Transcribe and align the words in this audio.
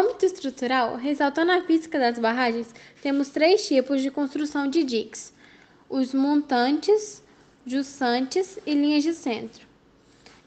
âmbito 0.00 0.24
estrutural, 0.24 0.96
ressaltando 0.96 1.52
a 1.52 1.62
física 1.62 1.98
das 1.98 2.18
barragens, 2.18 2.74
temos 3.02 3.28
três 3.28 3.66
tipos 3.68 4.00
de 4.00 4.10
construção 4.10 4.66
de 4.66 4.82
diques: 4.82 5.32
os 5.88 6.14
montantes, 6.14 7.22
jussantes 7.66 8.58
e 8.66 8.72
linhas 8.72 9.04
de 9.04 9.12
centro. 9.12 9.68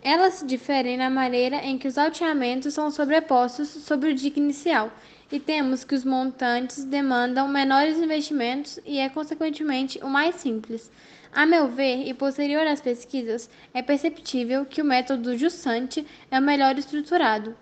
Elas 0.02 0.34
se 0.36 0.46
diferem 0.46 0.98
na 0.98 1.10
maneira 1.10 1.58
em 1.58 1.78
que 1.78 1.88
os 1.88 1.98
alteamentos 1.98 2.74
são 2.74 2.90
sobrepostos 2.90 3.70
sobre 3.70 4.10
o 4.10 4.16
dique 4.16 4.40
inicial, 4.40 4.92
e 5.32 5.40
temos 5.40 5.84
que 5.84 5.96
os 5.96 6.04
montantes 6.04 6.84
demandam 6.84 7.48
menores 7.48 7.98
investimentos 7.98 8.80
e 8.86 8.98
é 8.98 9.08
consequentemente 9.08 10.00
o 10.04 10.10
mais 10.10 10.36
simples. 10.36 10.92
A 11.32 11.46
meu 11.46 11.68
ver, 11.68 12.08
e 12.08 12.14
posterior 12.14 12.66
às 12.68 12.82
pesquisas, 12.82 13.50
é 13.74 13.82
perceptível 13.82 14.66
que 14.66 14.82
o 14.82 14.86
método 14.86 15.38
Jussante 15.38 16.06
é 16.30 16.38
o 16.38 16.42
melhor 16.42 16.78
estruturado. 16.78 17.56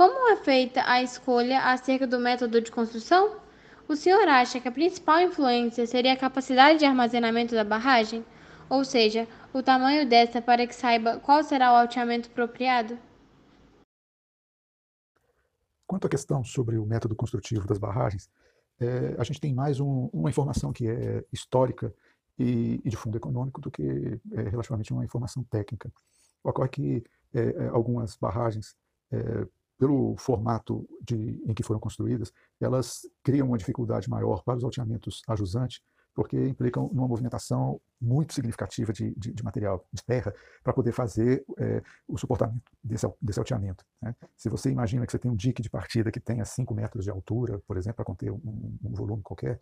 Como 0.00 0.30
é 0.30 0.36
feita 0.36 0.82
a 0.86 1.02
escolha 1.02 1.60
acerca 1.60 2.06
do 2.06 2.18
método 2.18 2.58
de 2.62 2.72
construção? 2.72 3.38
O 3.86 3.94
senhor 3.94 4.26
acha 4.28 4.58
que 4.58 4.66
a 4.66 4.72
principal 4.72 5.20
influência 5.20 5.86
seria 5.86 6.14
a 6.14 6.16
capacidade 6.16 6.78
de 6.78 6.86
armazenamento 6.86 7.54
da 7.54 7.62
barragem? 7.62 8.24
Ou 8.70 8.82
seja, 8.82 9.28
o 9.52 9.62
tamanho 9.62 10.08
desta 10.08 10.40
para 10.40 10.66
que 10.66 10.74
saiba 10.74 11.20
qual 11.20 11.44
será 11.44 11.74
o 11.74 11.76
alteamento 11.76 12.30
apropriado? 12.30 12.98
Quanto 15.86 16.06
à 16.06 16.08
questão 16.08 16.42
sobre 16.42 16.78
o 16.78 16.86
método 16.86 17.14
construtivo 17.14 17.66
das 17.66 17.76
barragens, 17.76 18.30
é, 18.80 19.14
a 19.18 19.22
gente 19.22 19.38
tem 19.38 19.52
mais 19.52 19.80
um, 19.80 20.08
uma 20.14 20.30
informação 20.30 20.72
que 20.72 20.88
é 20.88 21.22
histórica 21.30 21.94
e, 22.38 22.80
e 22.82 22.88
de 22.88 22.96
fundo 22.96 23.18
econômico 23.18 23.60
do 23.60 23.70
que 23.70 24.18
é, 24.32 24.42
relativamente 24.48 24.94
uma 24.94 25.04
informação 25.04 25.44
técnica. 25.44 25.92
Ocorre 26.42 26.70
que 26.70 27.04
é, 27.34 27.68
algumas 27.68 28.16
barragens 28.16 28.74
pelo 29.80 30.14
formato 30.18 30.86
de, 31.02 31.42
em 31.46 31.54
que 31.54 31.62
foram 31.62 31.80
construídas, 31.80 32.30
elas 32.60 33.00
criam 33.22 33.46
uma 33.48 33.56
dificuldade 33.56 34.10
maior 34.10 34.44
para 34.44 34.58
os 34.58 34.62
alteamentos 34.62 35.22
ajusantes, 35.26 35.80
porque 36.14 36.36
implicam 36.36 36.90
numa 36.92 37.08
movimentação 37.08 37.80
muito 37.98 38.34
significativa 38.34 38.92
de, 38.92 39.14
de, 39.14 39.32
de 39.32 39.42
material 39.42 39.82
de 39.90 40.04
terra 40.04 40.34
para 40.62 40.74
poder 40.74 40.92
fazer 40.92 41.42
é, 41.58 41.82
o 42.06 42.18
suportamento 42.18 42.70
desse, 42.84 43.10
desse 43.22 43.38
alteamento. 43.38 43.82
Né? 44.02 44.14
Se 44.36 44.50
você 44.50 44.70
imagina 44.70 45.06
que 45.06 45.12
você 45.12 45.18
tem 45.18 45.30
um 45.30 45.36
dique 45.36 45.62
de 45.62 45.70
partida 45.70 46.12
que 46.12 46.20
tenha 46.20 46.44
5 46.44 46.74
metros 46.74 47.04
de 47.04 47.10
altura, 47.10 47.58
por 47.66 47.78
exemplo, 47.78 47.96
para 47.96 48.04
conter 48.04 48.30
um, 48.30 48.78
um, 48.84 48.92
volume 48.92 49.22
qualquer, 49.22 49.58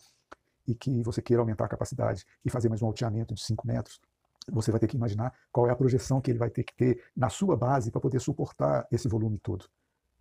e 0.67 0.75
que 0.75 1.01
você 1.05 1.23
queira 1.23 1.41
aumentar 1.41 1.67
a 1.67 1.69
capacidade 1.69 2.25
e 2.45 2.51
fazer 2.51 2.69
mais 2.69 2.83
um 2.83 2.87
alteamento 2.87 3.37
de 3.37 3.43
5 3.45 3.65
metros, 3.65 4.01
você 4.51 4.73
vai 4.73 4.81
ter 4.81 4.89
que 4.89 4.97
imaginar 4.97 5.33
qual 5.53 5.69
é 5.69 5.71
a 5.71 5.77
projeção 5.77 6.21
que 6.21 6.33
ele 6.33 6.41
vai 6.41 6.51
ter 6.51 6.65
que 6.65 6.75
ter 6.75 7.05
na 7.17 7.29
sua 7.29 7.57
base 7.57 7.93
para 7.93 8.01
poder 8.01 8.19
suportar 8.19 8.85
esse 8.91 9.07
volume 9.07 9.39
todo. 9.39 9.67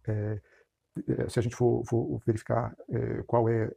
É, 0.07 1.29
se 1.29 1.37
a 1.37 1.41
gente 1.41 1.55
for, 1.55 1.83
for 1.85 2.19
verificar 2.25 2.75
é, 2.89 3.23
qual 3.23 3.47
é 3.47 3.71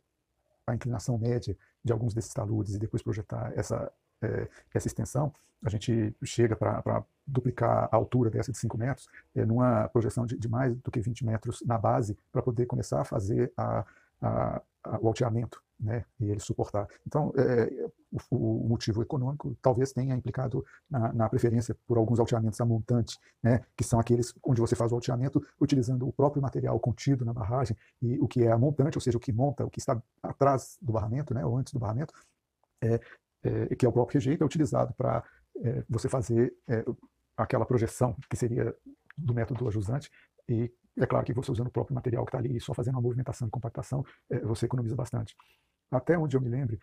a 0.66 0.74
inclinação 0.74 1.18
média 1.18 1.56
de 1.84 1.92
alguns 1.92 2.14
desses 2.14 2.32
taludes 2.32 2.74
e 2.74 2.78
depois 2.78 3.02
projetar 3.02 3.52
essa, 3.56 3.92
é, 4.22 4.48
essa 4.72 4.86
extensão, 4.86 5.32
a 5.62 5.68
gente 5.68 6.14
chega 6.24 6.56
para 6.56 7.04
duplicar 7.26 7.88
a 7.92 7.96
altura 7.96 8.30
dessa 8.30 8.50
de 8.50 8.56
5 8.56 8.78
metros, 8.78 9.08
numa 9.34 9.88
projeção 9.88 10.24
de, 10.24 10.38
de, 10.38 10.48
mais 10.48 10.74
do 10.76 10.90
que 10.90 11.00
20 11.00 11.24
metros 11.24 11.62
na 11.66 11.76
base, 11.76 12.16
para 12.32 12.40
poder 12.40 12.64
começar 12.64 13.02
a 13.02 13.04
fazer 13.04 13.52
a, 13.56 13.84
a, 14.22 14.62
a, 14.84 14.98
o 15.00 15.08
alteamento 15.08 15.62
né, 15.80 16.04
e 16.20 16.30
ele 16.30 16.40
suportar. 16.40 16.86
Então, 17.06 17.32
é, 17.36 17.88
o, 18.30 18.64
o, 18.64 18.68
motivo 18.68 19.02
econômico 19.02 19.56
talvez 19.62 19.92
tenha 19.92 20.14
implicado 20.14 20.64
na, 20.88 21.12
na, 21.12 21.28
preferência 21.28 21.76
por 21.86 21.96
alguns 21.96 22.20
alteamentos 22.20 22.60
a 22.60 22.64
montante, 22.64 23.18
né, 23.42 23.64
que 23.76 23.82
são 23.82 23.98
aqueles 23.98 24.34
onde 24.44 24.60
você 24.60 24.76
faz 24.76 24.92
o 24.92 24.94
alteamento 24.94 25.44
utilizando 25.60 26.06
o 26.06 26.12
próprio 26.12 26.42
material 26.42 26.78
contido 26.78 27.24
na 27.24 27.32
barragem 27.32 27.76
e 28.02 28.18
o 28.18 28.28
que 28.28 28.44
é 28.44 28.52
a 28.52 28.58
montante, 28.58 28.98
ou 28.98 29.00
seja, 29.00 29.16
o 29.16 29.20
que 29.20 29.32
monta, 29.32 29.64
o 29.64 29.70
que 29.70 29.80
está 29.80 30.00
atrás 30.22 30.76
do 30.82 30.92
barramento, 30.92 31.32
né, 31.32 31.44
ou 31.44 31.56
antes 31.56 31.72
do 31.72 31.78
barramento, 31.78 32.12
é, 32.82 33.00
é, 33.42 33.74
que 33.74 33.86
é 33.86 33.88
o 33.88 33.92
próprio 33.92 34.14
rejeito, 34.14 34.42
é 34.42 34.46
utilizado 34.46 34.92
para 34.94 35.24
é, 35.62 35.82
você 35.88 36.08
fazer 36.08 36.52
é, 36.68 36.84
aquela 37.36 37.64
projeção 37.64 38.14
que 38.28 38.36
seria 38.36 38.74
do 39.16 39.34
método 39.34 39.66
ajusante 39.66 40.10
e 40.48 40.70
é 40.98 41.06
claro 41.06 41.24
que 41.24 41.32
você 41.32 41.50
usando 41.50 41.68
o 41.68 41.70
próprio 41.70 41.94
material 41.94 42.24
que 42.24 42.30
está 42.30 42.38
ali, 42.38 42.60
só 42.60 42.74
fazendo 42.74 42.98
a 42.98 43.00
movimentação 43.00 43.46
e 43.46 43.50
compactação, 43.50 44.04
é, 44.28 44.40
você 44.40 44.66
economiza 44.66 44.96
bastante 44.96 45.34
até 45.90 46.16
onde 46.16 46.36
eu 46.36 46.40
me 46.40 46.48
lembre, 46.48 46.78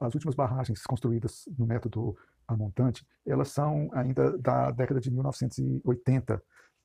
as 0.00 0.14
últimas 0.14 0.34
barragens 0.34 0.82
construídas 0.82 1.48
no 1.56 1.66
método 1.66 2.16
montante, 2.56 3.06
elas 3.26 3.48
são 3.48 3.88
ainda 3.92 4.36
da 4.38 4.70
década 4.70 5.00
de 5.00 5.10
1980. 5.10 6.42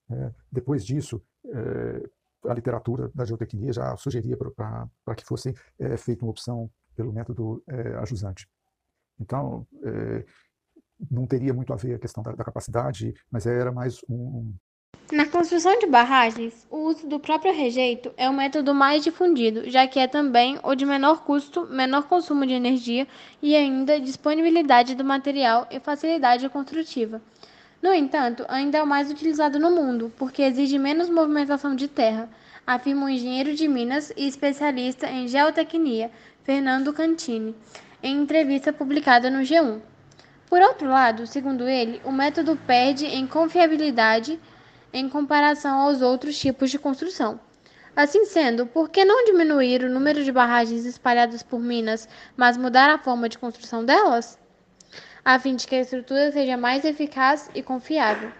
Né. 0.09 0.35
depois 0.51 0.85
disso, 0.85 1.23
é, 1.45 2.09
a 2.49 2.53
literatura 2.53 3.09
da 3.15 3.23
geotecnia 3.23 3.71
já 3.71 3.95
sugeria 3.95 4.37
para 4.37 5.15
que 5.15 5.25
fosse 5.25 5.55
é, 5.79 5.95
feita 5.95 6.25
uma 6.25 6.31
opção 6.31 6.69
pelo 6.95 7.13
método 7.13 7.63
é, 7.67 7.95
ajusante. 7.95 8.47
Então, 9.19 9.65
não 11.09 11.25
teria 11.25 11.53
muito 11.53 11.71
a 11.71 11.75
ver 11.75 11.95
a 11.95 11.99
questão 11.99 12.23
da, 12.23 12.33
da 12.33 12.43
capacidade, 12.43 13.13
mas 13.31 13.45
era 13.45 13.71
mais 13.71 13.99
um, 14.09 14.53
na 15.13 15.27
construção 15.27 15.77
de 15.77 15.85
barragens, 15.85 16.65
o 16.71 16.77
uso 16.87 17.05
do 17.05 17.19
próprio 17.19 17.53
rejeito 17.53 18.11
é 18.17 18.27
o 18.27 18.33
método 18.33 18.73
mais 18.73 19.03
difundido, 19.03 19.69
já 19.69 19.85
que 19.85 19.99
é 19.99 20.07
também 20.07 20.57
o 20.63 20.73
de 20.73 20.87
menor 20.87 21.23
custo, 21.23 21.67
menor 21.67 22.07
consumo 22.07 22.47
de 22.47 22.53
energia 22.53 23.07
e 23.39 23.55
ainda 23.55 23.99
disponibilidade 23.99 24.95
do 24.95 25.03
material 25.03 25.67
e 25.69 25.79
facilidade 25.79 26.49
construtiva. 26.49 27.21
No 27.79 27.93
entanto, 27.93 28.43
ainda 28.47 28.79
é 28.79 28.83
o 28.83 28.87
mais 28.87 29.11
utilizado 29.11 29.59
no 29.59 29.69
mundo, 29.69 30.11
porque 30.17 30.41
exige 30.41 30.79
menos 30.79 31.11
movimentação 31.11 31.75
de 31.75 31.87
terra, 31.87 32.27
afirma 32.65 33.05
o 33.05 33.09
engenheiro 33.09 33.53
de 33.53 33.67
Minas 33.67 34.11
e 34.17 34.27
especialista 34.27 35.07
em 35.07 35.27
geotecnia, 35.27 36.09
Fernando 36.43 36.91
Cantini, 36.91 37.55
em 38.01 38.17
entrevista 38.17 38.73
publicada 38.73 39.29
no 39.29 39.41
G1. 39.41 39.79
Por 40.49 40.59
outro 40.61 40.87
lado, 40.87 41.27
segundo 41.27 41.67
ele, 41.67 42.01
o 42.03 42.11
método 42.11 42.57
perde 42.65 43.05
em 43.05 43.27
confiabilidade 43.27 44.39
em 44.93 45.09
comparação 45.09 45.79
aos 45.79 46.01
outros 46.01 46.37
tipos 46.37 46.69
de 46.69 46.77
construção. 46.77 47.39
Assim 47.95 48.25
sendo, 48.25 48.65
por 48.65 48.89
que 48.89 49.03
não 49.03 49.25
diminuir 49.25 49.83
o 49.83 49.89
número 49.89 50.23
de 50.23 50.31
barragens 50.31 50.85
espalhadas 50.85 51.43
por 51.43 51.59
Minas, 51.59 52.07
mas 52.37 52.57
mudar 52.57 52.89
a 52.89 52.97
forma 52.97 53.27
de 53.27 53.37
construção 53.37 53.83
delas? 53.83 54.39
A 55.25 55.39
fim 55.39 55.55
de 55.55 55.67
que 55.67 55.75
a 55.75 55.81
estrutura 55.81 56.31
seja 56.31 56.57
mais 56.57 56.85
eficaz 56.85 57.49
e 57.53 57.61
confiável. 57.61 58.31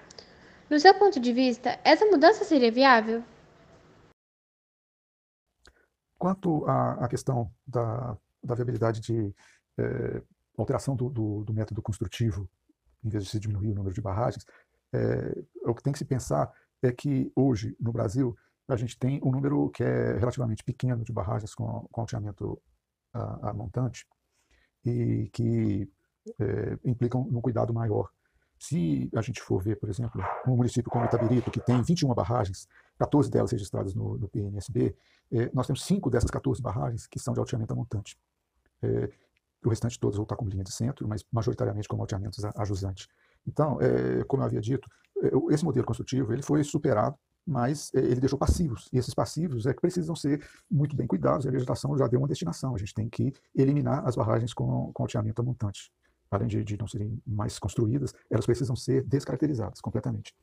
No 0.69 0.80
seu 0.80 0.94
ponto 0.94 1.19
de 1.19 1.31
vista, 1.31 1.80
essa 1.84 2.06
mudança 2.06 2.44
seria 2.44 2.72
viável? 2.72 3.24
Quanto 6.18 6.66
à, 6.66 7.08
questão 7.08 7.52
da, 7.68 8.18
da, 8.44 8.56
viabilidade 8.56 9.02
de 9.02 9.34
é, 9.78 10.22
alteração 10.58 10.96
do, 10.96 11.09
do, 11.09 11.44
do 11.44 11.53
método 11.53 11.81
construtivo, 11.81 12.50
em 13.03 13.09
vez 13.09 13.25
de 13.25 13.30
se 13.30 13.40
diminuir 13.40 13.72
o 13.72 13.75
número 13.75 13.94
de 13.94 14.02
barragens, 14.02 14.46
é, 14.94 15.44
o 15.66 15.74
que 15.74 15.84
tem 15.84 15.92
que 15.92 16.00
se 16.00 16.06
pensar 16.06 16.52
é 16.81 16.92
que 16.92 17.31
hoje, 17.36 17.76
no 17.80 17.92
Brasil, 17.92 18.38
a 18.68 18.76
gente 18.76 18.98
tem 18.98 19.20
um 19.24 19.31
número 19.31 19.70
que 19.70 19.84
é 19.84 20.18
relativamente 20.18 20.64
pequeno 20.64 21.04
de 21.04 21.12
barragens 21.12 21.54
com, 21.54 21.88
com 21.92 22.02
alteamento 22.02 22.62
a, 23.14 23.50
a, 23.50 23.54
montante 23.54 24.06
e 24.86 25.30
que 25.34 25.90
é, 26.40 26.78
implicam 26.86 27.26
num 27.30 27.42
cuidado 27.42 27.74
maior. 27.74 28.09
Se 28.58 29.09
a 29.16 29.22
gente 29.22 29.42
for 29.42 29.62
ver, 29.62 29.78
por 29.78 29.90
exemplo, 29.90 30.24
um 30.48 30.56
município 30.56 30.90
como 30.90 31.04
Itabirito, 31.06 31.52
que 31.52 31.60
tem 31.60 31.81
21 31.81 32.14
barragens, 32.14 32.68
14 32.98 33.30
delas 33.30 33.52
registradas 33.52 33.94
no, 33.94 34.18
no 34.18 34.30
PNSB, 34.30 34.96
é, 35.31 35.50
nós 35.54 35.68
temos 35.68 35.84
5 35.84 36.10
dessas 36.10 36.31
14 36.31 36.62
barragens 36.62 37.08
que 37.08 37.20
são 37.20 37.34
de 37.34 37.40
alteamento 37.40 37.74
a 37.74 37.75
montante. 37.75 38.18
É, 38.81 39.10
o 39.66 39.70
restante 39.70 40.00
todas 40.00 40.16
vão 40.16 40.24
estar 40.24 40.36
como 40.36 40.50
linha 40.50 40.64
de 40.64 40.72
centro, 40.72 41.08
mas 41.08 41.25
majoritariamente 41.31 41.88
como 41.88 42.02
alteamentos 42.02 42.44
a, 42.44 42.54
a 42.56 42.66
jusante. 42.66 43.07
Então, 43.48 43.80
é, 43.81 44.24
como 44.25 44.44
eu 44.44 44.48
havia 44.48 44.62
dito, 44.62 44.90
é, 45.22 45.54
esse 45.54 45.63
modelo 45.63 45.86
construtivo 45.86 46.34
ele 46.34 46.42
foi 46.42 46.63
superado, 46.63 47.18
mas 47.45 47.92
é, 47.94 48.00
ele 48.00 48.19
deixou 48.19 48.40
passivos. 48.40 48.90
E 48.92 48.98
esses 48.98 49.13
passivos 49.13 49.66
é 49.66 49.74
que 49.74 49.81
precisam 49.81 50.16
ser 50.16 50.45
muito 50.69 50.95
bem 50.95 51.07
cuidados. 51.07 51.45
A 51.45 51.51
legislação 51.51 51.98
já 51.98 52.07
deu 52.07 52.19
uma 52.19 52.28
destinação. 52.28 52.75
A 52.75 52.78
gente 52.78 52.94
tem 52.94 53.10
que 53.10 53.34
eliminar 53.56 54.07
as 54.07 54.16
barragens 54.16 54.54
com, 54.54 54.92
com 54.94 55.04
alteamento 55.04 55.44
montante. 55.44 55.92
Além 56.31 56.48
de, 56.48 56.63
de, 56.63 56.78
não 56.78 56.88
serem 56.88 57.22
mais 57.28 57.60
construídas, 57.60 58.13
elas 58.30 58.45
precisam 58.45 58.75
ser 58.75 59.04
descaracterizadas 59.04 59.80
completamente. 59.80 60.34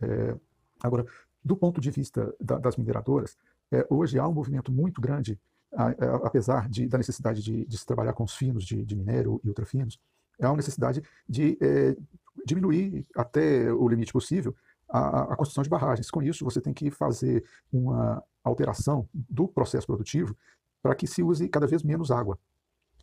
É, 0.00 0.36
agora, 0.82 1.04
do 1.44 1.56
ponto 1.56 1.80
de 1.80 1.90
vista 1.90 2.32
da, 2.40 2.58
das 2.58 2.76
mineradoras, 2.76 3.36
é, 3.72 3.84
hoje 3.90 4.18
há 4.18 4.28
um 4.28 4.32
movimento 4.32 4.70
muito 4.70 5.00
grande, 5.00 5.40
a, 5.72 5.88
a, 5.88 6.16
apesar 6.26 6.68
de, 6.68 6.86
da 6.86 6.98
necessidade 6.98 7.42
de, 7.42 7.64
de, 7.64 7.78
se 7.78 7.84
trabalhar 7.84 8.12
com 8.12 8.22
os 8.22 8.34
finos 8.34 8.64
de, 8.64 8.84
de 8.84 8.94
minério 8.94 9.40
e 9.42 9.48
ultrafinos, 9.48 9.98
há 10.40 10.48
uma 10.48 10.56
necessidade 10.56 11.02
de 11.28 11.58
é, 11.60 11.96
diminuir 12.44 13.06
até 13.16 13.72
o 13.72 13.88
limite 13.88 14.12
possível 14.12 14.54
a, 14.88 15.32
a, 15.32 15.36
construção 15.36 15.62
de 15.62 15.70
barragens. 15.70 16.10
Com 16.10 16.22
isso, 16.22 16.44
você 16.44 16.60
tem 16.60 16.72
que 16.72 16.90
fazer 16.90 17.44
uma 17.72 18.22
alteração 18.42 19.08
do 19.12 19.48
processo 19.48 19.86
produtivo 19.86 20.36
para 20.82 20.94
que 20.94 21.06
se 21.06 21.22
use 21.22 21.48
cada 21.48 21.66
vez 21.66 21.82
menos 21.82 22.10
água. 22.10 22.38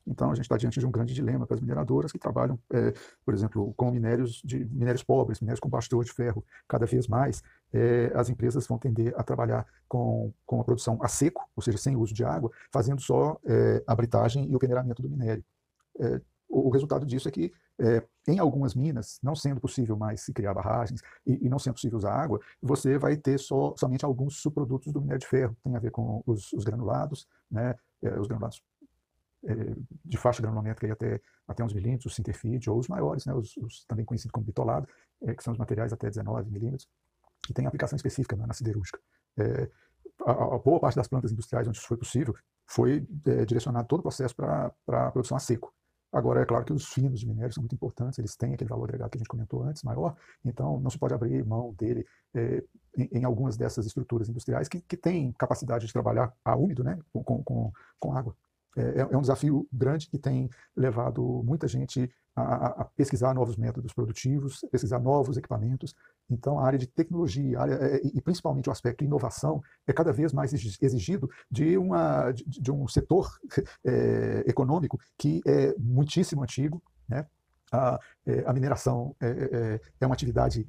Então, 0.05 0.31
a 0.31 0.35
gente 0.35 0.45
está 0.45 0.57
diante 0.57 0.79
de 0.79 0.85
um 0.85 0.91
grande 0.91 1.13
dilema 1.13 1.45
para 1.45 1.55
as 1.55 1.61
mineradoras 1.61 2.11
que 2.11 2.17
trabalham, 2.17 2.59
é, 2.71 2.93
por 3.23 3.33
exemplo, 3.33 3.73
com 3.75 3.91
minérios 3.91 4.41
de 4.43 4.65
minérios 4.65 5.03
pobres, 5.03 5.39
minérios 5.39 5.59
com 5.59 5.69
baixo 5.69 5.89
teor 5.89 6.03
de 6.03 6.11
ferro, 6.11 6.43
cada 6.67 6.85
vez 6.85 7.07
mais, 7.07 7.43
é, 7.71 8.11
as 8.15 8.29
empresas 8.29 8.65
vão 8.65 8.79
tender 8.79 9.13
a 9.15 9.23
trabalhar 9.23 9.65
com, 9.87 10.33
com 10.45 10.59
a 10.59 10.63
produção 10.63 10.97
a 11.03 11.07
seco, 11.07 11.47
ou 11.55 11.61
seja, 11.61 11.77
sem 11.77 11.95
uso 11.95 12.13
de 12.13 12.23
água, 12.23 12.51
fazendo 12.71 12.99
só 12.99 13.39
é, 13.45 13.83
a 13.85 13.95
britagem 13.95 14.49
e 14.49 14.55
o 14.55 14.59
peneiramento 14.59 15.01
do 15.01 15.09
minério. 15.09 15.43
É, 15.99 16.19
o, 16.51 16.69
resultado 16.69 17.05
disso 17.05 17.27
é 17.27 17.31
que, 17.31 17.53
é, 17.79 18.03
em 18.27 18.39
algumas 18.39 18.75
minas, 18.75 19.19
não 19.23 19.35
sendo 19.35 19.59
possível 19.59 19.95
mais 19.95 20.21
se 20.21 20.33
criar 20.33 20.53
barragens 20.53 21.01
e, 21.25 21.45
e, 21.45 21.49
não 21.49 21.57
sendo 21.57 21.73
possível 21.73 21.97
usar 21.97 22.13
água, 22.13 22.39
você 22.61 22.97
vai 22.97 23.15
ter 23.15 23.39
só, 23.39 23.73
somente 23.77 24.05
alguns 24.05 24.41
subprodutos 24.41 24.91
do 24.91 25.01
minério 25.01 25.19
de 25.19 25.27
ferro, 25.27 25.55
tem 25.63 25.75
a 25.75 25.79
ver 25.79 25.91
com 25.91 26.21
os, 26.25 26.51
os 26.53 26.63
granulados, 26.63 27.27
né, 27.49 27.75
é, 28.03 28.19
os 28.19 28.27
granulados 28.27 28.61
é, 29.45 29.75
de 30.05 30.17
faixa 30.17 30.41
granulométrica 30.41 30.93
até, 30.93 31.21
até 31.47 31.63
uns 31.63 31.73
milímetros, 31.73 32.07
os 32.07 32.15
Sinterfeed, 32.15 32.69
ou 32.69 32.77
os 32.77 32.87
maiores, 32.87 33.25
né, 33.25 33.33
os, 33.33 33.55
os 33.57 33.85
também 33.85 34.05
conhecidos 34.05 34.31
como 34.31 34.45
bitolado, 34.45 34.87
que 35.37 35.43
são 35.43 35.53
os 35.53 35.59
materiais 35.59 35.93
até 35.93 36.09
19 36.09 36.49
milímetros 36.49 36.87
que 37.45 37.53
tem 37.53 37.65
aplicação 37.65 37.95
específica 37.95 38.35
né, 38.35 38.45
na 38.45 38.53
siderúrgica. 38.53 38.99
É, 39.37 39.69
a, 40.25 40.31
a, 40.31 40.59
boa 40.59 40.79
parte 40.79 40.95
das 40.95 41.07
plantas 41.07 41.31
industriais 41.31 41.67
onde 41.67 41.77
isso 41.77 41.87
foi 41.87 41.97
possível 41.97 42.35
foi 42.67 43.05
é, 43.25 43.45
direcionado 43.45 43.87
todo 43.87 43.99
o 43.99 44.03
processo 44.03 44.35
para 44.35 44.71
a 44.87 45.11
produção 45.11 45.35
a 45.35 45.39
seco. 45.39 45.73
Agora, 46.11 46.41
é 46.41 46.45
claro 46.45 46.65
que 46.65 46.73
os 46.73 46.87
finos 46.87 47.19
de 47.19 47.27
minério 47.27 47.53
são 47.53 47.61
muito 47.61 47.75
importantes, 47.75 48.19
eles 48.19 48.35
têm 48.35 48.53
aquele 48.53 48.69
valor 48.69 48.85
agregado 48.85 49.09
que 49.09 49.17
a 49.17 49.19
gente 49.19 49.29
comentou 49.29 49.63
antes, 49.63 49.81
maior, 49.83 50.15
então 50.43 50.79
não 50.79 50.89
se 50.89 50.99
pode 50.99 51.13
abrir 51.13 51.45
mão 51.45 51.73
dele 51.73 52.05
é, 52.33 52.63
em, 52.97 53.19
em, 53.19 53.23
algumas 53.23 53.55
dessas 53.55 53.85
estruturas 53.85 54.27
industriais 54.27 54.67
que, 54.67 54.81
que 54.81 54.97
têm 54.97 55.31
capacidade 55.33 55.87
de 55.87 55.93
trabalhar 55.93 56.33
a 56.43 56.55
úmido, 56.55 56.83
né, 56.83 56.99
com, 57.13 57.43
com, 57.43 57.71
com 57.97 58.13
água. 58.13 58.35
É, 58.77 58.81
é, 58.81 59.07
é 59.11 59.17
um 59.17 59.21
desafio 59.21 59.67
grande 59.71 60.07
que 60.07 60.17
tem 60.17 60.49
levado 60.75 61.43
muita 61.43 61.67
gente 61.67 62.09
a, 62.35 62.81
a, 62.81 62.85
pesquisar 62.85 63.33
novos 63.33 63.57
métodos 63.57 63.93
produtivos, 63.93 64.61
pesquisar 64.71 64.99
novos 64.99 65.37
equipamentos. 65.37 65.93
Então, 66.29 66.59
a 66.59 66.65
área 66.65 66.79
de 66.79 66.87
tecnologia 66.87 67.59
área, 67.59 67.73
é, 67.73 68.01
e 68.03 68.21
principalmente 68.21 68.69
o 68.69 68.71
aspecto 68.71 69.03
inovação 69.03 69.61
é 69.85 69.91
cada 69.91 70.13
vez 70.13 70.31
mais 70.31 70.53
exigido 70.53 71.29
de, 71.49 71.77
uma, 71.77 72.31
de, 72.31 72.43
de 72.45 72.71
um 72.71 72.87
setor 72.87 73.29
é, 73.85 74.43
econômico 74.47 74.97
que 75.17 75.41
é 75.45 75.75
muitíssimo 75.77 76.41
antigo, 76.43 76.81
né? 77.07 77.25
A, 77.73 77.97
é, 78.25 78.43
a 78.45 78.51
mineração 78.51 79.15
é, 79.21 79.27
é, 79.27 79.81
é, 80.01 80.05
uma 80.05 80.13
atividade 80.13 80.67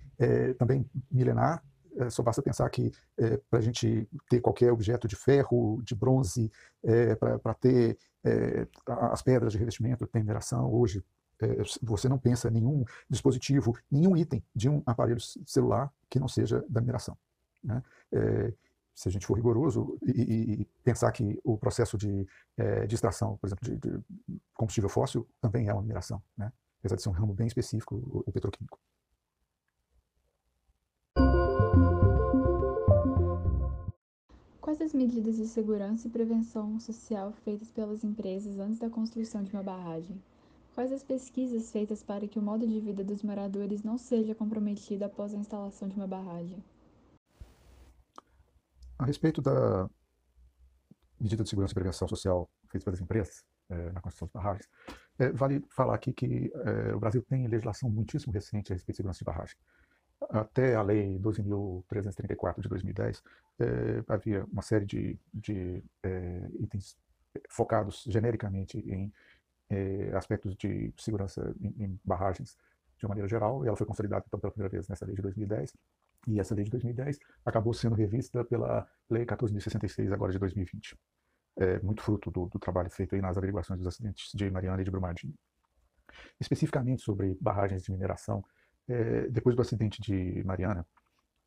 também 0.57 0.89
milenar, 1.11 1.63
é, 1.99 2.11
só 2.11 2.23
basta 2.23 2.43
pensar 2.43 2.69
que 2.71 2.91
é, 3.19 3.37
para 3.51 3.59
a 3.59 3.63
gente 3.63 4.09
ter 4.29 4.41
qualquer 4.41 4.73
objeto 4.73 5.07
de 5.07 5.17
ferro, 5.17 5.81
de 5.83 5.95
bronze, 5.95 6.51
é, 6.83 7.15
para 7.15 7.55
ter 7.55 7.99
é, 8.25 8.67
as 8.87 9.23
pedras 9.23 9.53
de 9.53 9.59
revestimento, 9.59 10.07
tem 10.07 10.23
mineração 10.23 10.73
hoje. 10.73 11.05
É, 11.41 11.47
você 11.83 12.09
não 12.09 12.19
pensa 12.19 12.51
nenhum 12.51 12.85
dispositivo, 13.11 13.77
nenhum 13.91 14.17
item 14.17 14.43
de 14.55 14.69
um 14.69 14.83
aparelho 14.87 15.21
celular 15.21 15.93
que 16.09 16.21
não 16.21 16.29
seja 16.29 16.65
da 16.69 16.81
mineração. 16.81 17.17
Né? 17.63 17.83
É, 18.13 18.53
se 18.95 19.09
a 19.09 19.11
gente 19.11 19.27
for 19.27 19.35
rigoroso 19.35 19.99
e, 20.03 20.61
e, 20.61 20.65
pensar 20.85 21.11
que 21.13 21.41
o 21.43 21.57
processo 21.57 21.97
de, 21.97 22.27
de 22.87 22.95
extração, 22.95 23.39
por 23.39 23.47
exemplo, 23.47 23.65
de, 23.65 23.77
de, 23.79 24.05
combustível 24.53 24.91
fóssil 24.91 25.27
também 25.41 25.67
é 25.67 25.73
uma 25.73 25.81
mineração, 25.81 26.23
né? 26.37 26.53
apesar 26.79 26.97
de 26.97 27.03
ser 27.03 27.09
um 27.09 27.13
ramo 27.13 27.33
bem 27.33 27.47
específico, 27.47 27.97
o, 27.97 28.23
o 28.27 28.31
petroquímico. 28.31 28.79
Quais 34.73 34.81
as 34.81 34.95
medidas 34.95 35.37
de 35.37 35.47
segurança 35.47 36.09
e 36.09 36.11
prevenção 36.11 36.81
social 36.81 37.31
feitas 37.45 37.71
pelas 37.71 38.03
empresas 38.03 38.59
antes 38.59 38.79
da 38.79 38.89
construção 38.89 39.43
de 39.43 39.53
uma 39.53 39.63
barragem? 39.63 40.19
Quais 40.75 40.91
as 40.91 41.03
pesquisas 41.03 41.71
feitas 41.71 42.03
para 42.03 42.27
que 42.27 42.39
o 42.39 42.43
modo 42.43 42.67
de 42.67 42.81
vida 42.81 43.05
dos 43.05 43.23
moradores 43.23 43.83
não 43.83 43.99
seja 43.99 44.35
comprometido 44.35 45.05
após 45.05 45.35
a 45.35 45.37
instalação 45.37 45.91
de 45.91 45.95
uma 45.95 46.07
barragem? 46.07 46.65
A 48.99 49.05
respeito 49.05 49.43
da 49.43 49.91
medida 51.21 51.43
de 51.43 51.51
segurança 51.51 51.73
e 51.73 51.75
prevenção 51.75 52.09
social 52.09 52.49
feita 52.71 52.87
pelas 52.87 53.01
empresas 53.03 53.45
é, 53.69 53.93
na 53.93 54.01
construção 54.01 54.29
de 54.29 54.33
barragens, 54.33 54.67
é, 55.19 55.31
vale 55.33 55.63
falar 55.69 55.97
aqui 55.97 56.15
que 56.15 56.51
é, 56.55 56.95
o 56.95 56.99
Brasil 56.99 57.23
tem 57.29 57.47
legislação 57.47 57.91
muitíssimo 57.91 58.33
recente 58.33 58.73
a 58.73 58.75
respeito 58.75 58.95
de 58.95 58.97
segurança 58.97 59.19
de 59.19 59.25
barragem 59.27 59.57
até 60.33 60.75
a 60.75 60.83
Lei 60.83 61.19
12.334 61.19 62.61
de 62.61 62.69
2010, 62.69 63.23
eh, 63.61 64.05
havia 64.09 64.45
uma 64.47 64.63
série 64.63 64.87
de, 64.87 65.19
de 65.33 65.85
eh, 66.03 66.49
itens 66.59 66.97
focados 67.51 68.05
genericamente 68.07 68.79
em 68.79 69.13
eh, 69.71 70.11
aspectos 70.15 70.57
de 70.57 70.93
segurança 70.97 71.55
em, 71.61 71.85
em, 71.85 72.01
barragens 72.05 72.57
de 72.99 73.05
uma 73.05 73.11
maneira 73.11 73.29
geral, 73.29 73.65
e 73.65 73.69
ela 73.69 73.77
foi 73.77 73.87
consolidada 73.87 74.25
então, 74.27 74.41
pela 74.41 74.53
primeira 74.53 74.71
vez 74.71 74.89
nessa 74.89 75.05
lei 75.05 75.15
de 75.15 75.23
2010. 75.23 75.75
E 76.29 76.39
essa 76.39 76.55
lei 76.55 76.65
de 76.65 76.71
2010 76.71 77.19
acabou 77.45 77.75
sendo 77.75 77.97
revista 77.97 78.45
pela 78.45 78.89
Lei 79.11 79.27
14.066, 79.27 80.13
agora 80.13 80.31
de 80.31 80.39
2020. 80.39 80.97
É 81.57 81.81
muito 81.81 82.01
fruto 82.01 82.31
do, 82.31 82.47
do 82.47 82.59
trabalho 82.61 82.89
feito 82.91 83.15
aí 83.17 83.21
nas 83.21 83.37
averiguações 83.37 83.79
dos 83.81 83.89
acidentes 83.89 84.31
de 84.33 84.49
Mariana 84.49 84.81
e 84.81 84.85
de 84.85 84.91
Brumadinho. 84.91 85.35
Especificamente 86.39 87.03
sobre 87.03 87.37
barragens 87.41 87.83
de 87.83 87.91
mineração, 87.91 88.45
é, 88.89 89.29
depois 89.29 89.55
do 89.57 89.63
acidente 89.63 90.01
de 90.01 90.43
Mariana, 90.45 90.87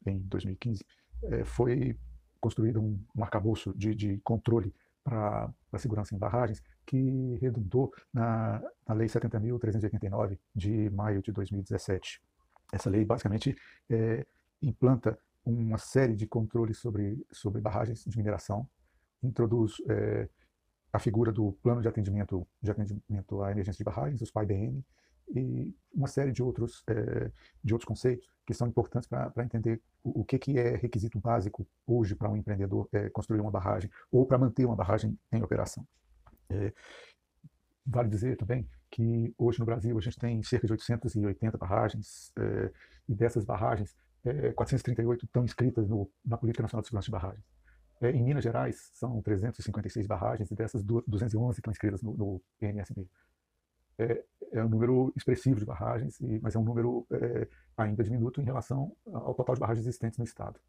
em 0.05 0.19
2015, 0.19 0.85
é, 1.23 1.43
foi 1.43 1.97
construído 2.39 2.81
um, 2.81 2.99
um 3.15 3.23
arcabouço 3.23 3.73
de, 3.75 3.95
de 3.95 4.17
controle 4.19 4.73
para 5.03 5.51
a 5.71 5.77
segurança 5.77 6.15
em 6.15 6.17
barragens 6.17 6.61
que 6.85 7.37
redundou 7.41 7.93
na, 8.13 8.61
na 8.87 8.93
Lei 8.95 9.07
70.389 9.07 10.37
de 10.53 10.89
maio 10.89 11.21
de 11.21 11.31
2017. 11.31 12.21
Essa 12.71 12.89
lei 12.89 13.05
basicamente 13.05 13.55
é, 13.89 14.25
implanta 14.61 15.17
uma 15.45 15.77
série 15.77 16.15
de 16.15 16.25
controles 16.25 16.77
sobre, 16.77 17.23
sobre 17.31 17.61
barragens 17.61 18.03
de 18.03 18.17
mineração, 18.17 18.67
introduz 19.21 19.75
é, 19.87 20.27
a 20.91 20.99
figura 20.99 21.31
do 21.31 21.51
plano 21.63 21.81
de 21.81 21.87
atendimento, 21.87 22.47
de 22.61 22.71
atendimento 22.71 23.43
à 23.43 23.51
emergência 23.51 23.77
de 23.77 23.83
barragens, 23.83 24.21
os 24.21 24.31
PAI-BM, 24.31 24.83
e 25.33 25.75
uma 25.93 26.07
série 26.07 26.31
de 26.31 26.43
outros, 26.43 26.83
é, 26.87 27.31
de 27.63 27.73
outros 27.73 27.87
conceitos 27.87 28.27
que 28.45 28.53
são 28.53 28.67
importantes 28.67 29.07
para 29.07 29.43
entender 29.43 29.81
o, 30.03 30.21
o, 30.21 30.25
que, 30.25 30.37
que 30.37 30.59
é 30.59 30.75
requisito 30.75 31.19
básico 31.19 31.67
hoje 31.87 32.15
para 32.15 32.29
um 32.29 32.37
empreendedor 32.37 32.87
é, 32.91 33.09
construir 33.09 33.39
uma 33.39 33.51
barragem 33.51 33.89
ou 34.11 34.25
para 34.25 34.37
manter 34.37 34.65
uma 34.65 34.75
barragem 34.75 35.17
em 35.31 35.41
operação. 35.41 35.87
É, 36.49 36.71
vale 37.85 38.09
dizer 38.09 38.37
também 38.37 38.67
que 38.91 39.33
hoje 39.37 39.59
no 39.59 39.65
Brasil 39.65 39.97
a 39.97 40.01
gente 40.01 40.17
tem 40.17 40.41
cerca 40.43 40.67
de 40.67 40.73
880 40.73 41.57
barragens 41.57 42.31
e 43.09 43.13
dessas 43.13 43.43
barragens, 43.43 43.95
438 44.55 45.25
estão 45.25 45.43
inscritas 45.43 45.87
no, 45.87 46.09
na 46.25 46.37
Política 46.37 46.63
Nacional 46.63 46.81
de 46.81 46.87
Segurança 46.87 47.05
de 47.05 47.11
Barragens. 47.11 47.45
em 48.01 48.23
Minas 48.23 48.43
Gerais 48.43 48.89
são 48.93 49.21
356 49.21 50.07
barragens 50.07 50.49
e 50.49 50.55
dessas 50.55 50.83
211 50.83 51.59
estão 51.59 51.71
inscritas 51.71 52.01
no, 52.01 52.15
no 52.15 52.41
PNSB 52.59 53.07
é, 53.97 54.23
é 54.51 54.63
um 54.63 54.69
número 54.69 55.13
expressivo 55.15 55.59
de 55.59 55.65
barragens, 55.65 56.17
mas 56.41 56.55
é 56.55 56.59
um 56.59 56.63
número 56.63 57.05
é, 57.11 57.47
ainda 57.77 58.03
diminuto 58.03 58.41
em 58.41 58.45
relação 58.45 58.95
ao 59.11 59.33
total 59.33 59.55
de 59.55 59.61
barragens 59.61 59.85
existentes 59.85 60.17
no 60.17 60.25
estado. 60.25 60.59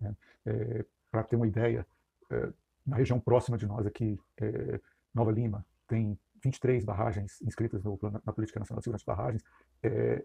Né? 0.00 0.16
É, 0.46 0.84
Para 1.10 1.24
ter 1.24 1.36
uma 1.36 1.46
ideia, 1.46 1.86
é, 2.30 2.52
na 2.86 2.96
região 2.96 3.20
próxima 3.20 3.58
de 3.58 3.66
nós 3.66 3.86
aqui, 3.86 4.18
é, 4.38 4.80
Nova 5.14 5.32
Lima, 5.32 5.64
tem 5.86 6.18
23 6.42 6.84
barragens 6.84 7.40
inscritas 7.42 7.82
no, 7.82 7.98
na, 8.24 8.32
Política 8.32 8.60
Nacional 8.60 8.80
de 8.80 8.84
Segurança 8.84 9.02
de 9.02 9.06
Barragens, 9.06 9.42
é, 9.82 10.24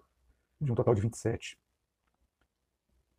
de 0.62 0.72
um 0.72 0.76
total 0.76 0.94
de 0.94 1.02
27. 1.02 1.60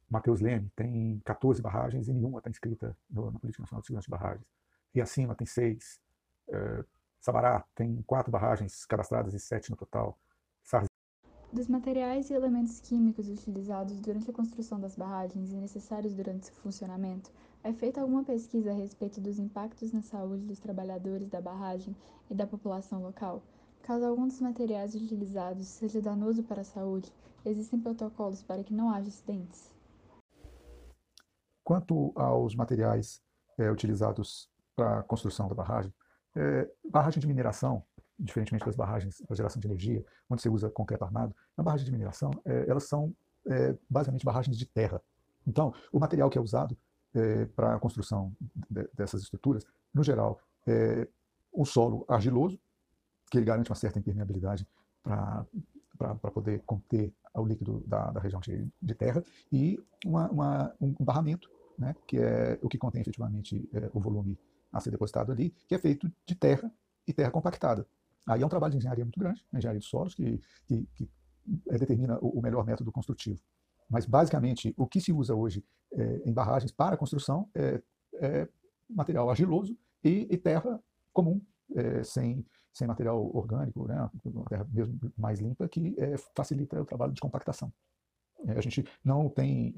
Mateus 0.09 0.41
Leme 0.41 0.71
tem 0.77 1.21
14 1.25 1.61
barragens 1.61 2.09
e 2.09 2.13
nenhuma 2.13 2.39
está 2.39 2.49
inscrita 2.49 2.97
no, 3.11 3.31
na 3.31 3.39
Política 3.39 3.63
Nacional 3.63 3.81
de 3.81 3.87
Segurança 3.87 4.07
de 4.07 4.11
Barragens. 4.11 4.47
E 4.95 5.01
acima 5.01 5.35
tem 5.35 5.47
seis. 5.47 6.01
Sabará 7.26 7.64
tem 7.75 8.00
quatro 8.02 8.30
barragens 8.30 8.87
cadastradas 8.87 9.35
e 9.35 9.40
sete 9.40 9.68
no 9.68 9.76
total. 9.76 10.16
Dos 11.52 11.66
materiais 11.66 12.30
e 12.30 12.35
elementos 12.35 12.78
químicos 12.78 13.28
utilizados 13.28 13.99
durante 13.99 14.30
a 14.30 14.33
construção 14.33 14.78
das 14.78 14.95
barragens 14.95 15.50
e 15.50 15.56
necessários 15.56 16.14
durante 16.14 16.47
seu 16.47 16.54
funcionamento, 16.54 17.33
é 17.64 17.73
feita 17.73 18.00
alguma 18.00 18.23
pesquisa 18.23 18.71
a 18.71 18.75
respeito 18.75 19.21
dos 19.21 19.40
impactos 19.40 19.92
na 19.92 20.02
saúde 20.02 20.45
dos 20.45 20.61
trabalhadores 20.61 21.28
da 21.28 21.40
barragem 21.40 21.97
e 22.30 22.35
da 22.35 22.47
população 22.47 23.02
local? 23.02 23.42
Caso 23.83 24.04
algum 24.04 24.28
dos 24.28 24.40
materiais 24.40 24.95
utilizados 24.95 25.66
seja 25.66 26.00
danoso 26.00 26.45
para 26.45 26.61
a 26.61 26.64
saúde, 26.64 27.12
existem 27.45 27.80
protocolos 27.80 28.40
para 28.40 28.62
que 28.62 28.73
não 28.73 28.88
haja 28.88 29.09
acidentes? 29.09 29.75
Quanto 31.64 32.12
aos 32.14 32.54
materiais 32.54 33.21
é, 33.59 33.68
utilizados 33.68 34.49
para 34.76 35.00
a 35.00 35.02
construção 35.02 35.49
da 35.49 35.56
barragem, 35.56 35.92
é, 36.37 36.71
barragem 36.90 37.21
de 37.21 37.26
mineração, 37.26 37.83
diferentemente 38.19 38.64
das 38.64 38.76
barragens 38.76 39.21
para 39.26 39.37
geração 39.37 39.61
de 39.61 39.66
energia, 39.66 40.05
onde 40.28 40.43
você 40.43 40.49
usa 40.49 40.71
concreto 40.71 41.05
armado, 41.05 41.35
na 41.57 41.64
barragem 41.64 41.85
de 41.85 41.93
mineração, 41.93 42.31
é, 42.45 42.69
elas 42.69 42.85
são 42.85 43.14
é, 43.47 43.75
basicamente 43.88 44.25
barragens 44.25 44.57
de 44.57 44.66
terra. 44.66 45.00
Então, 45.47 45.73
o 45.93 45.99
material 45.99 46.28
que 46.28 46.38
é 46.38 46.40
usado 46.40 46.76
é, 47.14 47.47
para 47.47 47.75
a 47.75 47.78
construção 47.78 48.35
de, 48.71 48.88
dessas 48.95 49.23
estruturas, 49.23 49.64
no 49.95 50.02
geral, 50.02 50.38
é 50.66 51.09
um 51.55 51.64
solo 51.64 52.05
argiloso, 52.09 52.59
que 53.31 53.38
ele 53.38 53.47
garante 53.47 53.71
uma 53.71 53.76
certa 53.76 53.99
impermeabilidade 53.99 54.69
para 55.02 56.31
poder 56.31 56.62
conter 56.66 57.12
o 57.35 57.45
líquido 57.45 57.83
da, 57.87 58.11
da 58.11 58.21
região 58.21 58.40
de, 58.40 58.69
de, 58.81 58.95
terra, 58.95 59.23
e 59.52 59.78
uma, 60.05 60.31
uma, 60.31 60.75
um 60.81 60.93
barramento, 61.00 61.49
né, 61.78 61.95
que 62.07 62.19
é 62.19 62.59
o 62.62 62.69
que 62.69 62.78
contém 62.78 63.00
efetivamente 63.00 63.69
é, 63.73 63.90
o 63.93 64.00
volume 64.00 64.38
a 64.76 64.80
ser 64.80 64.90
depositado 64.90 65.33
ali, 65.33 65.50
que 65.68 65.75
é 65.75 65.78
feito 65.78 66.11
de 66.26 66.35
terra 66.35 66.73
e 67.06 67.12
terra 67.12 67.30
compactada. 67.30 67.87
Aí 68.26 68.42
é 68.42 68.47
um 68.47 68.49
trabalho 68.49 68.73
de 68.73 68.78
engenharia 68.78 69.04
muito 69.04 69.21
grande, 69.21 69.45
engenharia 69.54 69.80
de 69.80 69.87
solos, 69.87 70.14
que, 70.14 70.40
que, 70.66 70.87
que 70.95 71.09
é, 71.68 71.78
determina 71.78 72.18
o, 72.21 72.42
melhor 72.42 72.66
método 72.66 72.90
construtivo. 72.90 73.40
Mas, 73.88 74.04
basicamente, 74.04 74.75
o 74.76 74.87
que 74.87 75.00
se 75.00 75.12
usa 75.12 75.35
hoje 75.35 75.64
é, 75.92 76.23
em 76.25 76.33
barragens 76.33 76.73
para 76.73 76.97
construção 76.97 77.49
é, 77.54 77.80
é 78.14 78.49
material 78.88 79.30
argiloso 79.30 79.76
e, 80.02 80.26
e 80.28 80.37
terra 80.37 80.83
comum, 81.12 81.40
é, 81.75 82.02
sem, 82.02 82.45
sem 82.73 82.88
material 82.88 83.30
orgânico, 83.35 83.87
né, 83.87 84.11
terra 84.49 84.66
mesmo 84.73 84.99
mais 85.16 85.38
limpa, 85.38 85.68
que 85.68 85.95
facilita 86.35 86.80
o 86.80 86.85
trabalho 86.85 87.12
de 87.12 87.21
compactação. 87.21 87.73
a 88.49 88.61
gente 88.61 88.85
não 89.04 89.28
tem 89.28 89.75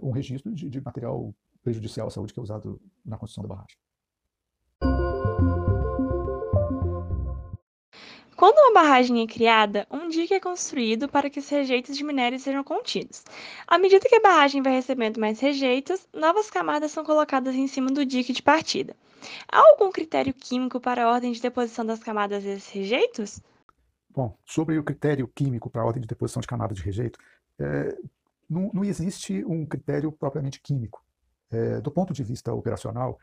um 0.00 0.10
registro 0.10 0.52
de, 0.54 0.70
de 0.70 0.80
material 0.80 1.34
prejudicial 1.62 2.08
à 2.08 2.10
saúde 2.10 2.32
que 2.32 2.40
é 2.40 2.42
usado 2.42 2.80
na 3.04 3.16
construção 3.16 3.42
da 3.42 3.54
barragem. 3.54 3.76
Quando 8.36 8.58
uma 8.58 8.72
barragem 8.72 9.22
é 9.22 9.26
criada, 9.26 9.86
um 9.88 10.08
dique 10.08 10.34
é 10.34 10.40
construído 10.40 11.08
para 11.08 11.30
que 11.30 11.38
os 11.38 11.48
rejeitos 11.48 11.96
de 11.96 12.02
minério 12.02 12.40
sejam 12.40 12.64
contidos. 12.64 13.22
À 13.68 13.78
medida 13.78 14.08
que 14.08 14.16
a 14.16 14.20
barragem 14.20 14.60
vai 14.60 14.72
recebendo 14.72 15.20
mais 15.20 15.38
rejeitos, 15.38 16.08
novas 16.12 16.50
camadas 16.50 16.90
são 16.90 17.04
colocadas 17.04 17.54
em 17.54 17.68
cima 17.68 17.88
do 17.88 18.04
dique 18.04 18.32
de 18.32 18.42
partida. 18.42 18.96
Há 19.46 19.58
algum 19.58 19.92
critério 19.92 20.34
químico 20.34 20.80
para 20.80 21.04
a 21.04 21.08
ordem 21.08 21.30
de 21.30 21.40
deposição 21.40 21.86
das 21.86 22.00
camadas 22.00 22.42
desses 22.42 22.68
rejeitos? 22.68 23.40
Bom, 24.10 24.36
sobre 24.44 24.78
o 24.78 24.82
critério 24.82 25.28
químico 25.28 25.70
para 25.70 25.82
a 25.82 25.86
ordem 25.86 26.02
de 26.02 26.08
deposição 26.08 26.40
de 26.40 26.46
camadas 26.46 26.76
de 26.76 26.82
rejeito, 26.82 27.18
é, 27.58 27.96
não, 28.48 28.70
não, 28.74 28.84
existe 28.84 29.44
um 29.44 29.64
critério 29.64 30.12
propriamente 30.12 30.60
químico. 30.60 31.01
É, 31.52 31.80
do 31.80 31.90
ponto 31.90 32.12
de 32.14 32.24
vista 32.24 32.52
operacional, 32.52 33.18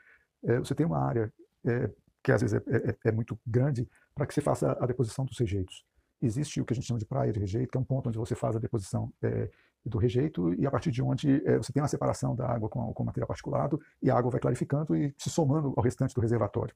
é, 0.45 0.59
você 0.59 0.75
tem 0.75 0.85
uma 0.85 0.99
área 0.99 1.33
é, 1.65 1.89
que 2.23 2.31
às 2.31 2.41
vezes 2.41 2.61
é, 2.67 2.89
é, 2.91 2.97
é 3.05 3.11
muito 3.11 3.37
grande, 3.45 3.89
para 4.13 4.25
que 4.27 4.33
se 4.33 4.41
faça 4.41 4.77
a 4.79 4.85
deposição 4.85 5.25
dos 5.25 5.37
rejeitos. 5.37 5.83
Existe 6.21 6.61
o 6.61 6.65
que 6.65 6.73
a 6.73 6.75
gente 6.75 6.85
chama 6.85 6.99
de 6.99 7.05
praia 7.05 7.31
de 7.31 7.39
rejeito, 7.39 7.71
que 7.71 7.77
é 7.77 7.81
um 7.81 7.83
ponto 7.83 8.09
onde 8.09 8.17
você 8.17 8.35
faz 8.35 8.55
a 8.55 8.59
deposição 8.59 9.11
é, 9.21 9.49
do 9.85 9.97
rejeito 9.97 10.53
e 10.53 10.67
a 10.67 10.71
partir 10.71 10.91
de 10.91 11.01
onde 11.01 11.41
você 11.57 11.71
tem 11.71 11.81
uma 11.81 11.87
separação 11.87 12.35
da 12.35 12.45
água 12.45 12.67
com, 12.67 12.93
com 12.93 13.03
o 13.03 13.05
material 13.05 13.27
particulado 13.27 13.79
e 14.01 14.11
a 14.11 14.17
água 14.17 14.29
vai 14.29 14.41
clarificando 14.41 14.93
e 14.93 15.15
se 15.17 15.29
somando 15.29 15.73
ao 15.77 15.81
restante 15.81 16.13
do 16.13 16.19
reservatório. 16.19 16.75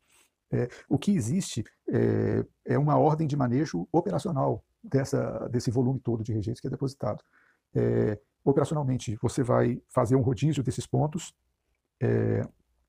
O 0.88 0.98
que 0.98 1.12
existe 1.12 1.66
é, 2.66 2.78
uma 2.78 2.98
ordem 2.98 3.28
de 3.28 3.36
manejo 3.36 3.86
operacional 3.92 4.64
dessa, 4.82 5.50
desse 5.50 5.70
volume 5.70 6.00
todo 6.00 6.24
de 6.24 6.32
rejeitos 6.32 6.62
que 6.62 6.68
é 6.68 6.70
depositado. 6.70 7.22
Operacionalmente, 8.44 9.18
você 9.22 9.42
vai 9.42 9.82
fazer 9.90 10.16
um 10.16 10.22
rodízio 10.22 10.64
desses 10.64 10.86
pontos 10.86 11.34
é, 12.02 12.42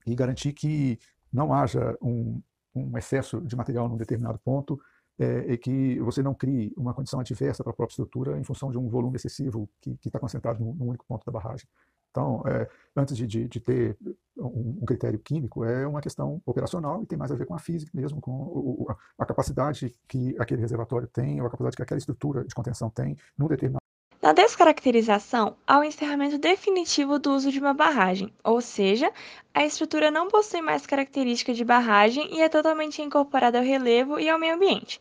e 0.06 0.14
garantir 0.14 0.52
que 0.52 0.98
não 1.32 1.52
haja 1.52 1.96
um, 2.02 2.42
um 2.74 2.96
excesso 2.98 3.40
de 3.40 3.54
material 3.54 3.88
num 3.88 3.96
determinado 3.96 4.38
ponto 4.38 4.80
é, 5.18 5.52
e 5.52 5.58
que 5.58 5.98
você 6.00 6.22
não 6.22 6.34
crie 6.34 6.72
uma 6.76 6.92
condição 6.92 7.20
adversa 7.20 7.62
para 7.62 7.72
a 7.72 7.76
própria 7.76 7.92
estrutura 7.92 8.38
em 8.38 8.44
função 8.44 8.70
de 8.70 8.78
um 8.78 8.88
volume 8.88 9.16
excessivo 9.16 9.68
que 9.80 9.96
está 10.04 10.18
concentrado 10.18 10.62
num, 10.62 10.74
num, 10.74 10.88
único 10.88 11.04
ponto 11.06 11.24
da 11.24 11.32
barragem. 11.32 11.68
Então, 12.10 12.42
é, 12.46 12.68
antes 12.96 13.16
de, 13.16 13.26
de, 13.26 13.48
de 13.48 13.60
ter 13.60 13.96
um, 14.36 14.78
um, 14.82 14.84
critério 14.86 15.18
químico, 15.18 15.64
é 15.64 15.86
uma 15.86 16.00
questão 16.00 16.40
operacional 16.46 17.02
e 17.02 17.06
tem 17.06 17.18
mais 17.18 17.32
a 17.32 17.34
ver 17.34 17.46
com 17.46 17.54
a 17.54 17.58
física 17.58 17.90
mesmo, 17.94 18.20
com 18.20 18.30
o, 18.30 18.86
a 19.18 19.26
capacidade 19.26 19.92
que 20.08 20.36
aquele 20.38 20.60
reservatório 20.60 21.08
tem, 21.08 21.40
ou 21.40 21.46
a 21.46 21.50
capacidade 21.50 21.76
que 21.76 21.82
aquela 21.82 21.98
estrutura 21.98 22.44
de 22.44 22.54
contenção 22.54 22.88
tem 22.88 23.16
num 23.36 23.48
determinado 23.48 23.83
na 24.24 24.32
descaracterização, 24.32 25.54
há 25.66 25.78
o 25.78 25.84
encerramento 25.84 26.38
definitivo 26.38 27.18
do 27.18 27.34
uso 27.34 27.52
de 27.52 27.60
uma 27.60 27.74
barragem, 27.74 28.32
ou 28.42 28.58
seja, 28.58 29.12
a 29.52 29.66
estrutura 29.66 30.10
não 30.10 30.28
possui 30.28 30.62
mais 30.62 30.86
características 30.86 31.58
de 31.58 31.62
barragem 31.62 32.34
e 32.34 32.40
é 32.40 32.48
totalmente 32.48 33.02
incorporada 33.02 33.58
ao 33.58 33.64
relevo 33.64 34.18
e 34.18 34.30
ao 34.30 34.38
meio 34.38 34.54
ambiente. 34.54 34.98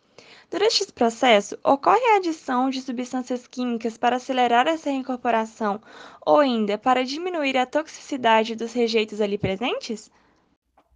Durante 0.51 0.84
esse 0.84 0.92
processo, 0.92 1.58
ocorre 1.63 2.03
a 2.08 2.18
adição 2.18 2.70
de 2.70 2.82
substâncias 2.82 3.48
químicas 3.48 3.98
para 3.98 4.18
acelerar 4.18 4.68
essa 4.68 4.89
reincorporação 4.89 5.80
ou 6.25 6.39
ainda 6.39 6.77
para 6.77 7.06
diminuir 7.06 7.58
a 7.58 7.65
toxicidade 7.65 8.58
dos 8.58 8.74
rejeitos 8.74 9.22
ali 9.22 9.38
presentes? 9.38 10.12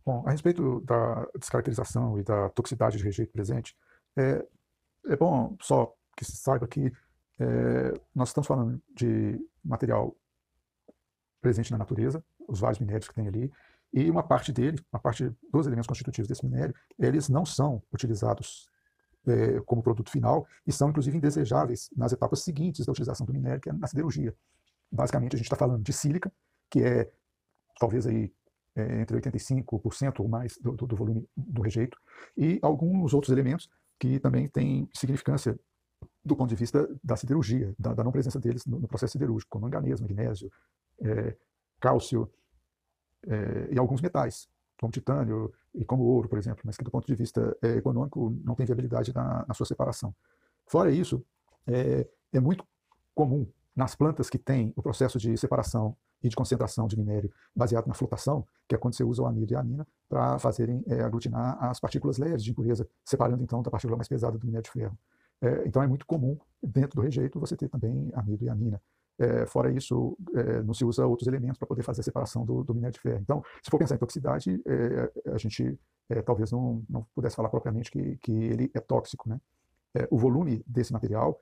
Bom, 0.05 0.21
a 0.27 0.31
respeito 0.31 0.81
da 0.81 1.25
descaracterização 1.39 2.19
e 2.19 2.23
da 2.23 2.49
toxicidade 2.49 2.97
de 2.97 3.05
rejeito 3.05 3.31
presente, 3.31 3.73
é, 4.17 4.45
é 5.05 5.15
bom 5.15 5.55
só 5.61 5.93
que 6.17 6.25
se 6.25 6.35
saiba 6.35 6.67
que 6.67 6.91
é, 7.39 7.93
nós 8.15 8.29
estamos 8.29 8.47
falando 8.47 8.81
de 8.95 9.39
material 9.63 10.15
presente 11.41 11.71
na 11.71 11.77
natureza, 11.77 12.23
os 12.47 12.59
vários 12.59 12.79
minérios 12.79 13.07
que 13.07 13.13
tem 13.13 13.27
ali, 13.27 13.51
e 13.93 14.09
uma 14.09 14.23
parte 14.23 14.51
dele, 14.51 14.79
uma 14.91 14.99
parte 14.99 15.31
dos 15.51 15.65
elementos 15.65 15.87
constitutivos 15.87 16.27
desse 16.27 16.45
minério, 16.45 16.75
eles 16.99 17.29
não 17.29 17.45
são 17.45 17.81
utilizados 17.91 18.69
é, 19.25 19.59
como 19.61 19.83
produto 19.83 20.09
final 20.09 20.47
e 20.65 20.71
são 20.71 20.89
inclusive 20.89 21.17
indesejáveis 21.17 21.89
nas 21.95 22.11
etapas 22.11 22.43
seguintes 22.43 22.85
da 22.85 22.91
utilização 22.91 23.25
do 23.25 23.33
minério, 23.33 23.61
que 23.61 23.69
é 23.69 23.73
na 23.73 23.87
siderurgia. 23.87 24.35
Basicamente, 24.91 25.35
a 25.35 25.37
gente 25.37 25.45
está 25.45 25.55
falando 25.55 25.83
de 25.83 25.93
sílica, 25.93 26.31
que 26.69 26.83
é 26.83 27.09
talvez 27.79 28.07
aí 28.07 28.31
é, 28.75 29.01
entre 29.01 29.17
85% 29.17 30.19
ou 30.19 30.27
mais 30.27 30.57
do, 30.57 30.71
do, 30.73 30.87
do 30.87 30.95
volume 30.95 31.27
do 31.35 31.61
rejeito, 31.61 31.97
e 32.35 32.59
alguns 32.61 33.13
outros 33.13 33.31
elementos 33.31 33.69
que 33.99 34.19
também 34.19 34.47
têm 34.47 34.89
significância 34.93 35.57
do 36.27 36.35
ponto 36.35 36.49
de 36.49 36.55
vista 36.55 36.87
da 37.03 37.15
siderurgia, 37.15 37.73
da, 37.79 37.93
da 37.93 38.03
não 38.03 38.11
presença 38.11 38.39
deles 38.39 38.65
no, 38.65 38.79
no, 38.79 38.87
processo 38.87 39.13
siderúrgico, 39.13 39.49
como 39.49 39.65
manganês, 39.65 39.99
magnésio, 39.99 40.51
é, 41.01 41.35
cálcio 41.79 42.29
é, 43.25 43.69
e 43.71 43.79
alguns 43.79 44.01
metais, 44.01 44.47
como 44.79 44.91
titânio 44.91 45.51
e 45.73 45.83
como 45.85 46.03
ouro, 46.03 46.29
por 46.29 46.37
exemplo, 46.37 46.61
mas 46.65 46.77
que 46.77 46.83
do 46.83 46.91
ponto 46.91 47.07
de 47.07 47.15
vista 47.15 47.57
é, 47.61 47.77
econômico 47.77 48.35
não 48.43 48.55
tem 48.55 48.65
viabilidade 48.65 49.13
na, 49.13 49.45
na 49.47 49.53
sua 49.53 49.65
separação. 49.65 50.13
Fora 50.65 50.91
isso, 50.91 51.23
é, 51.65 52.07
é 52.33 52.39
muito 52.39 52.65
comum 53.15 53.47
nas 53.75 53.95
plantas 53.95 54.29
que 54.29 54.37
têm 54.37 54.73
o 54.75 54.81
processo 54.81 55.17
de 55.17 55.35
separação 55.37 55.95
e 56.21 56.29
de 56.29 56.35
concentração 56.35 56.87
de 56.87 56.97
minério 56.97 57.31
baseado 57.55 57.87
na 57.87 57.93
flotação, 57.93 58.45
que 58.67 58.75
é 58.75 58.77
quando 58.77 58.95
você 58.95 59.03
usa 59.03 59.21
o 59.21 59.27
amido 59.27 59.53
e 59.53 59.55
a 59.55 59.59
amina 59.59 59.87
para 60.09 60.39
fazerem 60.39 60.83
é, 60.87 61.01
aglutinar 61.01 61.63
as 61.63 61.79
partículas 61.79 62.17
leves 62.17 62.43
de 62.43 62.51
impureza, 62.51 62.87
separando 63.05 63.43
então 63.43 63.61
da 63.61 63.69
partícula 63.69 63.97
mais 63.97 64.07
pesada 64.07 64.37
do 64.37 64.45
minério 64.45 64.63
de 64.63 64.71
ferro. 64.71 64.97
É, 65.41 65.67
então 65.67 65.81
é 65.81 65.87
muito 65.87 66.05
comum 66.05 66.37
dentro 66.61 66.95
do 66.95 67.01
rejeito 67.01 67.39
você 67.39 67.55
ter 67.55 67.69
também 67.69 68.11
amido 68.13 68.43
e 68.45 68.49
amina. 68.49 68.81
É, 69.19 69.47
fora 69.47 69.71
isso, 69.71 70.15
é, 70.35 70.61
não 70.61 70.75
se 70.75 70.85
usa 70.85 71.05
outros 71.05 71.27
elementos 71.27 71.57
para 71.57 71.67
poder 71.67 71.81
fazer 71.81 72.01
a 72.01 72.03
separação 72.03 72.45
do, 72.45 72.63
do, 72.63 72.73
minério 72.73 72.93
de 72.93 72.99
ferro. 72.99 73.19
Então, 73.19 73.43
se 73.63 73.71
for 73.71 73.79
pensar 73.79 73.95
em 73.95 73.97
toxicidade, 73.97 74.61
é, 74.65 75.31
a 75.31 75.37
gente 75.37 75.77
é, 76.09 76.21
talvez 76.21 76.51
não, 76.51 76.83
não 76.87 77.03
pudesse 77.15 77.35
falar 77.35 77.49
propriamente 77.49 77.89
que, 77.89 78.17
que 78.17 78.31
ele 78.31 78.71
é 78.75 78.79
tóxico. 78.79 79.27
Né? 79.27 79.41
É, 79.95 80.07
o 80.11 80.17
volume 80.17 80.63
desse 80.67 80.93
material, 80.93 81.41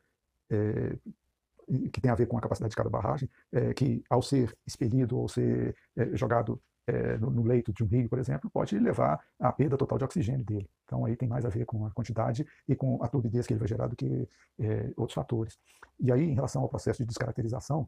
que 1.92 2.00
tem 2.00 2.12
a 2.12 2.16
ver 2.16 2.28
com 2.28 2.38
a 2.38 2.42
capacidade 2.42 2.70
de 2.70 2.75
cada 2.75 2.88
barragem, 2.88 3.28
que 3.75 4.04
ao 4.08 4.22
ser 4.22 4.56
expelido 4.66 5.18
ou 5.18 5.28
ser 5.28 5.75
jogado 6.14 6.62
é, 6.88 7.18
no, 7.18 7.30
no, 7.30 7.44
leito 7.44 7.74
de 7.74 7.84
um 7.84 7.88
rio, 7.88 8.08
por 8.08 8.20
exemplo, 8.20 8.50
pode 8.50 8.77
levar 8.77 9.20
à 9.39 9.51
perda 9.51 9.77
total 9.77 9.98
de 9.98 10.04
oxigênio 10.04 10.46
dele. 10.46 10.70
Então, 10.84 11.06
aí 11.06 11.15
tem 11.15 11.27
mais 11.27 11.46
a 11.46 11.50
ver 11.50 11.65
com 11.65 11.86
a 11.86 11.92
quantidade 11.92 12.46
e 12.68 12.75
com 12.75 13.04
a 13.04 13.08
turbidez 13.08 13.48
que 13.48 13.54
ele 13.54 13.60
vai 13.60 13.68
gerar 13.68 13.88
do 13.88 13.96
que 13.96 14.27
é, 14.60 14.92
outros 14.96 15.15
fatores. 15.15 15.58
E 16.00 16.12
aí, 16.12 16.24
em 16.24 16.34
relação 16.34 16.62
ao 16.62 16.70
processo 16.70 17.00
de 17.00 17.06
descaracterização, 17.06 17.88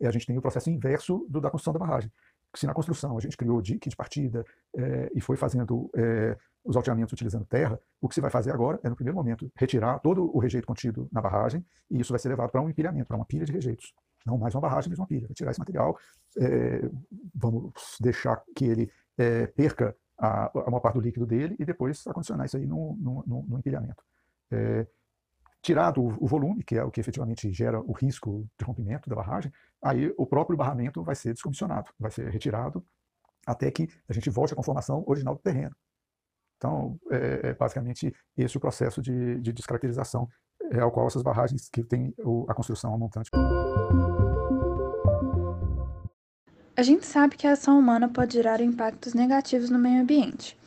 é, 0.00 0.06
a 0.06 0.10
gente 0.10 0.26
tem 0.26 0.36
o 0.36 0.42
processo 0.42 0.70
inverso 0.70 1.26
do 1.28 1.40
da 1.40 1.50
construção 1.50 1.72
da 1.72 1.78
barragem. 1.78 2.10
Se 2.54 2.66
na 2.66 2.74
construção 2.74 3.16
a 3.16 3.20
gente 3.20 3.36
criou 3.36 3.62
dique 3.62 3.88
de 3.88 3.96
partida 3.96 4.44
e 5.14 5.22
foi 5.22 5.38
fazendo 5.38 5.90
os 6.64 6.76
alteamentos 6.76 7.12
utilizando 7.12 7.44
terra, 7.44 7.78
o 8.00 8.08
que 8.08 8.14
se 8.14 8.20
vai 8.20 8.30
fazer 8.30 8.52
agora 8.52 8.78
é, 8.82 8.88
no 8.88 8.94
primeiro 8.94 9.16
momento, 9.16 9.50
retirar 9.56 9.98
todo 9.98 10.34
o 10.34 10.38
rejeito 10.38 10.66
contido 10.66 11.08
na 11.10 11.20
barragem 11.20 11.64
e 11.90 12.00
isso 12.00 12.12
vai 12.12 12.18
ser 12.18 12.28
levado 12.28 12.50
para 12.50 12.60
um 12.60 12.68
empilhamento, 12.68 13.06
para 13.06 13.16
uma 13.16 13.24
pilha 13.24 13.44
de 13.44 13.52
rejeitos. 13.52 13.92
Não 14.26 14.38
mais 14.38 14.54
uma 14.54 14.60
barragem, 14.60 14.90
mas 14.90 14.98
uma 14.98 15.06
pilha. 15.06 15.26
Vai 15.26 15.34
tirar 15.34 15.50
esse 15.50 15.60
material, 15.60 15.98
é, 16.38 16.88
vamos 17.34 17.72
deixar 18.00 18.42
que 18.54 18.64
ele 18.64 18.92
é, 19.18 19.46
perca 19.46 19.96
a, 20.18 20.46
a 20.46 20.70
maior 20.70 20.80
parte 20.80 20.94
do 20.94 21.00
líquido 21.00 21.26
dele 21.26 21.56
e 21.58 21.64
depois 21.64 22.06
acondicionar 22.06 22.46
isso 22.46 22.56
aí 22.56 22.66
no, 22.66 22.96
no, 22.96 23.44
no, 23.48 23.58
empilhamento. 23.58 24.02
É, 24.50 24.86
tirado 25.60 26.02
o, 26.02 26.24
o, 26.24 26.26
volume, 26.26 26.62
que 26.62 26.76
é 26.76 26.84
o 26.84 26.90
que 26.90 27.00
efetivamente 27.00 27.50
gera 27.52 27.80
o 27.80 27.92
risco 27.92 28.46
de 28.58 28.64
rompimento 28.64 29.08
da 29.08 29.16
barragem, 29.16 29.52
aí 29.82 30.12
o 30.16 30.26
próprio 30.26 30.56
barramento 30.56 31.02
vai 31.02 31.14
ser 31.14 31.32
descomissionado, 31.32 31.90
vai 31.98 32.10
ser 32.10 32.28
retirado 32.28 32.84
até 33.46 33.70
que 33.70 33.88
a 34.08 34.12
gente 34.12 34.30
volte 34.30 34.52
à 34.52 34.56
conformação 34.56 35.02
original 35.06 35.34
do 35.34 35.40
terreno. 35.40 35.74
Então, 36.56 36.96
é, 37.10 37.48
é 37.48 37.54
basicamente 37.54 38.14
esse 38.36 38.56
o 38.56 38.60
processo 38.60 39.02
de, 39.02 39.40
de 39.40 39.52
descaracterização 39.52 40.28
é, 40.70 40.78
ao 40.78 40.92
qual 40.92 41.08
essas 41.08 41.22
barragens 41.22 41.68
que 41.68 41.82
têm 41.82 42.14
a 42.48 42.54
construção 42.54 42.96
montante. 42.96 43.30
A 46.82 46.84
gente 46.84 47.06
sabe 47.06 47.36
que 47.36 47.46
a 47.46 47.52
ação 47.52 47.78
humana 47.78 48.08
pode 48.08 48.32
gerar 48.32 48.60
impactos 48.60 49.14
negativos 49.14 49.70
no 49.70 49.78
meio 49.78 50.02
ambiente. 50.02 50.58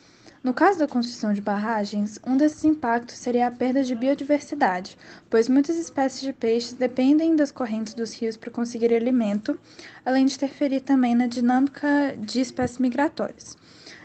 No 0.42 0.54
caso 0.54 0.78
da 0.78 0.88
construção 0.88 1.34
de 1.34 1.42
barragens, 1.42 2.18
um 2.26 2.38
desses 2.38 2.64
impactos 2.64 3.16
seria 3.16 3.46
a 3.46 3.50
perda 3.50 3.84
de 3.84 3.94
biodiversidade, 3.94 4.96
pois 5.28 5.46
muitas 5.46 5.76
espécies 5.76 6.22
de 6.22 6.32
peixes 6.32 6.72
dependem 6.72 7.36
das 7.36 7.52
correntes 7.52 7.92
dos 7.92 8.14
rios 8.14 8.34
para 8.34 8.50
conseguir 8.50 8.94
alimento, 8.94 9.60
além 10.06 10.24
de 10.24 10.36
interferir 10.36 10.80
também 10.80 11.14
na 11.14 11.26
dinâmica 11.26 12.16
de 12.18 12.40
espécies 12.40 12.78
migratórias. 12.78 13.54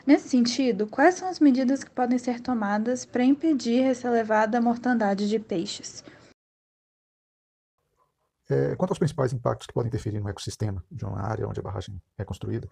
Nesse 0.05 0.27
sentido, 0.27 0.87
quais 0.87 1.15
são 1.15 1.29
as 1.29 1.39
medidas 1.39 1.81
que 1.81 1.91
podem 1.91 2.17
ser 2.17 2.41
tomadas 2.41 3.05
para 3.05 3.23
impedir 3.23 3.83
essa 3.83 4.09
elevada 4.09 4.59
mortandade 4.59 5.29
de 5.29 5.39
peixes? 5.39 6.03
É, 8.51 8.75
quanto 8.75 8.91
aos 8.91 8.99
principais 8.99 9.31
impactos 9.31 9.65
que 9.65 9.73
podem 9.73 9.87
interferir 9.87 10.19
no 10.19 10.27
ecossistema 10.27 10.83
de 10.91 11.05
uma 11.05 11.21
área 11.21 11.47
onde 11.47 11.61
a 11.61 11.63
barragem 11.63 12.01
é 12.17 12.25
construída, 12.25 12.67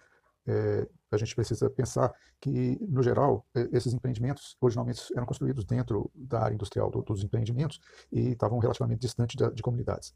é, 0.46 0.86
a 1.10 1.16
gente 1.16 1.34
precisa 1.34 1.70
pensar 1.70 2.12
que, 2.38 2.78
no 2.86 3.02
geral, 3.02 3.46
é, 3.54 3.66
esses 3.72 3.94
empreendimentos 3.94 4.58
originalmente 4.60 5.02
eram 5.16 5.24
construídos 5.24 5.64
dentro 5.64 6.10
da 6.14 6.42
área 6.42 6.54
industrial 6.54 6.90
do, 6.90 7.00
dos 7.00 7.24
empreendimentos 7.24 7.80
e 8.12 8.32
estavam 8.32 8.58
relativamente 8.58 9.00
distantes 9.00 9.36
de, 9.36 9.54
de 9.54 9.62
comunidades. 9.62 10.14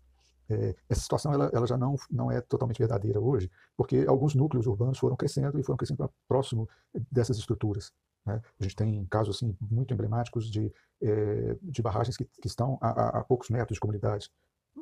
É, 0.51 0.75
essa 0.87 1.01
situação 1.01 1.33
ela, 1.33 1.51
ela, 1.55 1.67
já 1.67 1.79
não, 1.79 1.97
não 2.11 2.31
é 2.31 2.43
totalmente 2.43 2.79
verdadeira 2.79 3.19
hoje, 3.19 3.51
porque 3.75 4.05
alguns 4.07 4.35
núcleos 4.35 4.67
urbanos 4.67 4.99
foram 4.99 5.17
crescendo 5.17 5.59
e 5.59 5.63
foram 5.63 5.79
crescendo 5.79 6.11
próximo 6.29 6.69
dessas 7.11 7.39
estruturas. 7.39 7.91
Né? 8.27 8.41
A 8.61 8.63
gente 8.63 8.77
tem 8.77 9.07
casos 9.07 9.37
assim, 9.37 9.57
muito 9.61 9.95
emblemáticos 9.95 10.51
de, 10.51 10.71
é, 11.03 11.57
de 11.63 11.81
barragens 11.81 12.19
que, 12.19 12.25
que 12.25 12.47
estão 12.47 12.79
a, 12.83 13.21
a, 13.21 13.25
poucos 13.25 13.49
metros 13.49 13.77
de 13.77 13.81
comunidades. 13.81 14.31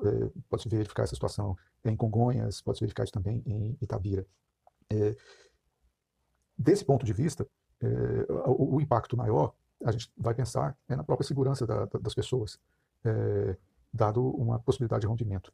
É, 0.04 0.30
pode-se 0.48 0.68
verificar 0.68 1.04
essa 1.04 1.14
situação 1.14 1.56
em 1.84 1.94
Congonhas, 1.94 2.60
pode-se 2.60 2.82
verificar 2.82 3.04
isso 3.04 3.12
também 3.12 3.42
em 3.46 3.76
Itabira. 3.80 4.26
É, 4.90 5.16
desse 6.56 6.84
ponto 6.84 7.04
de 7.04 7.12
vista, 7.12 7.46
é, 7.80 7.86
o, 8.46 8.76
o, 8.76 8.80
impacto 8.80 9.16
maior, 9.16 9.54
a 9.84 9.92
gente 9.92 10.12
vai 10.16 10.34
pensar 10.34 10.76
é 10.88 10.96
na 10.96 11.04
própria 11.04 11.26
segurança 11.26 11.66
da, 11.66 11.84
da, 11.86 11.98
das 11.98 12.14
pessoas. 12.14 12.58
Dado 13.92 14.24
uma 14.24 14.58
possibilidade 14.60 15.00
de 15.00 15.06
rompimento. 15.08 15.52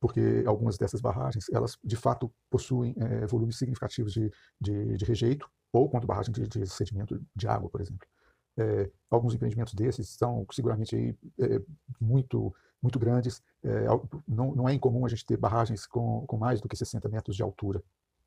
Porque 0.00 0.44
algumas 0.46 0.76
dessas 0.76 1.00
barragens, 1.00 1.46
elas 1.50 1.78
de 1.82 1.96
fato 1.96 2.30
possuem 2.50 2.94
é, 2.98 3.26
volumes 3.26 3.56
significativos 3.56 4.12
de, 4.12 4.30
de, 4.60 4.96
de, 4.96 5.04
rejeito, 5.04 5.50
ou 5.72 5.88
quanto 5.88 6.06
barragem 6.06 6.32
de, 6.32 6.46
de, 6.46 6.66
sedimento 6.66 7.20
de 7.34 7.48
água, 7.48 7.68
por 7.68 7.80
exemplo. 7.80 8.06
É, 8.56 8.90
alguns 9.10 9.34
empreendimentos 9.34 9.74
desses 9.74 10.08
são 10.10 10.46
seguramente 10.52 10.94
aí, 10.94 11.16
é, 11.40 11.60
muito, 12.00 12.54
muito 12.80 12.98
grandes. 12.98 13.42
É, 13.62 13.86
não, 14.26 14.54
não, 14.54 14.68
é 14.68 14.74
incomum 14.74 15.04
a 15.04 15.08
gente 15.08 15.26
ter 15.26 15.36
barragens 15.36 15.86
com, 15.86 16.24
com 16.26 16.36
mais 16.36 16.60
do 16.60 16.68
que 16.68 16.76
60 16.76 17.08
metros 17.08 17.36
de 17.36 17.42
altura, 17.42 17.82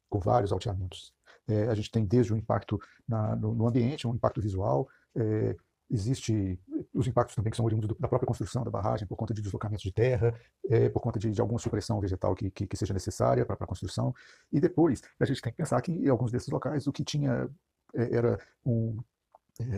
com 0.10 0.20
vários 0.20 0.52
alteamentos. 0.52 1.14
É, 1.48 1.68
a 1.68 1.76
gente 1.76 1.90
tem 1.90 2.06
desde 2.06 2.34
o 2.34 2.38
impacto 2.38 2.80
na, 3.08 3.36
no, 3.36 3.56
no, 3.56 3.68
ambiente, 3.68 4.08
um 4.08 4.14
impacto 4.14 4.42
visual, 4.42 4.88
é, 5.16 5.56
existe 5.90 6.60
os 6.94 7.08
impactos 7.08 7.36
também 7.36 7.50
que 7.50 7.56
são 7.56 7.66
oriundos 7.66 7.88
da 7.98 8.08
própria 8.08 8.28
construção 8.28 8.64
da 8.64 8.70
barragem, 8.70 9.08
por 9.08 9.16
conta 9.16 9.34
de 9.34 9.42
deslocamentos 9.42 9.84
de 9.84 9.92
terra, 9.92 10.34
é, 10.70 10.90
por 10.90 11.00
conta 11.00 11.18
de, 11.18 11.32
de, 11.32 11.40
alguma 11.40 11.60
supressão 11.60 12.00
vegetal 12.02 12.36
que, 12.36 12.52
que, 12.52 12.68
que 12.68 12.76
seja 12.78 12.94
necessária 12.94 13.46
para 13.46 13.56
a 13.60 13.68
construção. 13.68 14.14
E 14.52 14.60
depois, 14.60 15.02
a 15.20 15.26
gente 15.26 15.42
tem 15.42 15.54
que 15.54 15.58
pensar 15.58 15.82
que 15.82 15.92
em 15.92 16.10
alguns 16.10 16.32
desses 16.32 16.50
locais 16.50 16.88
o 16.88 16.92
que 16.92 17.04
tinha 17.04 17.50
é, 17.96 18.16
era 18.16 18.40
um 18.66 18.98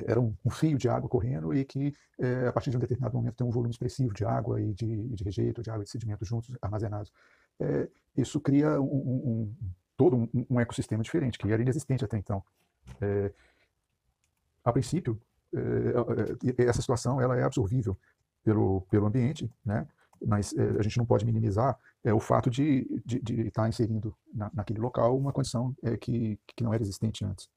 era 0.05 0.19
um, 0.19 0.35
um, 0.45 0.49
fio 0.49 0.77
de 0.77 0.89
água 0.89 1.09
correndo 1.09 1.53
e 1.53 1.63
que, 1.63 1.93
é, 2.19 2.47
a 2.47 2.53
partir 2.53 2.69
de 2.69 2.77
um 2.77 2.79
determinado 2.79 3.15
momento, 3.15 3.35
tem 3.35 3.47
um 3.47 3.51
volume 3.51 3.71
expressivo 3.71 4.13
de 4.13 4.25
água 4.25 4.61
e 4.61 4.73
de, 4.73 5.07
de 5.09 5.23
rejeito, 5.23 5.61
de 5.61 5.69
água 5.69 5.83
e 5.83 5.85
de 5.85 5.91
sedimento 5.91 6.25
juntos, 6.25 6.55
armazenados. 6.61 7.11
É, 7.59 7.89
isso 8.15 8.39
cria 8.39 8.79
um, 8.79 8.85
um, 8.85 9.55
todo 9.97 10.29
um, 10.49 10.59
ecossistema 10.59 11.03
diferente, 11.03 11.37
que 11.37 11.51
era 11.51 11.61
inexistente 11.61 12.03
até 12.05 12.17
então. 12.17 12.43
É, 13.01 13.31
a 14.63 14.71
princípio, 14.71 15.21
é, 15.53 16.61
é, 16.61 16.65
essa 16.65 16.81
situação 16.81 17.19
ela 17.19 17.37
é 17.37 17.43
absorvível 17.43 17.97
pelo, 18.43 18.81
pelo 18.89 19.05
ambiente, 19.05 19.51
né? 19.65 19.87
mas 20.25 20.53
é, 20.53 20.79
a 20.79 20.81
gente 20.81 20.97
não 20.97 21.05
pode 21.05 21.25
minimizar 21.25 21.77
é, 22.03 22.13
o 22.13 22.19
fato 22.19 22.49
de, 22.49 23.01
de, 23.05 23.19
de 23.19 23.47
estar 23.47 23.67
inserindo 23.67 24.15
na, 24.33 24.49
naquele 24.53 24.79
local 24.79 25.17
uma 25.17 25.31
condição 25.31 25.75
é, 25.83 25.97
que, 25.97 26.39
que 26.47 26.63
não 26.63 26.73
era 26.73 26.83
existente 26.83 27.23
antes. 27.23 27.49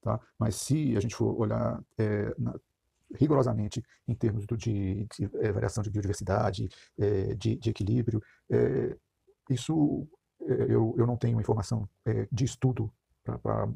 Tá? 0.00 0.20
Mas 0.38 0.56
se 0.56 0.96
a 0.96 1.00
gente 1.00 1.14
for 1.14 1.38
olhar 1.38 1.82
é, 1.98 2.34
na, 2.38 2.54
rigorosamente 3.14 3.82
em 4.06 4.14
termos 4.14 4.46
do, 4.46 4.56
de, 4.56 5.06
de 5.16 5.30
é, 5.40 5.50
variação 5.50 5.82
de 5.82 5.90
biodiversidade, 5.90 6.68
de, 7.38 7.56
de, 7.56 7.70
equilíbrio, 7.70 8.22
isso 9.48 10.06
eu, 10.40 10.94
eu 10.98 11.06
não 11.06 11.16
tenho 11.16 11.40
informação 11.40 11.88
de 12.30 12.44
estudo 12.44 12.92
para 13.24 13.66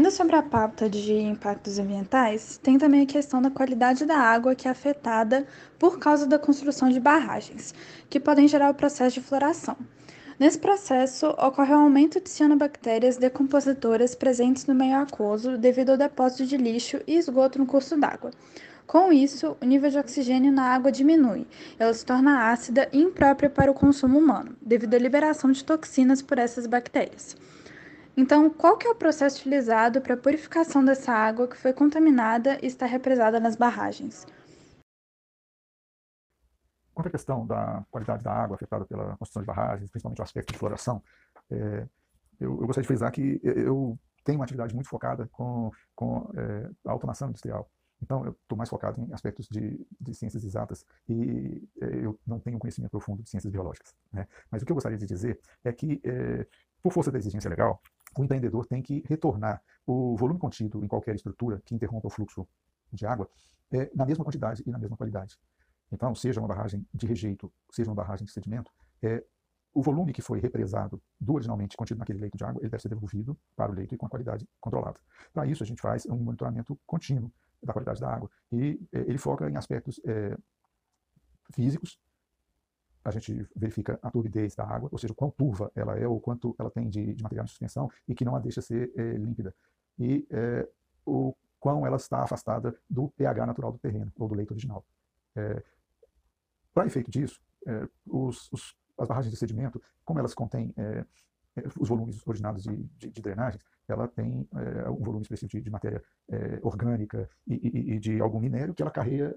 Ainda 0.00 0.10
sobre 0.10 0.34
a 0.34 0.42
pauta 0.42 0.88
de 0.88 1.12
impactos 1.12 1.78
ambientais, 1.78 2.56
tem 2.56 2.78
também 2.78 3.02
a 3.02 3.06
questão 3.06 3.42
da 3.42 3.50
qualidade 3.50 4.06
da 4.06 4.16
água 4.16 4.54
que 4.54 4.66
é 4.66 4.70
afetada 4.70 5.46
por 5.78 5.98
causa 5.98 6.26
da 6.26 6.38
construção 6.38 6.88
de 6.88 6.98
barragens, 6.98 7.74
que 8.08 8.18
podem 8.18 8.48
gerar 8.48 8.70
o 8.70 8.74
processo 8.74 9.20
de 9.20 9.20
floração. 9.20 9.76
Nesse 10.40 10.58
processo, 10.58 11.26
ocorre 11.36 11.74
o 11.74 11.76
um 11.76 11.82
aumento 11.82 12.18
de 12.18 12.30
cianobactérias 12.30 13.18
decompositoras 13.18 14.14
presentes 14.14 14.64
no 14.64 14.74
meio 14.74 14.96
aquoso 14.96 15.58
devido 15.58 15.90
ao 15.90 15.98
depósito 15.98 16.46
de 16.46 16.56
lixo 16.56 16.98
e 17.06 17.18
esgoto 17.18 17.58
no 17.58 17.66
curso 17.66 17.94
d'água. 17.94 18.30
Com 18.86 19.12
isso, 19.12 19.54
o 19.60 19.66
nível 19.66 19.90
de 19.90 19.98
oxigênio 19.98 20.50
na 20.50 20.62
água 20.62 20.90
diminui, 20.90 21.46
ela 21.78 21.92
se 21.92 22.06
torna 22.06 22.50
ácida 22.50 22.88
e 22.90 23.02
imprópria 23.02 23.50
para 23.50 23.70
o 23.70 23.74
consumo 23.74 24.18
humano, 24.18 24.56
devido 24.62 24.94
à 24.94 24.98
liberação 24.98 25.52
de 25.52 25.62
toxinas 25.62 26.22
por 26.22 26.38
essas 26.38 26.66
bactérias. 26.66 27.36
Então, 28.16 28.48
qual 28.48 28.78
que 28.78 28.86
é 28.86 28.90
o 28.90 28.94
processo 28.94 29.40
utilizado 29.40 30.00
para 30.00 30.14
a 30.14 30.16
purificação 30.16 30.82
dessa 30.82 31.12
água 31.12 31.48
que 31.48 31.56
foi 31.58 31.74
contaminada 31.74 32.58
e 32.62 32.66
está 32.66 32.86
represada 32.86 33.38
nas 33.38 33.56
barragens? 33.56 34.26
Quanto 37.00 37.06
à 37.06 37.10
questão 37.12 37.46
da 37.46 37.82
qualidade 37.90 38.22
da 38.22 38.30
água 38.30 38.56
afetada 38.56 38.84
pela 38.84 39.16
construção 39.16 39.40
de 39.40 39.46
barragens, 39.46 39.90
principalmente 39.90 40.20
o 40.20 40.22
aspecto 40.22 40.52
de 40.52 40.58
floração, 40.58 41.02
é, 41.50 41.88
eu, 42.38 42.60
eu, 42.60 42.66
gostaria 42.66 42.82
de 42.82 42.86
frisar 42.88 43.10
que 43.10 43.40
eu 43.42 43.98
tenho 44.22 44.36
uma 44.38 44.44
atividade 44.44 44.74
muito 44.74 44.90
focada 44.90 45.26
com, 45.32 45.70
com 45.94 46.30
é, 46.36 46.70
a 46.84 46.92
automação 46.92 47.28
industrial. 47.30 47.70
Então, 48.02 48.26
eu 48.26 48.32
estou 48.32 48.58
mais 48.58 48.68
focado 48.68 49.00
em 49.00 49.10
aspectos 49.14 49.48
de, 49.48 49.80
de 49.98 50.12
ciências 50.12 50.44
exatas 50.44 50.84
e 51.08 51.66
é, 51.80 52.04
eu 52.04 52.20
não 52.26 52.38
tenho 52.38 52.58
conhecimento 52.58 52.90
profundo 52.90 53.22
de 53.22 53.30
ciências 53.30 53.50
biológicas. 53.50 53.94
Né? 54.12 54.28
Mas 54.50 54.60
o 54.60 54.66
que 54.66 54.72
eu 54.72 54.76
gostaria 54.76 54.98
de 54.98 55.06
dizer 55.06 55.40
é 55.64 55.72
que, 55.72 56.02
por 56.82 56.92
força 56.92 57.10
da 57.10 57.16
exigência 57.16 57.48
legal, 57.48 57.80
o 58.14 58.22
empreendedor 58.22 58.66
tem 58.66 58.82
que 58.82 59.02
retornar 59.08 59.62
o 59.86 60.18
volume 60.18 60.38
contido 60.38 60.84
em 60.84 60.88
qualquer 60.88 61.14
estrutura 61.14 61.62
que 61.64 61.74
interrompa 61.74 62.08
o 62.08 62.10
fluxo 62.10 62.46
de 62.92 63.06
água 63.06 63.26
na 63.94 64.04
mesma 64.04 64.22
quantidade 64.22 64.62
e 64.66 64.70
na 64.70 64.78
mesma 64.78 64.98
qualidade. 64.98 65.38
Então, 65.92 66.14
seja 66.14 66.40
uma 66.40 66.48
barragem 66.48 66.86
de 66.94 67.06
rejeito, 67.06 67.52
seja 67.70 67.90
uma 67.90 67.94
barragem 67.96 68.24
de 68.24 68.32
sedimento, 68.32 68.70
é, 69.02 69.24
o 69.72 69.82
volume 69.82 70.12
que 70.12 70.22
foi 70.22 70.40
represado 70.40 71.00
do 71.20 71.34
originalmente 71.34 71.76
contido 71.76 71.98
naquele 71.98 72.20
leito 72.20 72.36
de 72.36 72.44
água, 72.44 72.60
ele 72.60 72.70
deve 72.70 72.82
ser 72.82 72.88
devolvido 72.88 73.38
para 73.54 73.70
o 73.70 73.74
leito 73.74 73.94
e 73.94 73.98
com 73.98 74.06
a 74.06 74.08
qualidade 74.08 74.48
controlada. 74.60 74.98
Para 75.32 75.46
isso, 75.46 75.62
a 75.62 75.66
gente 75.66 75.80
faz 75.80 76.06
um 76.06 76.16
monitoramento 76.16 76.78
contínuo 76.86 77.32
da 77.62 77.72
qualidade 77.72 78.00
da 78.00 78.12
água 78.12 78.30
e 78.52 78.80
é, 78.92 79.00
ele 79.00 79.18
foca 79.18 79.48
em 79.48 79.56
aspectos 79.56 80.00
é, 80.04 80.36
físicos, 81.52 81.98
a 83.04 83.10
gente 83.10 83.46
verifica 83.56 83.98
a 84.02 84.10
turbidez 84.10 84.54
da 84.54 84.64
água, 84.64 84.88
ou 84.92 84.98
seja, 84.98 85.14
quão 85.14 85.30
turva 85.30 85.70
ela 85.74 85.98
é, 85.98 86.06
ou 86.06 86.20
quanto 86.20 86.54
ela 86.58 86.70
tem 86.70 86.88
de, 86.88 87.14
de 87.14 87.22
material 87.22 87.44
de 87.44 87.50
suspensão, 87.50 87.90
e 88.06 88.14
que 88.14 88.24
não 88.24 88.36
a 88.36 88.38
deixa 88.38 88.60
ser 88.60 88.92
é, 88.94 89.12
límpida. 89.12 89.54
E 89.98 90.26
é, 90.30 90.68
o 91.06 91.34
quão 91.58 91.86
ela 91.86 91.96
está 91.96 92.22
afastada 92.22 92.76
do 92.88 93.08
pH 93.10 93.46
natural 93.46 93.72
do 93.72 93.78
terreno, 93.78 94.12
ou 94.18 94.28
do 94.28 94.34
leito 94.34 94.52
original. 94.52 94.84
É, 95.34 95.62
Para 96.74 96.86
efeito 96.86 97.10
disso, 97.10 97.40
os, 98.06 98.50
os, 98.52 98.74
as 98.98 99.08
barragens 99.08 99.32
de 99.32 99.38
sedimento, 99.38 99.80
como 100.04 100.18
elas 100.18 100.34
contêm 100.34 100.74
os 101.78 101.88
volumes 101.88 102.26
originados 102.26 102.62
de, 102.62 102.76
de, 102.96 103.10
de 103.10 103.22
drenagens, 103.22 103.62
ela 103.88 104.06
tem 104.06 104.48
um 104.88 105.04
volume 105.04 105.22
específico 105.22 105.58
de, 105.58 105.64
de 105.64 105.70
matéria 105.70 106.02
orgânica 106.62 107.28
e, 107.46 107.54
e, 107.54 107.94
e, 107.94 107.98
de 107.98 108.20
algum 108.20 108.38
minério 108.40 108.72
que 108.72 108.82
ela 108.82 108.90
carrega 108.90 109.36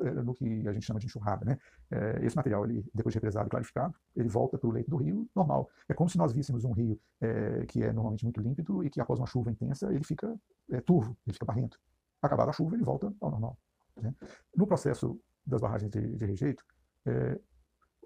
é, 0.00 0.10
no 0.22 0.32
que 0.32 0.66
a 0.66 0.72
gente 0.72 0.86
chama 0.86 0.98
de 0.98 1.06
enxurrada. 1.06 1.44
Né? 1.44 1.58
É, 1.90 2.24
esse 2.24 2.34
material, 2.34 2.64
ele, 2.64 2.84
depois 2.94 3.12
de 3.12 3.18
represado 3.18 3.46
e 3.46 3.50
clarificado, 3.50 3.94
ele 4.16 4.28
volta 4.28 4.56
para 4.56 4.68
o 4.68 4.72
leito 4.72 4.90
do 4.90 4.96
rio 4.96 5.28
normal. 5.34 5.68
É 5.88 5.94
como 5.94 6.08
se 6.08 6.16
nós 6.16 6.32
víssemos 6.32 6.64
um 6.64 6.72
rio 6.72 6.98
é, 7.20 7.66
que 7.66 7.82
é 7.82 7.92
normalmente 7.92 8.24
muito 8.24 8.40
límpido 8.40 8.82
e 8.82 8.88
que 8.88 9.00
após 9.00 9.20
uma 9.20 9.26
chuva 9.26 9.50
intensa 9.50 9.92
ele 9.92 10.04
fica 10.04 10.34
é, 10.70 10.80
turvo, 10.80 11.16
ele 11.26 11.34
fica 11.34 11.44
barrento. 11.44 11.78
Acabada 12.22 12.50
a 12.50 12.52
chuva, 12.52 12.76
ele 12.76 12.84
volta 12.84 13.12
ao 13.20 13.30
normal. 13.30 13.58
Né? 14.00 14.14
No 14.56 14.66
processo 14.66 15.20
das 15.50 15.60
barragens 15.60 15.90
de, 15.90 16.16
de 16.16 16.24
rejeito, 16.24 16.64
é, 17.06 17.38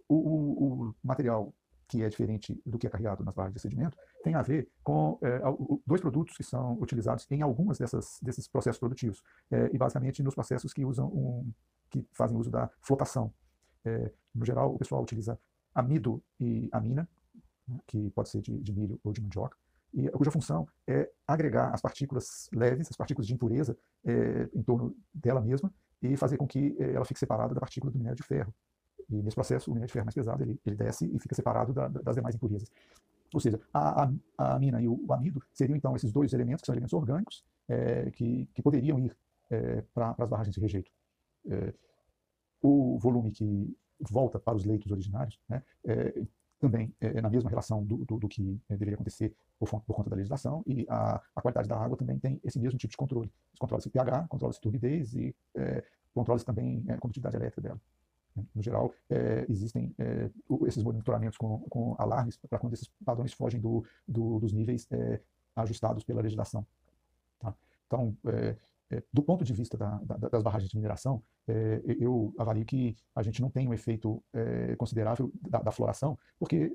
o, 0.09 0.15
o, 0.15 0.89
o, 0.89 0.95
material 1.03 1.55
que 1.89 2.03
é 2.03 2.09
diferente 2.09 2.61
do 2.65 2.79
que 2.79 2.87
é 2.87 2.91
carregado 2.91 3.25
nas 3.25 3.35
barragens 3.35 3.57
de 3.57 3.61
sedimento, 3.61 3.97
tem 4.23 4.35
a 4.35 4.43
ver 4.43 4.69
com 4.83 5.19
é, 5.23 5.41
dois 5.87 6.01
produtos 6.01 6.37
que 6.37 6.43
são 6.43 6.79
utilizados 6.81 7.27
em 7.31 7.43
algumas 7.43 7.79
dessas, 7.79 8.19
desses 8.23 8.49
processos 8.49 8.79
produtivos, 8.79 9.23
é, 9.51 9.71
e 9.73 9.79
basicamente 9.79 10.23
nos 10.23 10.35
processos 10.35 10.73
que 10.73 10.85
usam 10.85 11.09
um, 11.09 11.53
que 11.91 12.07
fazem 12.13 12.37
uso 12.37 12.51
da 12.51 12.71
flotação. 12.81 13.33
É, 13.85 14.11
no 14.35 14.45
geral, 14.45 14.75
o 14.75 14.79
pessoal 14.79 15.03
utiliza 15.03 15.39
amido 15.75 16.23
e 16.41 16.69
amina, 16.73 17.09
né, 17.69 17.79
que 17.87 18.11
pode 18.11 18.31
ser 18.31 18.41
de, 18.41 18.59
de, 18.61 18.73
milho 18.73 18.99
ou 19.05 19.13
de 19.13 19.21
mandioca, 19.21 19.57
e 19.93 20.09
cuja 20.11 20.31
função 20.31 20.67
é 20.87 21.09
agregar 21.27 21.73
as 21.73 21.81
partículas 21.81 22.49
leves, 22.53 22.89
as 22.91 22.97
partículas 22.97 23.27
de 23.27 23.35
impureza 23.35 23.77
é, 24.05 24.49
em 24.55 24.63
torno 24.63 24.97
dela 25.13 25.41
mesma 25.41 25.73
e 26.13 26.17
fazer 26.17 26.37
com 26.37 26.47
que 26.47 26.77
é, 26.79 26.93
ela 26.93 27.05
fique 27.05 27.19
separada 27.19 27.55
da 27.55 27.61
partícula 27.61 27.93
do 27.93 27.99
minério 27.99 28.17
de 28.17 28.23
ferro. 28.23 28.53
E 29.09 29.23
nesse 29.23 29.35
processo, 29.35 29.71
o 29.71 29.75
minério 29.75 29.89
de 29.89 29.93
ferro 29.93 30.07
mais 30.07 30.15
pesado 30.15 30.43
ele, 30.43 30.59
ele 30.65 30.77
desce 30.77 31.11
e 31.15 31.19
fica 31.19 31.35
separado 31.35 31.73
da, 31.73 31.89
das 31.89 32.15
demais 32.15 32.35
impurezas. 32.35 32.71
Ou 33.33 33.41
seja, 33.41 33.61
a, 33.73 34.05
a, 34.39 34.55
a 34.55 34.59
mina 34.59 34.81
e 34.81 34.89
o, 34.89 35.05
o, 35.07 35.13
amido 35.13 35.43
seriam 35.53 35.77
então 35.77 35.95
esses 35.97 36.13
dois 36.13 36.33
elementos, 36.33 36.63
que 36.63 36.67
são 36.67 36.75
elementos 36.75 36.93
orgânicos, 36.93 37.45
é, 37.69 38.11
que, 38.11 38.49
que 38.55 38.63
poderiam 38.63 38.99
ir 38.99 39.17
é, 39.51 39.83
para 39.93 40.15
as 40.19 40.29
barragens 40.29 40.55
de 40.55 40.61
rejeito. 40.61 40.91
É, 41.49 41.75
o 42.63 42.99
volume 42.99 43.31
que 43.31 43.77
volta 44.01 44.39
para 44.39 44.57
os 44.57 44.65
leitos 44.65 44.91
originários 44.91 45.39
né, 45.49 45.63
também 46.65 46.95
é, 46.99 47.21
na 47.21 47.29
mesma 47.29 47.51
relação 47.51 47.85
do, 47.85 47.99
do, 48.07 48.19
do 48.19 48.29
que 48.29 48.59
deveria 48.69 48.95
acontecer 48.95 49.35
por, 49.59 49.69
por, 49.69 49.95
conta 49.95 50.09
da 50.09 50.17
legislação, 50.17 50.63
e 50.67 50.87
a, 50.89 51.21
a, 51.37 51.43
qualidade 51.43 51.69
da 51.69 51.77
água 51.77 51.97
também 51.97 52.19
tem 52.19 52.41
esse 52.43 52.59
mesmo 52.59 52.79
tipo 52.79 52.91
de 52.91 52.97
controle. 52.97 53.31
Controla-se 53.59 53.91
pH, 53.91 54.27
controla-se 54.29 54.61
turbidez 54.61 55.15
e 55.15 55.35
é, 55.55 55.85
controla-se 56.15 56.45
também 56.45 56.83
a 56.89 56.97
condutividade 56.97 57.37
elétrica 57.37 57.61
dela. 57.61 57.81
No 58.55 58.63
geral, 58.63 58.93
é, 59.11 59.45
existem 59.49 59.95
é, 59.99 60.31
esses 60.67 60.83
monitoramentos 60.83 61.37
com, 61.37 61.61
com 61.69 61.95
alarmes 61.99 62.37
para 62.37 62.59
quando 62.59 62.73
esses 62.73 62.91
padrões 63.05 63.33
fogem 63.35 63.61
do, 63.61 63.85
do, 64.09 64.41
dos 64.41 64.53
níveis 64.53 64.89
ajustados 65.55 66.03
pela 66.03 66.23
legislação. 66.23 66.67
Tá? 67.39 67.55
Então, 67.87 68.17
do 69.13 69.23
ponto 69.23 69.45
de 69.45 69.53
vista 69.53 69.77
da, 69.77 69.99
da, 69.99 70.29
das 70.29 70.43
barragens 70.43 70.71
de 70.71 70.77
mineração, 70.77 71.23
é, 71.49 71.83
eu 71.99 72.35
avalio 72.39 72.65
que 72.65 72.97
a 73.15 73.23
gente 73.23 73.41
não 73.41 73.51
tem 73.51 73.69
um 73.69 73.75
efeito 73.75 74.23
considerável 74.79 75.33
da, 75.49 75.61
da 75.61 75.73
floração, 75.73 76.19
porque 76.39 76.75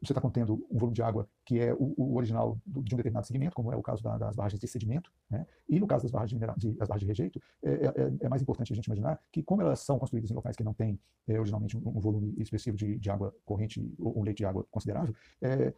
você 0.00 0.12
está 0.12 0.20
contendo 0.20 0.64
um 0.70 0.78
volume 0.78 0.94
de 0.94 1.02
água 1.02 1.28
que 1.44 1.58
é 1.58 1.74
o, 1.74 1.94
o 1.96 2.16
original 2.16 2.60
de 2.64 2.94
um 2.94 2.96
determinado 2.96 3.26
segmento, 3.26 3.54
como 3.54 3.72
é 3.72 3.76
o 3.76 3.82
caso 3.82 4.02
da, 4.02 4.16
das 4.16 4.36
barragens 4.36 4.60
de 4.60 4.68
sedimento, 4.68 5.10
né? 5.28 5.46
e 5.68 5.80
no 5.80 5.86
caso 5.86 6.04
das 6.04 6.12
barragens 6.12 6.30
de, 6.30 6.34
minera, 6.36 6.54
barragens 6.78 7.00
de 7.00 7.06
rejeito, 7.06 7.42
é, 7.62 7.70
é, 7.70 7.86
é, 7.86 8.12
é, 8.20 8.28
mais 8.28 8.40
importante 8.40 8.72
a 8.72 8.76
gente 8.76 8.86
imaginar 8.86 9.20
que, 9.32 9.42
como 9.42 9.60
elas 9.60 9.80
são 9.80 9.98
construídas 9.98 10.30
em 10.30 10.34
locais 10.34 10.56
que 10.56 10.62
não 10.62 10.72
têm 10.72 11.00
é, 11.26 11.38
originalmente 11.38 11.76
um, 11.76 11.82
um, 11.84 12.00
volume 12.00 12.34
expressivo 12.38 12.76
de, 12.76 12.98
de, 12.98 13.10
água 13.10 13.34
corrente 13.44 13.80
ou 13.98 14.18
um 14.18 14.22
leite 14.22 14.38
de 14.38 14.46
água 14.46 14.64
considerável, 14.70 15.14
é, 15.42 15.74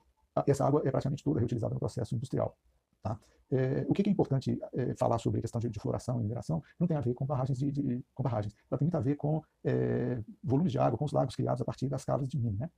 essa 0.46 0.66
água 0.66 0.83
é 0.85 0.90
praticamente 0.90 1.25
toda 1.25 1.40
reutilizada 1.40 1.75
no 1.75 1.81
processo 1.81 2.14
industrial. 2.14 2.57
Tá? 3.02 3.18
É, 3.50 3.84
o 3.88 3.92
que 3.92 4.08
é 4.08 4.10
importante 4.10 4.58
é, 4.72 4.94
falar 4.94 5.18
sobre 5.18 5.38
a 5.38 5.42
questão 5.42 5.60
de, 5.60 5.68
de, 5.68 5.80
floração 5.80 6.20
e 6.20 6.22
mineração 6.22 6.62
não 6.78 6.86
tem 6.86 6.96
a 6.96 7.00
ver 7.00 7.14
com 7.14 7.26
barragens 7.26 7.58
de, 7.58 7.70
de 7.72 8.04
com 8.14 8.22
barragens, 8.22 8.54
ela 8.70 8.78
tem 8.78 8.86
muito 8.86 8.96
a 8.96 9.00
ver 9.00 9.16
com 9.16 9.42
é, 9.64 10.22
volumes 10.42 10.70
de 10.70 10.78
água, 10.78 10.96
com 10.96 11.04
os 11.04 11.12
lagos 11.12 11.34
criados 11.34 11.60
a 11.60 11.64
partir 11.64 11.88
das 11.88 12.04
cavas 12.04 12.28
de 12.28 12.38
mina. 12.38 12.58
Né? 12.60 12.70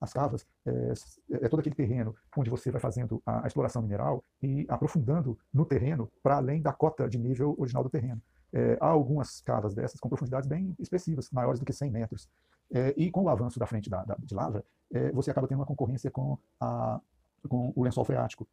As 0.00 0.12
cavas 0.12 0.46
é, 0.66 0.92
é, 1.32 1.48
todo 1.48 1.60
aquele 1.60 1.74
terreno 1.74 2.14
onde 2.36 2.50
você 2.50 2.70
vai 2.70 2.80
fazendo 2.80 3.22
a, 3.24 3.44
a 3.44 3.46
exploração 3.46 3.82
mineral 3.82 4.22
e 4.42 4.66
aprofundando 4.68 5.38
no 5.52 5.64
terreno 5.64 6.10
para 6.22 6.36
além 6.36 6.60
da 6.60 6.72
cota 6.72 7.08
de 7.08 7.18
nível 7.18 7.54
original 7.58 7.82
do 7.82 7.90
terreno. 7.90 8.20
É, 8.52 8.78
há 8.80 8.86
algumas 8.86 9.40
cavas 9.40 9.74
dessas 9.74 9.98
com 9.98 10.08
profundidades 10.08 10.48
bem 10.48 10.76
expressivas, 10.78 11.28
maiores 11.30 11.58
do 11.58 11.66
que 11.66 11.72
100 11.72 11.90
metros. 11.90 12.28
É, 12.72 12.94
e 12.96 13.10
com 13.10 13.22
o 13.22 13.28
avanço 13.28 13.58
da 13.58 13.66
frente 13.66 13.90
da, 13.90 14.04
da, 14.04 14.16
de 14.18 14.34
lavra, 14.34 14.64
é, 14.92 15.10
você 15.10 15.30
acaba 15.30 15.48
tendo 15.48 15.58
uma 15.58 15.66
concorrência 15.66 16.10
com, 16.10 16.38
a, 16.60 17.00
com 17.48 17.72
o 17.74 17.82
lençol 17.82 18.04
freático. 18.04 18.46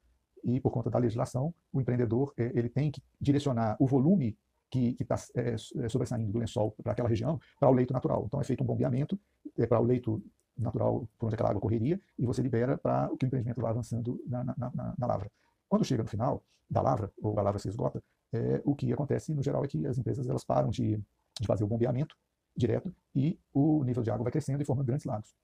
E 0.43 0.60
por 0.60 0.71
conta 0.71 0.89
da 0.89 0.99
legislação, 0.99 1.54
o 1.71 1.80
empreendedor 1.80 2.34
é, 2.38 2.51
ele 2.56 2.69
tem 2.69 2.91
que 2.91 3.01
direcionar 3.19 3.77
o 3.80 3.88
volume 3.88 4.38
que 4.69 4.95
está 4.99 5.15
é, 5.36 5.58
sobressaindo 5.89 6.32
do 6.32 6.39
lençol 6.39 6.71
para 6.82 6.93
aquela 6.93 7.10
região 7.10 7.39
para 7.60 7.69
o 7.69 7.73
leito 7.73 7.93
natural. 7.93 8.23
Então 8.25 8.39
é 8.39 8.43
feito 8.43 8.63
um 8.63 8.65
bombeamento 8.65 9.19
é, 9.58 9.67
para 9.67 9.80
o 9.80 9.84
leito 9.84 10.23
natural 10.58 11.08
por 11.17 11.25
onde 11.25 11.36
aquela 11.36 11.49
água 11.49 11.62
correria 11.62 11.99
e 12.17 12.25
você 12.25 12.41
libera 12.41 12.77
para 12.77 13.10
que 13.19 13.25
o 13.25 13.27
empreendimento 13.27 13.62
vá 13.62 13.69
avançando 13.69 14.23
na, 14.27 14.43
na, 14.43 14.56
na, 14.58 14.95
na, 14.97 15.08
lavra. 15.08 15.30
Quando 15.67 15.84
chega 15.84 16.04
no 16.04 16.10
final 16.10 16.43
da 16.69 16.82
lavra, 16.82 17.12
ou 17.21 17.38
a 17.38 17.41
lavra 17.41 17.60
se 17.60 17.67
esgota, 17.67 18.01
é, 18.32 18.62
o 18.63 18.73
que 18.73 18.91
acontece 18.93 19.34
no 19.34 19.43
geral 19.43 19.63
é 19.65 19.67
que 19.67 19.86
as 19.86 19.97
empresas 19.97 20.27
elas 20.27 20.43
param 20.43 20.69
de, 20.69 20.97
de 21.39 21.47
fazer 21.47 21.63
o 21.65 21.67
bombeamento 21.67 22.15
direto 22.56 22.93
e 23.13 23.38
o 23.54 23.84
nível 23.84 24.04
de 24.04 24.10
água 24.10 24.23
vai 24.23 24.32
crescendo 24.32 24.62
e 24.62 24.65
formando 24.65 24.86
grandes 24.86 25.06
lagos. 25.06 25.36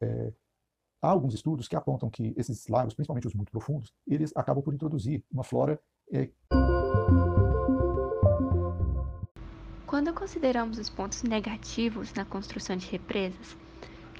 É, 0.00 0.32
há 1.04 1.10
alguns 1.10 1.34
estudos 1.34 1.68
que 1.68 1.76
apontam 1.76 2.08
que 2.08 2.32
esses 2.36 2.66
lagos, 2.66 2.94
principalmente 2.94 3.26
os 3.26 3.34
muito 3.34 3.52
profundos, 3.52 3.92
eles 4.06 4.32
acabam 4.34 4.62
por 4.62 4.72
introduzir 4.72 5.22
uma 5.30 5.44
flora. 5.44 5.78
É... 6.10 6.30
Quando 9.86 10.12
consideramos 10.14 10.78
os 10.78 10.88
pontos 10.88 11.22
negativos 11.22 12.12
na 12.14 12.24
construção 12.24 12.76
de 12.76 12.86
represas, 12.86 13.56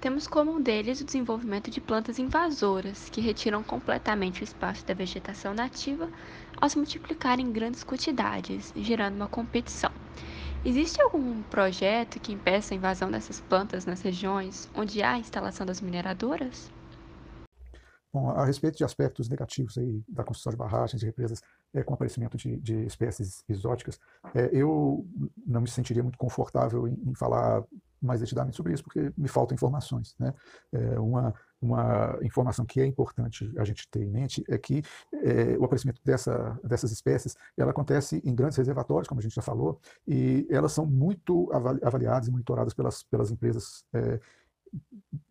temos 0.01 0.27
como 0.27 0.53
um 0.53 0.61
deles 0.61 1.01
o 1.01 1.05
desenvolvimento 1.05 1.71
de 1.71 1.81
plantas 1.81 2.19
invasoras, 2.19 3.09
que 3.09 3.23
retiram 3.23 3.63
completamente 3.63 4.43
o 4.43 4.45
espaço 4.45 4.85
da 4.85 4.93
vegetação 4.93 5.55
nativa 5.55 6.11
ao 6.61 6.69
se 6.69 6.77
multiplicar 6.77 7.41
em 7.41 7.51
grandes 7.51 7.83
quantidades, 7.83 8.73
gerando 8.77 9.17
uma 9.17 9.29
competição. 9.29 9.91
Existe 10.65 11.01
algum 11.01 11.43
projeto 11.45 12.19
que 12.21 12.33
impeça 12.33 12.75
a 12.75 12.77
invasão 12.77 13.09
dessas 13.11 13.41
plantas 13.41 13.85
nas 13.87 14.01
regiões 14.03 14.67
onde 14.75 15.01
há 15.03 15.13
a 15.13 15.19
instalação 15.19 15.65
das 15.67 15.81
mineradoras? 15.81 16.73
Bom, 18.15 18.31
a 18.31 18.45
respeito 18.45 18.79
de 18.79 18.85
aspectos 18.85 19.29
negativos 19.29 19.77
aí 19.77 20.01
da 20.09 20.23
construção 20.23 20.53
de 20.53 20.57
barragens 20.57 21.03
e 21.03 21.05
represas 21.05 21.43
é, 21.75 21.83
com 21.83 21.91
o 21.91 21.95
aparecimento 21.95 22.37
de, 22.37 22.57
de 22.61 22.87
espécies 22.87 23.43
exóticas, 23.49 23.99
é, 24.33 24.51
eu 24.53 25.05
não 25.45 25.61
me 25.61 25.69
sentiria 25.69 26.01
muito 26.01 26.17
confortável 26.17 26.87
em, 26.87 26.97
em 27.09 27.15
falar 27.17 27.65
mais 28.01 28.21
detidamente 28.21 28.57
sobre 28.57 28.73
isso, 28.73 28.85
porque 28.85 29.13
me 29.17 29.27
faltam 29.27 29.57
informações. 29.57 30.15
Né? 30.21 30.33
É, 30.73 31.01
uma, 31.01 31.35
uma 31.61 32.17
informação 32.23 32.65
que 32.65 32.81
é 32.81 32.87
importante 32.87 33.53
a 33.59 33.65
gente 33.65 33.89
ter 33.91 34.05
em 34.05 34.11
mente 34.11 34.45
é 34.49 34.57
que 34.59 34.81
o 35.59 35.65
aparecimento 35.65 36.01
dessa, 36.05 36.57
dessas 36.63 36.93
espécies 36.93 37.35
ela 37.57 37.73
acontece 37.73 38.23
em 38.25 38.33
grandes 38.33 38.59
reservatórios, 38.59 39.09
como 39.09 39.19
a 39.19 39.23
gente 39.23 39.35
já 39.35 39.43
falou, 39.43 39.81
e 40.07 40.47
elas 40.51 40.71
são 40.71 40.87
muito 40.87 41.51
avaliadas 41.83 42.29
e 42.29 42.31
monitoradas 42.31 42.75
pelas, 42.75 43.03
pelas 43.03 43.33
empresas 43.33 43.85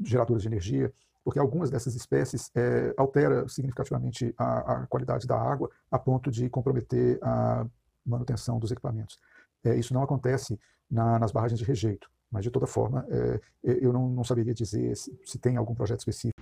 geradoras 0.03 0.41
de 0.41 0.49
energia, 0.49 0.91
porque 1.23 1.39
algumas 1.39 1.69
dessas 1.69 1.95
espécies 1.95 2.51
é, 2.53 2.93
alteram 2.97 3.47
significativamente 3.47 4.33
a, 4.37 4.73
a, 4.73 4.87
qualidade 4.87 5.25
da 5.25 5.39
água 5.39 5.69
a 5.89 5.97
ponto 5.97 6.29
de 6.29 6.49
comprometer 6.49 7.17
a 7.21 7.65
manutenção 8.05 8.59
dos 8.59 8.71
equipamentos. 8.71 9.19
É, 9.63 9.75
isso 9.75 9.93
não 9.93 10.03
acontece 10.03 10.59
na, 10.89 11.17
nas 11.17 11.31
barragens 11.31 11.59
de 11.59 11.65
rejeito. 11.65 12.09
Mas, 12.29 12.43
de 12.43 12.49
toda 12.49 12.65
forma, 12.65 13.05
é, 13.09 13.39
eu 13.63 13.93
não, 13.93 14.09
não, 14.09 14.23
saberia 14.23 14.53
dizer 14.53 14.95
se, 14.97 15.17
se 15.23 15.37
tem 15.37 15.55
algum 15.55 15.75
projeto 15.75 15.99
específico. 15.99 16.41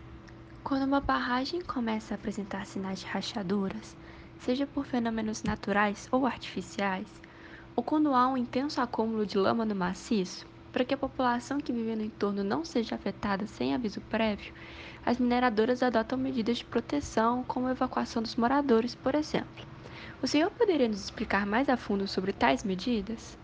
Quando 0.64 0.84
uma 0.84 1.02
barragem 1.02 1.62
começa 1.62 2.14
a 2.14 2.16
apresentar 2.16 2.66
sinais 2.66 3.00
de 3.00 3.06
rachaduras, 3.06 3.98
seja 4.40 4.66
por 4.66 4.86
fenômenos 4.86 5.44
naturais 5.44 6.08
ou 6.10 6.26
artificiais, 6.26 7.08
ou 7.76 7.84
quando 7.84 8.14
há 8.14 8.28
um 8.28 8.38
intenso 8.38 8.80
acúmulo 8.80 9.26
de 9.26 9.38
lama 9.38 9.66
no 9.66 9.76
maciço, 9.76 10.48
para 10.72 10.86
que 10.86 10.94
a 10.94 10.98
população 10.98 11.60
que 11.60 11.74
vive 11.74 11.96
no 11.96 12.04
entorno 12.04 12.44
não 12.44 12.64
seja 12.64 12.96
afetada 12.96 13.46
sem 13.48 13.74
aviso 13.74 14.02
prévio, 14.02 14.54
as 15.06 15.18
mineradoras 15.18 15.84
adotam 15.84 16.18
medidas 16.18 16.58
de 16.58 16.66
proteção, 16.66 17.44
como 17.44 17.68
a 17.68 17.72
evacuação 17.72 18.22
dos 18.22 18.36
moradores, 18.36 18.96
por 18.96 19.16
exemplo. 19.16 19.66
O 20.22 20.28
senhor 20.28 20.52
poderia 20.52 20.88
nos 20.88 21.04
explicar 21.04 21.46
mais 21.46 21.68
a 21.68 21.76
fundo 21.76 22.08
sobre 22.08 22.32
tais 22.32 22.64
medidas? 22.64 23.38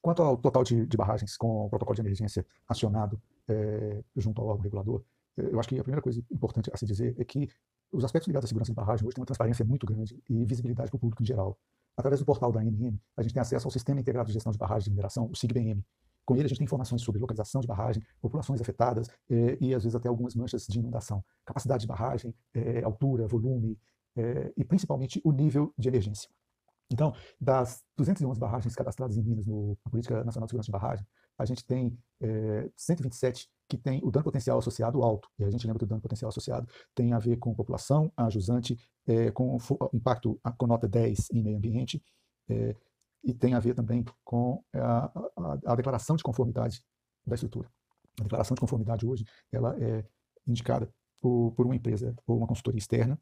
Quanto 0.00 0.22
ao 0.22 0.36
total 0.36 0.62
de, 0.62 0.86
de 0.86 0.96
barragens 0.96 1.36
com 1.36 1.66
o 1.66 1.68
protocolo 1.70 1.94
de 1.94 2.02
emergência 2.02 2.46
acionado 2.68 3.20
é, 3.48 4.02
junto 4.16 4.40
ao 4.40 4.48
órgão 4.48 4.62
regulador, 4.62 5.02
eh, 5.36 5.48
eu 5.52 5.58
acho 5.58 5.68
que 5.68 5.78
a 5.78 5.82
primeira 5.82 6.02
coisa 6.02 6.22
importante 6.30 6.70
a 6.72 6.76
se 6.76 6.86
dizer 6.86 7.14
é 7.18 7.24
que 7.24 7.48
os 7.90 8.04
aspectos 8.04 8.28
ligados 8.28 8.46
à 8.46 8.48
segurança 8.48 8.72
de 8.72 8.76
barragem 8.76 9.06
hoje 9.06 9.14
têm 9.14 9.22
uma 9.22 9.26
transparência 9.26 9.64
muito 9.64 9.86
grande 9.86 10.22
e 10.28 10.44
visibilidade 10.44 10.90
para 10.90 10.96
o 10.96 11.00
público 11.00 11.22
em 11.22 11.26
geral. 11.26 11.58
Através 11.98 12.20
do 12.20 12.24
portal 12.24 12.52
da 12.52 12.60
ANM, 12.60 12.96
a 13.16 13.22
gente 13.22 13.34
tem 13.34 13.40
acesso 13.40 13.66
ao 13.66 13.72
Sistema 13.72 13.98
Integrado 13.98 14.28
de 14.28 14.32
Gestão 14.32 14.52
de 14.52 14.58
Barragens 14.58 14.84
de 14.84 14.90
Mineração, 14.90 15.28
o 15.28 15.34
SIGBM. 15.34 15.84
Com 16.24 16.36
ele, 16.36 16.44
a 16.44 16.48
gente 16.48 16.58
tem 16.58 16.64
informações 16.64 17.02
sobre 17.02 17.20
localização 17.20 17.60
de 17.60 17.66
barragem, 17.66 18.00
populações 18.20 18.60
afetadas 18.60 19.08
eh, 19.28 19.58
e, 19.60 19.74
às 19.74 19.82
vezes, 19.82 19.96
até 19.96 20.08
algumas 20.08 20.36
manchas 20.36 20.64
de 20.68 20.78
inundação, 20.78 21.24
capacidade 21.44 21.80
de 21.80 21.88
barragem, 21.88 22.32
eh, 22.54 22.84
altura, 22.84 23.26
volume 23.26 23.76
eh, 24.14 24.52
e, 24.56 24.64
principalmente, 24.64 25.20
o 25.24 25.32
nível 25.32 25.74
de 25.76 25.88
emergência. 25.88 26.30
Então, 26.88 27.12
das 27.40 27.82
211 27.96 28.38
barragens 28.38 28.76
cadastradas 28.76 29.16
em 29.16 29.22
Minas 29.22 29.44
no, 29.44 29.76
na 29.84 29.90
Política 29.90 30.22
Nacional 30.22 30.46
de 30.46 30.52
Segurança 30.52 30.66
de 30.66 30.72
Barragem, 30.72 31.06
a 31.38 31.44
gente 31.44 31.64
tem 31.64 31.96
é, 32.20 32.66
eh, 32.66 32.70
127 32.76 33.48
que 33.68 33.76
tem 33.76 34.00
o 34.02 34.10
dano 34.10 34.24
potencial 34.24 34.58
associado 34.58 35.02
alto. 35.02 35.28
E 35.38 35.44
a 35.44 35.50
gente 35.50 35.66
lembra 35.66 35.78
que 35.78 35.84
o 35.84 35.88
dano 35.88 36.00
potencial 36.00 36.30
associado 36.30 36.66
tem 36.94 37.12
a 37.12 37.18
ver 37.18 37.36
com 37.36 37.54
população, 37.54 38.10
a 38.16 38.30
jusante, 38.30 38.76
é, 39.06 39.30
com 39.30 39.58
impacto 39.92 40.40
com 40.56 40.66
nota 40.66 40.88
10 40.88 41.28
em 41.32 41.42
meio 41.42 41.58
ambiente, 41.58 42.02
é, 42.48 42.74
e 43.22 43.34
tem 43.34 43.54
a 43.54 43.60
ver 43.60 43.74
também 43.74 44.04
com 44.24 44.62
a, 44.74 45.06
a, 45.36 45.58
a, 45.66 45.76
declaração 45.76 46.16
de 46.16 46.22
conformidade 46.22 46.82
da 47.26 47.34
estrutura. 47.34 47.70
A 48.20 48.22
declaração 48.22 48.54
de 48.54 48.60
conformidade 48.60 49.06
hoje 49.06 49.24
ela 49.52 49.76
é 49.78 50.04
indicada 50.46 50.90
por, 51.20 51.52
por 51.52 51.66
uma 51.66 51.76
empresa 51.76 52.14
ou 52.26 52.38
uma 52.38 52.46
consultoria 52.46 52.78
externa 52.78 53.20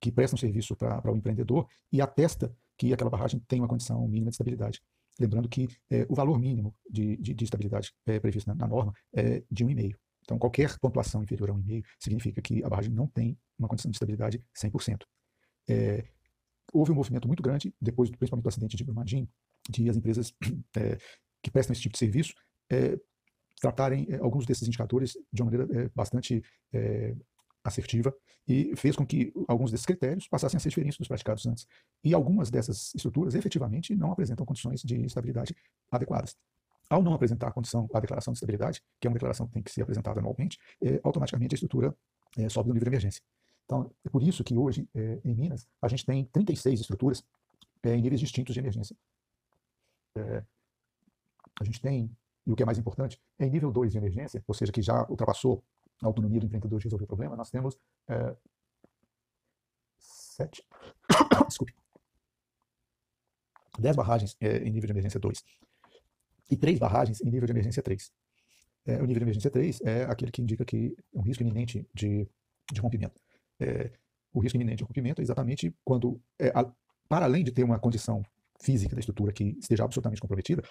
que 0.00 0.12
presta 0.12 0.36
um 0.36 0.38
serviço 0.38 0.76
para 0.76 1.10
o 1.10 1.16
empreendedor 1.16 1.66
e 1.90 2.00
atesta 2.00 2.54
que 2.76 2.92
aquela 2.92 3.10
barragem 3.10 3.40
tem 3.48 3.60
uma 3.60 3.68
condição 3.68 4.06
mínima 4.06 4.30
de 4.30 4.34
estabilidade. 4.34 4.82
Lembrando 5.20 5.48
que 5.48 5.68
é, 5.90 6.06
o 6.08 6.14
valor 6.14 6.38
mínimo 6.38 6.74
de, 6.88 7.16
de, 7.18 7.34
de 7.34 7.44
estabilidade 7.44 7.92
é, 8.06 8.18
previsto 8.18 8.48
na, 8.48 8.54
na, 8.54 8.66
norma 8.66 8.92
é 9.14 9.42
de 9.50 9.64
1,5. 9.64 9.94
Então, 10.22 10.38
qualquer 10.38 10.78
pontuação 10.78 11.22
inferior 11.22 11.50
a 11.50 11.54
1,5 11.54 11.84
significa 11.98 12.40
que 12.40 12.64
a 12.64 12.68
barragem 12.68 12.92
não 12.92 13.06
tem 13.06 13.36
uma 13.58 13.68
condição 13.68 13.90
de 13.90 13.96
estabilidade 13.96 14.42
100%. 14.56 15.02
É, 15.68 16.04
houve 16.72 16.92
um 16.92 16.94
movimento 16.94 17.26
muito 17.26 17.42
grande, 17.42 17.74
depois, 17.80 18.10
principalmente 18.10 18.44
do 18.44 18.48
acidente 18.48 18.76
de 18.76 18.84
Brumadinho, 18.84 19.28
de 19.68 19.88
as 19.88 19.96
empresas 19.96 20.32
é, 20.76 20.98
que 21.42 21.50
prestam 21.50 21.72
esse 21.72 21.82
tipo 21.82 21.92
de 21.92 21.98
serviço 21.98 22.34
é, 22.70 22.98
tratarem 23.60 24.06
é, 24.08 24.16
alguns 24.16 24.46
desses 24.46 24.66
indicadores 24.66 25.16
de 25.32 25.42
uma 25.42 25.50
maneira 25.50 25.82
é, 25.82 25.90
bastante 25.94 26.42
assertiva 27.64 28.14
e 28.46 28.74
fez 28.76 28.96
com 28.96 29.06
que 29.06 29.32
alguns 29.46 29.70
desses 29.70 29.86
critérios 29.86 30.26
passassem 30.28 30.56
a 30.56 30.60
ser 30.60 30.68
diferentes 30.68 30.98
dos 30.98 31.08
praticados 31.08 31.46
antes. 31.46 31.66
E 32.02 32.12
algumas 32.12 32.50
dessas 32.50 32.94
estruturas 32.94 33.34
efetivamente 33.34 33.94
não 33.94 34.12
apresentam 34.12 34.44
condições 34.44 34.82
de 34.82 35.04
estabilidade 35.04 35.54
adequadas. 35.90 36.36
Ao 36.90 37.02
não 37.02 37.14
apresentar 37.14 37.48
a 37.48 37.52
condição, 37.52 37.88
a 37.94 38.00
declaração 38.00 38.32
de 38.32 38.36
estabilidade, 38.36 38.82
que 39.00 39.06
é 39.06 39.08
uma 39.08 39.14
declaração 39.14 39.46
que 39.46 39.52
tem 39.52 39.62
que 39.62 39.70
ser 39.70 39.82
apresentada 39.82 40.20
anualmente, 40.20 40.58
é, 40.82 41.00
automaticamente 41.04 41.54
a 41.54 41.56
estrutura 41.56 41.96
é, 42.36 42.48
sobe 42.48 42.68
no 42.68 42.74
nível 42.74 42.84
de 42.84 42.90
emergência. 42.90 43.22
Então, 43.64 43.90
é 44.04 44.08
por 44.10 44.22
isso 44.22 44.42
que 44.44 44.56
hoje, 44.56 44.88
é, 44.94 45.20
em 45.24 45.34
Minas, 45.34 45.66
a 45.80 45.88
gente 45.88 46.04
tem 46.04 46.24
36 46.24 46.80
estruturas 46.80 47.24
é, 47.82 47.94
em 47.94 48.02
níveis 48.02 48.20
distintos 48.20 48.52
de 48.52 48.60
emergência. 48.60 48.96
É, 50.16 50.44
a 51.60 51.64
gente 51.64 51.80
tem, 51.80 52.10
e 52.46 52.52
o 52.52 52.56
que 52.56 52.62
é 52.62 52.66
mais 52.66 52.78
importante, 52.78 53.18
em 53.38 53.48
nível 53.48 53.70
2 53.72 53.92
de 53.92 53.98
emergência, 53.98 54.42
ou 54.46 54.54
seja, 54.54 54.72
que 54.72 54.82
já 54.82 55.06
ultrapassou 55.08 55.62
a 56.02 56.06
autonomia 56.06 56.40
do 56.40 56.46
empreendedor 56.46 56.78
de 56.78 56.84
resolver 56.84 57.04
o 57.04 57.06
problema, 57.06 57.36
nós 57.36 57.50
temos 57.50 57.78
é, 58.08 58.36
sete, 59.98 60.64
desculpe, 61.46 61.74
dez 63.78 63.96
barragens 63.96 64.36
é, 64.40 64.58
em 64.58 64.70
nível 64.70 64.86
de 64.86 64.92
emergência 64.92 65.18
2 65.20 65.42
e 66.50 66.56
três 66.56 66.78
barragens 66.78 67.20
em 67.22 67.30
nível 67.30 67.46
de 67.46 67.52
emergência 67.52 67.82
3. 67.82 68.12
É, 68.84 68.96
o 68.96 69.06
nível 69.06 69.20
de 69.20 69.24
emergência 69.24 69.50
3 69.50 69.80
é 69.82 70.04
aquele 70.04 70.30
que 70.30 70.42
indica 70.42 70.64
que 70.64 70.94
é 71.14 71.18
um 71.18 71.22
risco 71.22 71.42
iminente 71.42 71.86
de, 71.94 72.28
de 72.70 72.80
rompimento. 72.80 73.18
É, 73.58 73.90
o 74.34 74.40
risco 74.40 74.56
iminente 74.56 74.78
de 74.78 74.84
rompimento 74.84 75.22
é 75.22 75.24
exatamente 75.24 75.74
quando, 75.84 76.20
é, 76.38 76.48
a, 76.48 76.70
para 77.08 77.24
além 77.24 77.44
de 77.44 77.52
ter 77.52 77.62
uma 77.62 77.78
condição 77.78 78.22
física 78.60 78.94
da 78.94 79.00
estrutura 79.00 79.32
que 79.32 79.56
esteja 79.58 79.84
absolutamente 79.84 80.20
comprometida, 80.20 80.62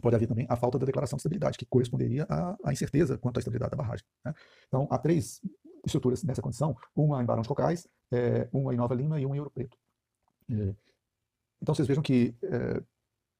pode 0.00 0.16
haver 0.16 0.26
também 0.26 0.46
a 0.48 0.56
falta 0.56 0.78
da 0.78 0.86
declaração 0.86 1.16
de 1.16 1.20
estabilidade, 1.20 1.58
que 1.58 1.66
corresponderia 1.66 2.26
à, 2.28 2.56
à 2.64 2.72
incerteza 2.72 3.18
quanto 3.18 3.38
à 3.38 3.40
estabilidade 3.40 3.70
da 3.70 3.76
barragem. 3.76 4.04
Né? 4.24 4.34
Então, 4.66 4.86
há 4.90 4.98
três 4.98 5.40
estruturas 5.84 6.22
nessa 6.22 6.42
condição, 6.42 6.76
uma 6.94 7.22
em 7.22 7.26
Barão 7.26 7.42
de 7.42 7.48
Cocais, 7.48 7.88
é, 8.12 8.48
uma 8.52 8.72
em 8.74 8.76
Nova 8.76 8.94
Lima 8.94 9.20
e 9.20 9.26
uma 9.26 9.36
em 9.36 9.38
Ouro 9.38 9.50
Preto. 9.50 9.76
É, 10.50 10.74
então, 11.62 11.74
vocês 11.74 11.86
vejam 11.86 12.02
que 12.02 12.34
é, 12.42 12.82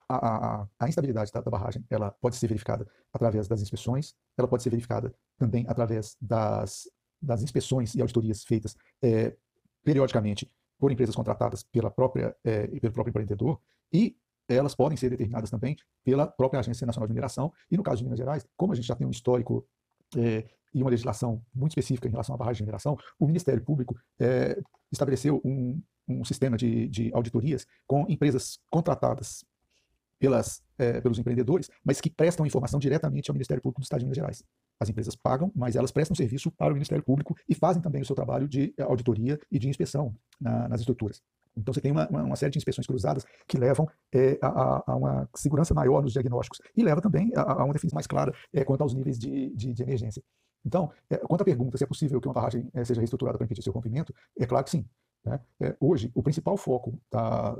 a, 0.08 0.60
a, 0.62 0.68
a, 0.78 0.88
instabilidade 0.88 1.30
da, 1.32 1.40
da, 1.40 1.50
barragem 1.50 1.84
ela 1.88 2.10
pode 2.10 2.36
ser 2.36 2.48
verificada 2.48 2.86
através 3.12 3.46
das 3.46 3.62
inspeções, 3.62 4.14
ela 4.36 4.48
pode 4.48 4.62
ser 4.62 4.70
verificada 4.70 5.14
também 5.38 5.64
através 5.68 6.16
das, 6.20 6.90
das 7.22 7.42
inspeções 7.42 7.94
e 7.94 8.00
auditorias 8.00 8.42
feitas 8.44 8.76
é, 9.02 9.36
periodicamente 9.84 10.50
por 10.78 10.90
empresas 10.90 11.14
contratadas 11.14 11.62
pela 11.62 11.90
própria, 11.90 12.36
é, 12.42 12.66
pelo 12.66 12.92
próprio 12.92 13.10
empreendedor 13.10 13.60
e 13.92 14.16
elas 14.56 14.74
podem 14.74 14.96
ser 14.96 15.10
determinadas 15.10 15.50
também 15.50 15.76
pela 16.04 16.26
própria 16.26 16.60
Agência 16.60 16.86
Nacional 16.86 17.06
de 17.06 17.12
Mineração. 17.12 17.52
E 17.70 17.76
no 17.76 17.82
caso 17.82 17.98
de 17.98 18.04
Minas 18.04 18.18
Gerais, 18.18 18.46
como 18.56 18.72
a 18.72 18.76
gente 18.76 18.86
já 18.86 18.94
tem 18.94 19.06
um 19.06 19.10
histórico 19.10 19.66
é, 20.16 20.44
e 20.74 20.82
uma 20.82 20.90
legislação 20.90 21.42
muito 21.54 21.72
específica 21.72 22.08
em 22.08 22.10
relação 22.10 22.34
à 22.34 22.38
barragem 22.38 22.58
de 22.58 22.64
mineração, 22.64 22.96
o 23.18 23.26
Ministério 23.26 23.62
Público 23.62 23.96
é, 24.18 24.60
estabeleceu 24.90 25.40
um, 25.44 25.80
um 26.08 26.24
sistema 26.24 26.56
de, 26.56 26.88
de, 26.88 27.10
auditorias 27.12 27.66
com 27.86 28.06
empresas 28.08 28.58
contratadas 28.68 29.44
pelas, 30.18 30.62
é, 30.78 31.00
pelos 31.00 31.18
empreendedores, 31.18 31.70
mas 31.84 32.00
que 32.00 32.10
prestam 32.10 32.44
informação 32.46 32.78
diretamente 32.78 33.30
ao 33.30 33.34
Ministério 33.34 33.62
Público 33.62 33.80
do 33.80 33.84
Estado 33.84 34.00
de 34.00 34.06
Minas 34.06 34.16
Gerais. 34.16 34.44
As 34.78 34.88
empresas 34.88 35.16
pagam, 35.16 35.50
mas 35.54 35.76
elas 35.76 35.90
prestam 35.90 36.14
serviço 36.14 36.50
para 36.50 36.72
o 36.72 36.74
Ministério 36.74 37.02
Público 37.02 37.36
e 37.48 37.54
fazem 37.54 37.82
também 37.82 38.02
o 38.02 38.04
seu 38.04 38.14
trabalho 38.14 38.48
de 38.48 38.74
auditoria 38.78 39.38
e 39.50 39.58
de 39.58 39.68
inspeção 39.68 40.14
na, 40.40 40.68
nas 40.68 40.80
estruturas. 40.80 41.22
Então 41.56 41.74
você 41.74 41.80
tem 41.80 41.90
uma, 41.90 42.08
uma, 42.08 42.36
série 42.36 42.52
de 42.52 42.58
inspeções 42.58 42.86
cruzadas 42.86 43.24
que 43.46 43.58
levam 43.58 43.88
é, 44.14 44.38
a, 44.40 44.92
a, 44.92 44.96
uma 44.96 45.28
segurança 45.34 45.74
maior 45.74 46.02
nos 46.02 46.12
diagnósticos 46.12 46.60
e 46.76 46.82
leva 46.82 47.00
também 47.00 47.32
a, 47.34 47.42
a 47.42 47.64
uma 47.64 47.72
definição 47.72 47.96
mais 47.96 48.06
clara 48.06 48.32
é, 48.52 48.64
quanto 48.64 48.82
aos 48.82 48.94
níveis 48.94 49.18
de, 49.18 49.50
de, 49.54 49.72
de 49.72 49.82
emergência. 49.82 50.22
Então, 50.64 50.90
é, 51.08 51.16
quanto 51.18 51.42
à 51.42 51.44
pergunta 51.44 51.76
se 51.76 51.84
é 51.84 51.86
possível 51.86 52.20
que 52.20 52.28
uma 52.28 52.34
barragem 52.34 52.70
seja 52.84 53.00
reestruturada 53.00 53.38
para 53.38 53.44
impedir 53.44 53.62
seu 53.62 53.72
rompimento, 53.72 54.14
é 54.38 54.46
claro 54.46 54.64
que 54.64 54.70
sim. 54.70 54.86
Né? 55.24 55.40
É, 55.60 55.76
hoje, 55.80 56.10
o 56.14 56.22
principal 56.22 56.56
foco 56.56 56.98
da, 57.10 57.56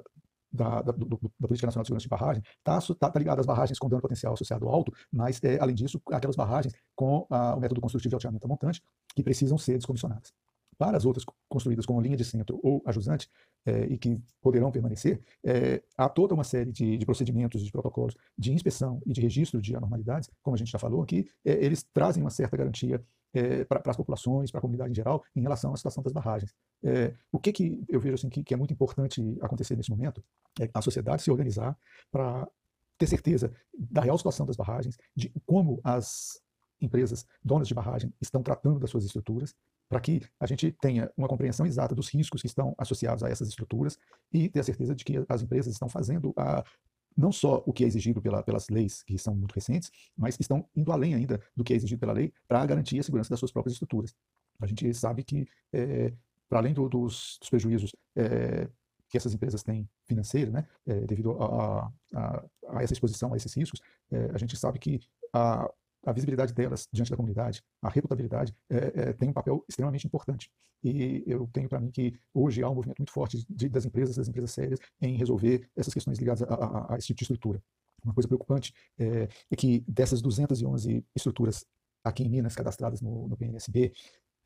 da, 0.53 0.83
da, 0.83 0.93
do, 0.93 1.07
da, 1.39 1.49
Política 1.49 1.67
Nacional 1.67 1.83
de 1.83 1.89
Segurança 1.89 2.05
de 2.05 2.09
Barragem 2.09 2.43
está 2.59 2.81
tá, 2.95 3.11
tá 3.11 3.19
ligado 3.19 3.41
às 3.41 3.47
barragens 3.47 3.79
com 3.79 3.89
dano 3.89 4.03
potencial 4.03 4.35
associado 4.35 4.69
alto, 4.69 4.93
mas, 5.13 5.43
é, 5.43 5.59
além 5.61 5.75
disso, 5.75 6.01
aquelas 6.11 6.37
barragens 6.37 6.75
com 6.95 7.27
a, 7.31 7.55
o 7.55 7.61
método 7.61 7.81
construtivo 7.81 8.11
de 8.11 8.17
alteamento 8.17 8.49
montante 8.49 8.83
que 9.15 9.23
precisam 9.23 9.59
ser 9.59 9.77
descomissionadas. 9.77 10.33
Para 10.81 10.97
as 10.97 11.05
outras 11.05 11.27
construídas 11.47 11.85
com 11.85 12.01
linha 12.01 12.17
de 12.17 12.25
centro 12.25 12.59
ou 12.63 12.83
ajusante, 12.87 13.29
é, 13.67 13.85
e 13.85 13.99
que 13.99 14.19
poderão 14.41 14.73
permanecer, 14.73 15.21
é, 15.45 15.83
há 15.95 16.09
toda 16.09 16.33
uma 16.33 16.43
série 16.43 16.73
de, 16.73 16.97
de, 16.97 17.05
procedimentos, 17.05 17.63
de 17.63 17.71
protocolos 17.71 18.17
de 18.39 18.51
inspeção 18.51 19.03
e 19.05 19.13
de 19.13 19.21
registro 19.21 19.61
de 19.61 19.77
anormalidades, 19.77 20.31
como 20.43 20.55
a 20.55 20.59
gente 20.59 20.71
já 20.71 20.79
falou 20.79 21.03
aqui, 21.03 21.29
é, 21.45 21.63
eles 21.63 21.83
trazem 21.93 22.23
uma 22.23 22.31
certa 22.31 22.57
garantia 22.57 23.05
para 23.69 23.83
as 23.91 23.97
populações, 23.97 24.51
para 24.51 24.59
a 24.59 24.63
comunidade 24.63 24.91
em 24.91 24.95
geral, 24.95 25.23
em 25.37 25.43
relação 25.43 25.73
à 25.73 25.77
situação 25.77 26.03
das 26.03 26.13
barragens. 26.13 26.53
o 27.31 27.39
que, 27.39 27.53
que 27.53 27.85
eu 27.89 28.01
vejo 28.01 28.15
assim, 28.15 28.29
que, 28.29 28.43
que 28.43 28.53
é 28.53 28.57
muito 28.57 28.73
importante 28.73 29.23
acontecer 29.41 29.77
nesse 29.77 29.91
momento 29.91 30.25
é 30.59 30.69
a 30.75 30.83
sociedade 30.83 31.23
se 31.23 31.31
organizar 31.31 31.79
para 32.11 32.49
ter 32.99 33.07
certeza 33.07 33.53
da 33.79 34.01
real 34.01 34.19
situação 34.19 34.47
das 34.47 34.57
barragens, 34.57 34.99
de 35.15 35.31
como 35.47 35.81
as 35.85 36.43
empresas 36.81 37.27
donas 37.45 37.69
de 37.69 37.75
barragem 37.75 38.13
estão 38.21 38.43
tratando 38.43 38.81
das 38.81 38.91
suas 38.91 39.05
estruturas, 39.05 39.55
para 39.91 40.01
que 40.01 40.23
a 40.39 40.47
gente 40.47 40.71
tenha 40.81 41.11
uma 41.17 41.27
compreensão 41.27 41.67
exata 41.67 41.97
dos 41.97 42.09
riscos 42.09 42.41
que 42.41 42.47
estão 42.47 42.75
associados 42.79 43.25
a 43.25 43.29
essas 43.29 43.49
estruturas 43.49 43.99
e 44.33 44.49
ter 44.49 44.61
a 44.61 44.63
certeza 44.63 44.95
de 44.95 45.05
que 45.05 45.23
as 45.29 45.43
empresas 45.43 45.73
estão 45.73 45.89
fazendo 45.89 46.33
a, 46.37 46.65
não 47.17 47.33
só 47.33 47.61
o 47.67 47.73
que 47.73 47.83
é 47.83 47.89
exigido 47.89 48.23
pela, 48.23 48.41
pelas 48.41 48.69
leis, 48.69 49.03
que 49.03 49.19
são 49.19 49.35
muito 49.35 49.53
recentes, 49.53 49.91
mas 50.17 50.37
estão 50.39 50.65
indo 50.77 50.93
além 50.93 51.15
ainda 51.15 51.43
do 51.57 51.65
que 51.65 51.73
é 51.73 51.77
exigido 51.77 51.99
pela 51.99 52.13
lei 52.13 52.33
para 52.47 52.65
garantir 52.65 53.01
a 53.01 53.03
segurança 53.03 53.31
das 53.31 53.41
suas 53.41 53.51
próprias 53.51 53.73
estruturas. 53.75 54.15
A 54.61 54.67
gente 54.67 54.95
sabe 54.95 55.25
que, 55.25 55.49
é, 55.73 56.13
para 56.49 56.61
além 56.61 56.73
do, 56.73 56.89
dos, 56.89 57.37
dos, 57.41 57.51
prejuízos 57.51 57.95
é, 58.15 58.69
que 59.09 59.17
essas 59.17 59.35
empresas 59.35 59.65
têm 59.65 59.89
financeiro, 60.07 60.53
né, 60.53 60.69
é, 60.87 61.01
devido 61.01 61.33
a, 61.43 61.93
a, 62.15 62.45
a, 62.69 62.83
essa 62.83 62.93
exposição 62.93 63.35
a 63.35 63.37
esses 63.37 63.53
riscos, 63.53 63.81
a 64.33 64.39
gente 64.39 64.57
sabe 64.57 64.79
que 64.79 65.01
a, 65.33 65.69
a 66.05 66.13
visibilidade 66.13 66.53
delas 66.53 66.89
diante 66.93 67.11
da 67.11 67.17
comunidade, 67.17 67.63
a 67.83 67.89
reputabilidade, 67.89 68.55
é, 68.69 68.77
é, 68.77 69.13
tem 69.13 69.29
um 69.29 69.33
papel 69.33 69.65
extremamente 69.69 70.07
importante. 70.07 70.51
E 70.83 71.23
eu 71.27 71.47
tenho 71.53 71.69
para 71.69 71.79
mim 71.79 71.91
que 71.91 72.19
hoje 72.33 72.63
há 72.63 72.71
um 72.71 72.75
movimento 72.75 72.99
muito 72.99 73.13
forte 73.13 73.45
de, 73.49 73.69
das 73.69 73.85
empresas, 73.85 74.17
das 74.17 74.29
empresas 74.29 74.51
sérias, 74.51 74.79
em 75.01 75.17
resolver 75.17 75.69
essas 75.77 75.93
questões 75.93 76.19
ligadas 76.19 76.43
a, 76.43 76.55
a, 76.55 76.95
a 76.95 76.99
esse 76.99 77.09
tipo 77.09 77.19
de 77.19 77.25
estrutura. 77.25 77.63
Uma 78.03 78.15
coisa 78.15 78.27
preocupante 78.27 78.73
é, 78.99 79.29
é, 79.51 79.57
que 79.57 79.85
dessas 79.87 80.23
211 80.23 81.05
estruturas 81.15 81.67
aqui 82.03 82.23
em 82.23 82.31
Minas 82.31 82.55
cadastradas 82.55 83.03
no, 83.03 83.29
no 83.29 83.37
PNSB, 83.37 83.93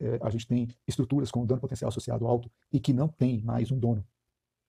é, 0.00 0.18
a 0.20 0.30
gente 0.30 0.48
tem 0.48 0.68
estruturas 0.88 1.30
com 1.30 1.46
dano 1.46 1.60
potencial 1.60 1.88
associado 1.88 2.26
alto 2.26 2.50
e 2.72 2.80
que 2.80 2.92
não 2.92 3.06
tem 3.06 3.40
mais 3.42 3.70
um 3.70 3.78
dono, 3.78 4.04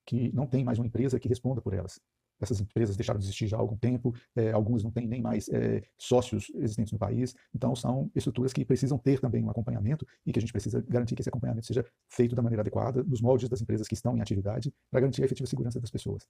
que 0.05 0.31
não 0.33 0.45
tem 0.45 0.63
mais 0.63 0.77
uma 0.77 0.85
empresa 0.85 1.19
que 1.19 1.27
responda 1.27 1.61
por 1.61 1.73
elas 1.73 1.99
essas 2.39 2.59
empresas 2.59 2.95
deixaram 2.95 3.19
de 3.19 3.25
existir 3.25 3.47
já 3.47 3.57
há 3.57 3.59
algum 3.59 3.77
tempo, 3.77 4.13
é, 4.35 4.51
algumas 4.51 4.83
não 4.83 4.91
têm 4.91 5.07
nem 5.07 5.21
mais 5.21 5.47
é, 5.49 5.81
sócios 5.97 6.51
existentes 6.55 6.91
no 6.91 6.99
país, 6.99 7.35
então 7.53 7.75
são 7.75 8.11
estruturas 8.15 8.53
que 8.53 8.65
precisam 8.65 8.97
ter 8.97 9.19
também 9.19 9.43
um 9.43 9.49
acompanhamento 9.49 10.05
e 10.25 10.31
que 10.31 10.39
a 10.39 10.41
gente 10.41 10.51
precisa 10.51 10.83
garantir 10.87 11.15
que 11.15 11.21
esse 11.21 11.29
acompanhamento 11.29 11.65
seja 11.65 11.85
feito 12.09 12.35
da 12.35 12.41
maneira 12.41 12.61
adequada, 12.61 13.03
nos 13.03 13.21
moldes 13.21 13.49
das 13.49 13.61
empresas 13.61 13.87
que 13.87 13.93
estão 13.93 14.17
em 14.17 14.21
atividade, 14.21 14.73
para 14.89 15.01
garantir 15.01 15.21
a 15.21 15.25
efetiva 15.25 15.47
segurança 15.47 15.79
das 15.79 15.89
pessoas. 15.89 16.27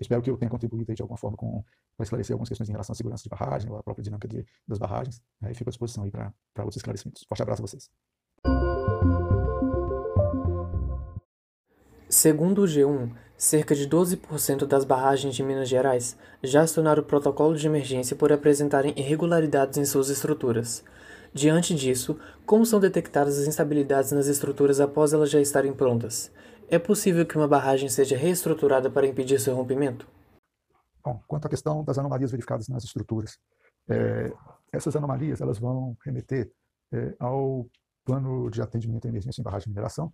Espero 0.00 0.22
que 0.22 0.30
eu 0.30 0.36
tenha 0.38 0.50
contribuído 0.50 0.94
de 0.94 1.02
alguma 1.02 1.18
forma 1.18 1.36
para 1.36 2.04
esclarecer 2.04 2.32
algumas 2.32 2.48
questões 2.48 2.68
em 2.70 2.72
relação 2.72 2.94
à 2.94 2.96
segurança 2.96 3.22
de 3.22 3.28
barragem 3.28 3.70
ou 3.70 3.76
à 3.76 3.82
própria 3.82 4.02
dinâmica 4.02 4.26
de, 4.26 4.44
das 4.66 4.78
barragens, 4.78 5.20
né, 5.40 5.52
e 5.52 5.54
fico 5.54 5.68
à 5.68 5.72
disposição 5.72 6.04
aí 6.04 6.10
para 6.10 6.32
outros 6.58 6.76
esclarecimentos. 6.76 7.24
Forte 7.28 7.42
abraço 7.42 7.62
a 7.62 7.66
vocês. 7.66 9.19
Segundo 12.10 12.62
o 12.62 12.64
G1, 12.64 13.08
cerca 13.36 13.72
de 13.72 13.88
12% 13.88 14.66
das 14.66 14.84
barragens 14.84 15.32
de 15.32 15.44
Minas 15.44 15.68
Gerais 15.68 16.18
já 16.42 16.62
acionaram 16.62 17.04
o 17.04 17.06
protocolo 17.06 17.54
de 17.54 17.68
emergência 17.68 18.16
por 18.16 18.32
apresentarem 18.32 18.92
irregularidades 18.98 19.78
em 19.78 19.84
suas 19.84 20.08
estruturas. 20.08 20.82
Diante 21.32 21.72
disso, 21.72 22.18
como 22.44 22.66
são 22.66 22.80
detectadas 22.80 23.38
as 23.38 23.46
instabilidades 23.46 24.10
nas 24.10 24.26
estruturas 24.26 24.80
após 24.80 25.12
elas 25.12 25.30
já 25.30 25.40
estarem 25.40 25.72
prontas? 25.72 26.32
É 26.68 26.80
possível 26.80 27.24
que 27.24 27.36
uma 27.36 27.46
barragem 27.46 27.88
seja 27.88 28.16
reestruturada 28.16 28.90
para 28.90 29.06
impedir 29.06 29.38
seu 29.38 29.54
rompimento? 29.54 30.04
Bom, 31.04 31.22
quanto 31.28 31.46
à 31.46 31.48
questão 31.48 31.84
das 31.84 31.96
anomalias 31.96 32.32
verificadas 32.32 32.66
nas 32.66 32.82
estruturas, 32.82 33.38
é, 33.88 34.32
essas 34.72 34.96
anomalias 34.96 35.40
elas 35.40 35.60
vão 35.60 35.96
remeter 36.04 36.50
é, 36.92 37.14
ao 37.20 37.68
plano 38.04 38.50
de 38.50 38.60
atendimento 38.60 39.06
à 39.06 39.08
emergência 39.08 39.40
em 39.40 39.44
barragem 39.44 39.66
de 39.66 39.70
mineração 39.70 40.12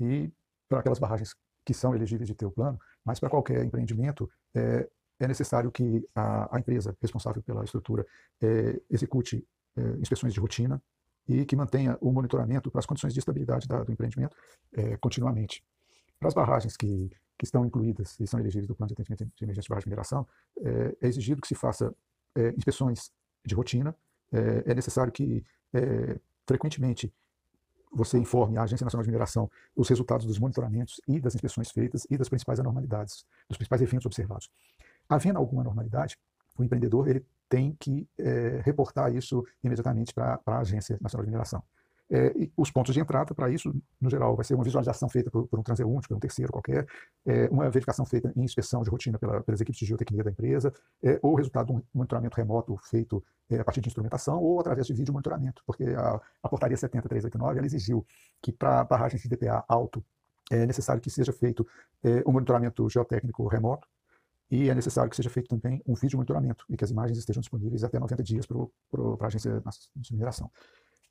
e 0.00 0.32
para 0.68 0.80
aquelas 0.80 0.98
barragens 0.98 1.34
que 1.64 1.74
são 1.74 1.94
elegíveis 1.94 2.28
de 2.28 2.34
ter 2.34 2.46
o 2.46 2.50
plano, 2.50 2.78
mas 3.04 3.18
para 3.18 3.28
qualquer 3.28 3.64
empreendimento 3.64 4.30
é, 4.54 4.88
é 5.18 5.28
necessário 5.28 5.70
que 5.70 6.06
a, 6.14 6.56
a, 6.56 6.60
empresa 6.60 6.96
responsável 7.00 7.42
pela 7.42 7.64
estrutura 7.64 8.06
é, 8.40 8.80
execute 8.90 9.46
inspeções 10.00 10.32
de 10.32 10.40
rotina 10.40 10.82
e 11.28 11.44
que 11.44 11.54
mantenha 11.54 11.98
o 12.00 12.10
monitoramento 12.10 12.70
para 12.70 12.78
as 12.78 12.86
condições 12.86 13.12
de 13.12 13.18
estabilidade 13.18 13.68
da, 13.68 13.84
do 13.84 13.92
empreendimento 13.92 14.34
continuamente. 15.02 15.62
Para 16.18 16.28
as 16.28 16.34
barragens 16.34 16.78
que, 16.78 17.10
que 17.38 17.44
estão 17.44 17.64
incluídas 17.64 18.18
e 18.18 18.26
são 18.26 18.40
elegíveis 18.40 18.66
do 18.66 18.74
plano 18.74 18.88
de 18.88 18.94
atendimento 18.94 19.30
de 19.36 19.44
emergência 19.44 19.66
de 19.66 19.68
barragem 19.68 19.84
de 19.84 19.90
mineração, 19.90 20.26
é, 20.58 20.96
é 21.02 21.08
exigido 21.08 21.40
que 21.40 21.48
se 21.48 21.54
faça 21.54 21.94
é, 22.34 22.50
inspeções 22.56 23.12
de 23.44 23.54
rotina, 23.54 23.94
é, 24.32 24.72
é 24.72 24.74
necessário 24.74 25.12
que 25.12 25.44
frequentemente 26.46 27.12
você 27.92 28.18
informe 28.18 28.56
a 28.58 28.62
Agência 28.62 28.84
Nacional 28.84 29.02
de 29.02 29.10
Mineração 29.10 29.50
os 29.74 29.88
resultados 29.88 30.26
dos 30.26 30.38
monitoramentos 30.38 31.00
e 31.06 31.20
das 31.20 31.34
inspeções 31.34 31.70
feitas 31.70 32.06
e 32.10 32.16
das 32.16 32.28
principais 32.28 32.60
anormalidades, 32.60 33.24
dos 33.48 33.56
principais 33.56 33.82
eventos 33.82 34.06
observados. 34.06 34.50
Havendo 35.08 35.38
alguma 35.38 35.62
anormalidade, 35.62 36.18
o 36.58 36.64
empreendedor 36.64 37.08
ele 37.08 37.24
tem 37.48 37.76
que 37.78 38.08
é, 38.18 38.60
reportar 38.64 39.14
isso 39.14 39.44
imediatamente 39.62 40.12
para 40.12 40.40
a 40.44 40.58
Agência 40.58 40.98
Nacional 41.00 41.24
de 41.24 41.30
Mineração. 41.30 41.62
É, 42.08 42.32
os 42.56 42.70
pontos 42.70 42.94
de 42.94 43.00
entrada 43.00 43.34
para 43.34 43.50
isso, 43.50 43.74
no 44.00 44.08
geral, 44.08 44.36
vai 44.36 44.44
ser 44.44 44.54
uma 44.54 44.62
visualização 44.62 45.08
feita 45.08 45.30
por, 45.30 45.48
por 45.48 45.58
um 45.58 45.62
transeunte, 45.62 46.06
por 46.06 46.16
um 46.16 46.20
terceiro 46.20 46.52
qualquer, 46.52 46.86
é, 47.26 47.48
uma 47.48 47.64
verificação 47.64 48.04
feita 48.06 48.32
em 48.36 48.44
inspeção 48.44 48.82
de 48.82 48.90
rotina 48.90 49.18
pela, 49.18 49.42
pelas 49.42 49.60
equipes 49.60 49.78
de 49.80 49.86
geotecnia 49.86 50.22
da 50.22 50.30
empresa, 50.30 50.72
é, 51.02 51.18
ou 51.22 51.32
o 51.32 51.34
resultado 51.34 51.66
de 51.66 51.72
um 51.72 51.82
monitoramento 51.92 52.36
remoto 52.36 52.76
feito 52.88 53.22
é, 53.50 53.58
a 53.58 53.64
partir 53.64 53.80
de 53.80 53.88
instrumentação 53.88 54.40
ou 54.40 54.60
através 54.60 54.86
de 54.86 54.94
vídeo 54.94 55.12
monitoramento, 55.12 55.62
porque 55.66 55.84
a, 55.84 56.20
a 56.42 56.48
portaria 56.48 56.76
70389 56.76 57.58
ela 57.58 57.66
exigiu 57.66 58.06
que 58.40 58.52
para 58.52 58.84
barragens 58.84 59.22
de 59.22 59.28
DPA 59.28 59.64
alto 59.68 60.04
é 60.50 60.64
necessário 60.64 61.02
que 61.02 61.10
seja 61.10 61.32
feito 61.32 61.66
é, 62.04 62.22
um 62.24 62.32
monitoramento 62.32 62.88
geotécnico 62.88 63.48
remoto, 63.48 63.88
e 64.50 64.70
é 64.70 64.74
necessário 64.74 65.10
que 65.10 65.16
seja 65.16 65.28
feito 65.28 65.48
também 65.48 65.82
um 65.86 65.94
vídeo 65.94 66.16
monitoramento 66.16 66.64
e 66.70 66.76
que 66.76 66.84
as 66.84 66.90
imagens 66.90 67.18
estejam 67.18 67.40
disponíveis 67.40 67.82
até 67.82 67.98
90 67.98 68.22
dias 68.22 68.46
para 68.46 68.56
a 68.58 69.26
agência 69.26 69.62
de 69.96 70.12
mineração. 70.12 70.50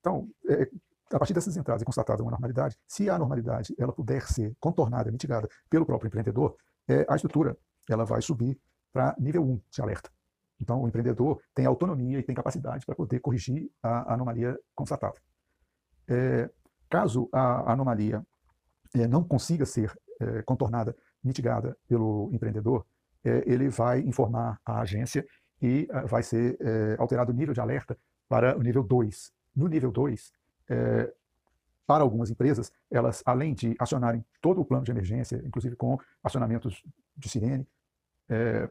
Então, 0.06 0.30
é, 0.48 0.70
a 1.12 1.18
partir 1.18 1.34
dessas 1.34 1.58
entradas 1.58 1.82
e 1.82 1.86
constatada 1.86 2.22
uma 2.22 2.30
normalidade, 2.30 2.78
se 2.88 3.10
a 3.10 3.18
normalidade 3.18 3.74
ela 3.76 3.92
puder 3.92 4.22
ser 4.28 4.56
contornada, 4.60 5.12
mitigada 5.12 5.50
pelo 5.68 5.84
próprio 5.84 6.10
empreendedor, 6.10 6.56
é, 6.88 7.08
a 7.10 7.16
estrutura 7.16 7.58
ela 7.90 8.06
vai 8.06 8.22
subir 8.22 8.56
para 8.94 9.16
nível 9.18 9.44
1 9.44 9.62
de 9.72 9.82
alerta. 9.82 10.12
Então, 10.62 10.84
o 10.84 10.88
empreendedor 10.88 11.42
tem 11.56 11.66
autonomia 11.66 12.20
e 12.20 12.24
tem 12.24 12.36
capacidade 12.36 12.86
para 12.86 12.94
poder 12.94 13.20
corrigir 13.20 13.68
a, 13.82 14.14
anomalia 14.14 14.56
constatada. 14.76 15.20
É, 16.08 16.52
caso 16.88 17.28
a 17.34 17.74
anomalia 17.74 18.24
é, 18.94 19.08
não 19.08 19.24
consiga 19.24 19.66
ser 19.66 19.92
é, 20.22 20.44
contornada, 20.44 20.96
mitigada 21.24 21.76
pelo 21.88 22.30
empreendedor, 22.32 22.86
é, 23.24 23.44
ele 23.48 23.70
vai 23.70 24.02
informar 24.02 24.62
a 24.64 24.82
agência 24.82 25.26
e 25.60 25.88
é, 25.90 26.02
vai 26.06 26.22
ser 26.22 26.60
alterado 27.00 27.32
o 27.32 27.36
nível 27.36 27.56
de 27.56 27.60
alerta 27.60 27.98
para 28.30 28.56
o 28.56 28.62
nível 28.62 28.84
2, 28.84 29.34
no 29.56 29.68
nível 29.68 29.92
2, 29.92 30.34
é, 30.70 31.14
para 31.88 32.04
algumas 32.04 32.30
empresas, 32.30 32.72
elas, 32.90 33.22
além 33.26 33.54
de 33.54 33.76
acionarem 33.80 34.26
todo 34.42 34.62
o 34.62 34.66
plano 34.66 34.84
de 34.84 34.92
emergência, 34.92 35.42
inclusive 35.46 35.76
com 35.76 35.98
acionamentos 36.24 36.84
de 37.16 37.30
sirene, 37.30 37.68
é, 38.28 38.70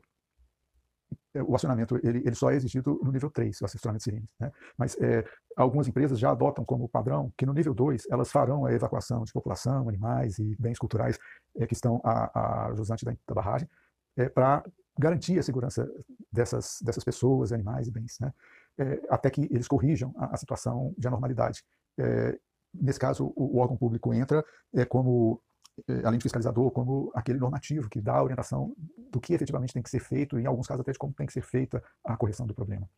é 1.33 1.43
o 1.43 1.55
acionamento 1.55 1.97
ele, 2.03 2.19
ele, 2.19 2.35
só 2.35 2.51
é 2.51 2.57
exigido 2.57 3.01
no 3.03 3.13
nível 3.13 3.31
3, 3.31 3.61
o 3.61 3.65
acionamento 3.65 3.99
de 3.99 4.05
sirenes. 4.05 4.29
Né? 4.39 4.53
Mas 4.77 4.97
é, 5.01 5.25
algumas 5.57 5.87
empresas 5.87 6.19
já 6.19 6.31
adotam 6.31 6.65
como 6.65 6.89
padrão 6.89 7.33
que 7.37 7.47
no 7.47 7.53
nível 7.53 7.73
2 7.73 8.07
elas 8.11 8.31
farão 8.31 8.67
a 8.67 8.73
evacuação 8.73 9.25
de 9.25 9.33
população, 9.33 9.89
animais 9.89 10.39
e 10.39 10.57
bens 10.59 10.79
culturais 10.79 11.19
é, 11.57 11.67
que 11.67 11.75
estão 11.75 12.01
a, 12.05 12.69
a 12.69 12.75
jusante 12.75 13.05
da, 13.05 13.13
da 13.27 13.35
barragem, 13.35 13.69
é, 14.17 14.29
para 14.29 14.65
garantir 14.99 15.39
a 15.39 15.43
segurança 15.43 15.89
dessas, 16.33 16.79
dessas 16.83 17.05
pessoas, 17.05 17.53
animais 17.53 17.89
e 17.89 17.91
bens. 17.91 18.19
Né? 18.21 18.33
É, 18.79 19.01
até 19.09 19.31
que 19.31 19.43
eles 19.51 19.69
corrijam 19.69 20.13
a, 20.17 20.35
a 20.35 20.37
situação 20.37 20.95
de 20.99 21.07
anormalidade. 21.07 21.63
É, 21.99 22.39
nesse 22.73 22.99
caso, 22.99 23.33
o, 23.37 23.57
o, 23.57 23.59
órgão 23.59 23.77
público 23.77 24.13
entra 24.13 24.45
é, 24.75 24.85
como, 24.85 25.41
é, 25.89 26.05
além 26.05 26.19
de 26.19 26.23
fiscalizador, 26.23 26.71
como 26.71 27.11
aquele 27.15 27.39
normativo 27.39 27.89
que 27.89 28.01
dá 28.01 28.17
a 28.17 28.23
orientação 28.23 28.75
do 29.11 29.21
que 29.21 29.33
efetivamente 29.33 29.73
tem 29.73 29.83
que 29.83 29.91
ser 29.91 30.01
feito, 30.01 30.39
e 30.39 30.43
em 30.43 30.47
alguns 30.47 30.67
casos 30.67 30.81
até 30.81 30.93
de 30.93 30.99
como 30.99 31.13
tem 31.15 31.27
que 31.27 31.33
ser 31.33 31.43
feita 31.43 31.83
a 32.05 32.17
correção 32.17 32.47
do 32.47 32.55
problema. 32.55 32.89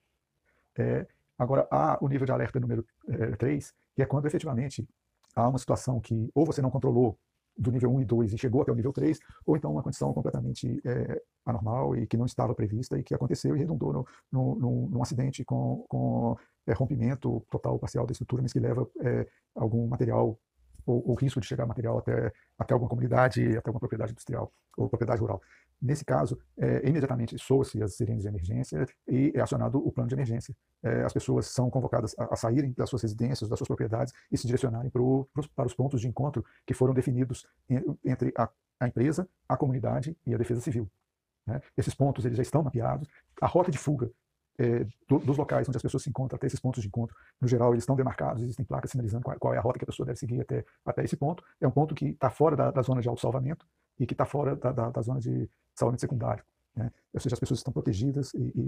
É, 0.79 1.07
agora, 1.39 1.67
há 1.71 1.99
o 2.01 2.09
nível 2.09 2.27
de 2.27 2.33
alerta 2.33 2.61
número 2.61 2.85
3, 3.39 3.67
é, 3.67 3.73
que 3.95 4.03
é 4.03 4.07
quando 4.07 4.27
efetivamente 4.27 4.87
há 5.35 5.49
uma 5.49 5.59
situação 5.59 6.01
que 6.01 6.31
ou 6.35 6.47
você 6.47 6.63
não 6.63 6.71
controlou 6.71 7.19
do 7.57 7.71
nível 7.71 7.95
1 7.95 8.01
e 8.01 8.05
2 8.05 8.33
e 8.33 8.39
chegou 8.39 8.63
até 8.63 8.73
o 8.73 8.75
nível 8.75 8.93
3, 8.93 9.19
ou 9.47 9.57
então 9.57 9.73
uma 9.73 9.83
condição 9.83 10.13
completamente 10.13 10.81
é, 10.85 11.23
anormal 11.45 11.97
e 11.97 12.07
que 12.07 12.17
não 12.17 12.27
estava 12.27 12.55
prevista 12.55 12.99
e 12.99 13.03
que 13.03 13.15
aconteceu 13.15 13.57
e 13.57 13.59
redundou 13.59 13.93
no, 13.93 14.07
no, 14.31 14.55
no, 14.57 14.91
num 14.91 15.03
acidente 15.03 15.45
com, 15.45 15.85
com 15.89 16.37
é, 16.67 16.73
rompimento 16.73 17.45
total 17.51 17.75
ou 17.75 17.79
parcial 17.79 18.07
da 18.07 18.13
estrutura, 18.13 18.43
mas 18.43 18.53
que 18.53 18.61
leva 18.61 18.89
é, 19.01 19.27
algum 19.55 19.87
material 19.87 20.39
ou, 20.87 21.11
ou 21.11 21.15
risco 21.15 21.41
de 21.41 21.47
chegar 21.47 21.67
material 21.67 21.99
até, 21.99 22.33
até 22.59 22.73
alguma 22.73 22.89
comunidade, 22.89 23.43
até 23.57 23.69
alguma 23.69 23.81
propriedade 23.81 24.13
industrial 24.13 24.53
ou 24.77 24.89
propriedade 24.89 25.21
rural. 25.21 25.43
Nesse 25.81 26.05
caso, 26.05 26.39
é, 26.57 26.89
imediatamente 26.89 27.39
soa-se 27.39 27.83
as 27.83 27.97
sirenes 27.97 28.23
de 28.23 28.29
emergência 28.29 28.87
e 29.07 29.33
é 29.35 29.41
acionado 29.41 29.79
o 29.79 29.93
plano 29.93 30.09
de 30.09 30.15
emergência. 30.15 30.57
É, 30.83 31.03
as 31.03 31.13
pessoas 31.13 31.49
são 31.49 31.69
convocadas 31.69 32.15
a, 32.19 32.33
a, 32.33 32.37
saírem 32.37 32.73
das 32.73 32.89
suas 32.89 33.03
residências, 33.03 33.49
das 33.49 33.59
suas 33.59 33.69
propriedades 33.69 34.15
e 34.33 34.39
se 34.39 34.47
direcionarem 34.47 34.91
pro, 34.91 35.29
para 35.55 35.67
os 35.67 35.75
pontos 35.75 36.01
de 36.01 36.09
encontro 36.09 36.45
que 36.67 36.73
foram 36.73 36.95
definidos 36.95 37.47
em, 37.69 37.83
entre 38.05 38.33
a, 38.39 38.49
a, 38.81 38.89
empresa, 38.89 39.29
a 39.47 39.57
comunidade 39.57 40.17
e 40.27 40.35
a 40.35 40.39
defesa 40.39 40.61
civil. 40.63 40.91
Né? 41.47 41.61
Esses 41.77 41.95
pontos 41.95 42.25
eles 42.25 42.37
já 42.37 42.43
estão 42.43 42.63
mapeados. 42.63 43.07
A 43.41 43.47
rota 43.47 43.71
de 43.71 43.79
fuga 43.79 44.11
é, 44.59 44.87
do, 45.09 45.19
dos 45.19 45.37
locais 45.37 45.69
onde 45.69 45.77
as 45.77 45.83
pessoas 45.83 46.03
se 46.03 46.11
encontram 46.11 46.37
até 46.37 46.47
esses 46.47 46.61
pontos 46.61 46.83
de 46.83 46.89
encontro, 46.89 47.17
no 47.41 47.47
geral, 47.47 47.73
eles 47.73 47.83
estão 47.83 47.97
demarcados, 47.97 48.43
existem 48.43 48.65
placas 48.65 48.91
sinalizando 48.91 49.25
qual, 49.25 49.39
qual, 49.39 49.55
é 49.55 49.59
a 49.59 49.61
rota 49.61 49.79
que 49.79 49.85
a 49.85 49.87
pessoa 49.87 50.07
deve 50.07 50.19
seguir 50.19 50.41
até, 50.41 50.65
até 50.85 51.05
esse 51.05 51.17
ponto. 51.17 51.43
É 51.61 51.67
um 51.67 51.71
ponto 51.71 51.95
que 51.95 52.07
está 52.07 52.31
fora 52.31 52.57
da, 52.57 52.71
da, 52.71 52.83
zona 52.83 53.01
de 53.01 53.09
autossalvamento 53.09 53.67
e 53.99 54.07
que 54.07 54.15
está 54.15 54.25
fora 54.25 54.57
da, 54.57 54.73
da, 54.73 54.91
da, 54.91 55.03
zona 55.03 55.21
de 55.21 55.49
salvamento 55.75 56.01
secundário. 56.01 56.45
Né? 56.75 56.91
Ou 57.13 57.21
seja, 57.21 57.35
as 57.35 57.41
pessoas 57.41 57.61
estão 57.61 57.73
protegidas 57.73 58.33
e, 58.35 58.53
e... 58.55 58.67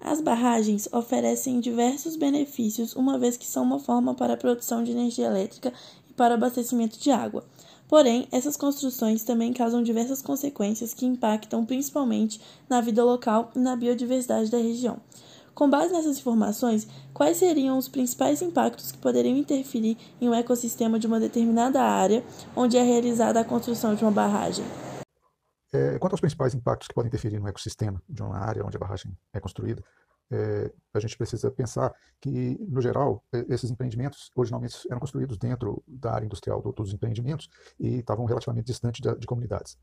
As 0.00 0.20
barragens 0.20 0.88
oferecem 0.92 1.60
diversos 1.60 2.16
benefícios, 2.16 2.94
uma 2.94 3.18
vez 3.18 3.36
que 3.36 3.46
são 3.46 3.62
uma 3.62 3.78
forma 3.78 4.14
para 4.14 4.34
a 4.34 4.36
produção 4.36 4.82
de 4.82 4.90
energia 4.90 5.26
elétrica 5.26 5.72
e 6.08 6.12
para 6.12 6.34
abastecimento 6.34 6.98
de 6.98 7.10
água. 7.10 7.44
Porém, 7.92 8.26
essas 8.32 8.56
construções 8.56 9.22
também 9.22 9.52
causam 9.52 9.82
diversas 9.82 10.22
consequências 10.22 10.94
que 10.94 11.04
impactam 11.04 11.62
principalmente 11.62 12.40
na 12.66 12.80
vida 12.80 13.04
local 13.04 13.50
e 13.54 13.58
na 13.58 13.76
biodiversidade 13.76 14.50
da 14.50 14.56
região. 14.56 14.96
Com 15.54 15.68
base 15.68 15.92
nessas 15.92 16.16
informações, 16.16 16.88
quais 17.12 17.36
seriam 17.36 17.76
os 17.76 17.88
principais 17.88 18.40
impactos 18.40 18.92
que 18.92 18.96
poderiam 18.96 19.36
interferir 19.36 19.98
em 20.18 20.26
um 20.26 20.32
ecossistema 20.32 20.98
de 20.98 21.06
uma 21.06 21.20
determinada 21.20 21.82
área 21.82 22.24
onde 22.56 22.78
é 22.78 22.82
realizada 22.82 23.38
a 23.40 23.44
construção 23.44 23.94
de 23.94 24.02
uma 24.02 24.10
barragem? 24.10 24.64
É, 25.70 25.98
quanto 25.98 26.14
aos 26.14 26.20
principais 26.20 26.54
impactos 26.54 26.88
que 26.88 26.94
podem 26.94 27.08
interferir 27.08 27.38
no 27.38 27.46
ecossistema 27.46 28.02
de 28.08 28.22
uma 28.22 28.38
área 28.38 28.64
onde 28.64 28.78
a 28.78 28.80
barragem 28.80 29.12
é 29.34 29.38
construída, 29.38 29.84
é, 30.30 30.72
a 30.94 31.00
gente 31.00 31.16
precisa 31.16 31.50
pensar 31.50 31.94
que, 32.20 32.58
no 32.68 32.80
geral, 32.80 33.24
esses 33.48 33.70
empreendimentos 33.70 34.30
originalmente 34.34 34.76
eram 34.88 35.00
construídos 35.00 35.36
dentro 35.36 35.82
da 35.86 36.12
área 36.12 36.24
industrial 36.24 36.60
dos 36.60 36.92
empreendimentos 36.92 37.48
e 37.78 37.98
estavam 37.98 38.24
relativamente 38.24 38.66
distantes 38.66 39.00
de, 39.00 39.18
de 39.18 39.26
comunidades. 39.26 39.76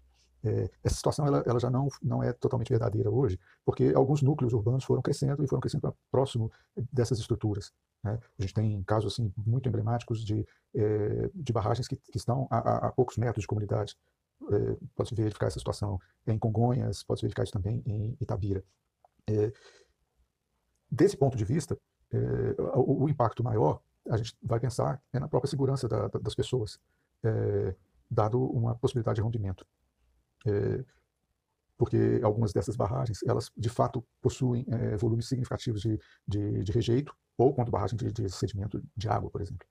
É, 0.43 0.69
essa 0.83 0.95
situação 0.95 1.27
ela, 1.27 1.43
ela, 1.45 1.59
já 1.59 1.69
não, 1.69 1.89
não 2.01 2.23
é 2.23 2.31
totalmente 2.31 2.69
verdadeira 2.69 3.09
hoje, 3.09 3.37
porque 3.65 3.91
alguns 3.93 4.21
núcleos 4.21 4.53
urbanos 4.53 4.85
foram 4.85 5.01
crescendo 5.01 5.43
e 5.43 5.47
foram 5.47 5.59
crescendo 5.59 5.93
próximo 6.09 6.51
dessas 6.91 7.19
estruturas. 7.19 7.73
Né? 8.03 8.17
A 8.37 8.41
gente 8.41 8.53
tem 8.53 8.81
casos 8.83 9.13
assim, 9.13 9.33
muito 9.37 9.67
emblemáticos 9.67 10.23
de, 10.23 10.45
é, 10.75 11.29
de 11.33 11.51
barragens 11.53 11.87
que, 11.87 11.97
que 11.97 12.17
estão 12.17 12.47
a, 12.49 12.87
a, 12.87 12.91
poucos 12.91 13.17
metros 13.17 13.41
de 13.41 13.47
comunidade. 13.47 13.97
É, 14.51 14.77
pode 14.95 15.13
verificar 15.13 15.47
essa 15.47 15.59
situação 15.59 15.99
em 16.25 16.39
Congonhas, 16.39 17.03
pode 17.03 17.21
verificar 17.21 17.43
isso 17.43 17.53
também 17.53 17.83
em 17.85 18.17
Itabira. 18.21 18.63
É, 19.27 19.51
desse 20.91 21.15
ponto 21.17 21.37
de 21.37 21.45
vista, 21.45 21.77
é, 22.11 22.17
o, 22.75 23.03
o, 23.03 23.09
impacto 23.09 23.43
maior, 23.43 23.81
a 24.09 24.17
gente 24.17 24.35
vai 24.41 24.59
pensar 24.59 25.01
é 25.13 25.19
na 25.19 25.27
própria 25.27 25.49
segurança 25.49 25.87
da, 25.87 26.07
da, 26.07 26.19
das 26.19 26.35
pessoas, 26.35 26.79
é, 27.23 27.75
dado 28.09 28.41
uma 28.43 28.75
possibilidade 28.75 29.17
de 29.17 29.21
rompimento. 29.21 29.65
É, 30.47 30.83
porque 31.77 32.19
algumas 32.23 32.51
dessas 32.51 32.75
barragens, 32.75 33.23
elas 33.23 33.49
de 33.55 33.69
fato 33.69 34.03
possuem 34.21 34.65
volumes 34.99 35.29
significativos 35.29 35.81
de, 35.81 35.97
de, 36.27 36.61
de, 36.61 36.71
rejeito, 36.73 37.15
ou 37.37 37.53
quanto 37.53 37.71
barragem 37.71 37.97
de, 37.97 38.11
de 38.11 38.29
sedimento 38.29 38.83
de 38.97 39.07
água, 39.07 39.29
por 39.29 39.39
exemplo. 39.39 39.65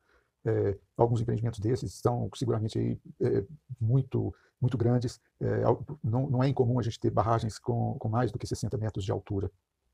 É, 0.45 0.79
alguns 0.97 1.21
empreendimentos 1.21 1.61
desses 1.61 1.93
são 1.95 2.31
seguramente 2.35 2.79
aí, 2.79 2.99
é, 3.21 3.45
muito, 3.81 4.35
muito 4.61 4.79
grandes. 4.79 5.21
É, 5.41 5.62
não, 6.03 6.31
não, 6.31 6.43
é 6.43 6.49
incomum 6.49 6.79
a 6.79 6.83
gente 6.83 6.99
ter 6.99 7.11
barragens 7.11 7.59
com, 7.59 7.99
com, 7.99 8.09
mais 8.09 8.33
do 8.33 8.39
que 8.39 8.47
60 8.47 8.77
metros 8.79 9.05
de 9.05 9.12
altura, 9.12 9.51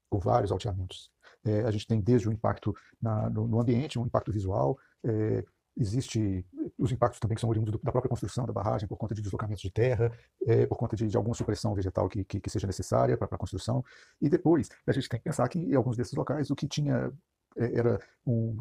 com 0.09 0.18
vários 0.18 0.53
alteamentos. 0.53 1.11
É, 1.45 1.62
a 1.62 1.70
gente 1.70 1.86
tem 1.86 2.01
desde 2.01 2.28
o 2.28 2.32
impacto 2.32 2.74
na, 3.01 3.28
no, 3.30 3.47
no, 3.47 3.61
ambiente, 3.61 3.99
um 3.99 4.07
impacto 4.07 4.32
visual, 4.32 4.78
é, 5.05 5.45
existe 5.76 6.47
os 6.78 6.92
impactos 6.92 7.20
também 7.20 7.34
que 7.34 7.40
são 7.40 7.51
oriundos 7.51 7.72
da 7.82 7.92
própria 7.92 8.09
construção 8.09 8.47
da 8.47 8.53
barragem, 8.53 8.88
por 8.88 8.97
conta 8.97 9.14
de 9.14 9.22
deslocamentos 9.22 9.62
de 9.62 9.70
terra, 9.70 10.12
é, 10.47 10.66
por 10.66 10.76
conta 10.76 10.97
de, 10.97 11.07
de, 11.07 11.16
alguma 11.16 11.34
supressão 11.34 11.74
vegetal 11.74 12.09
que, 12.09 12.24
que, 12.24 12.40
que 12.40 12.51
seja 12.51 12.66
necessária 12.66 13.16
para 13.16 13.28
a 13.30 13.38
construção. 13.38 13.84
E 14.20 14.28
depois, 14.28 14.68
a 14.86 14.92
gente 14.92 15.09
tem 15.09 15.18
que 15.18 15.24
pensar 15.24 15.49
que 15.49 15.59
em 15.59 15.74
alguns 15.74 15.97
desses 15.97 16.14
locais 16.14 16.51
o 16.51 16.55
que 16.55 16.68
tinha 16.68 17.12
é, 17.57 17.78
era 17.78 18.01
um 18.26 18.59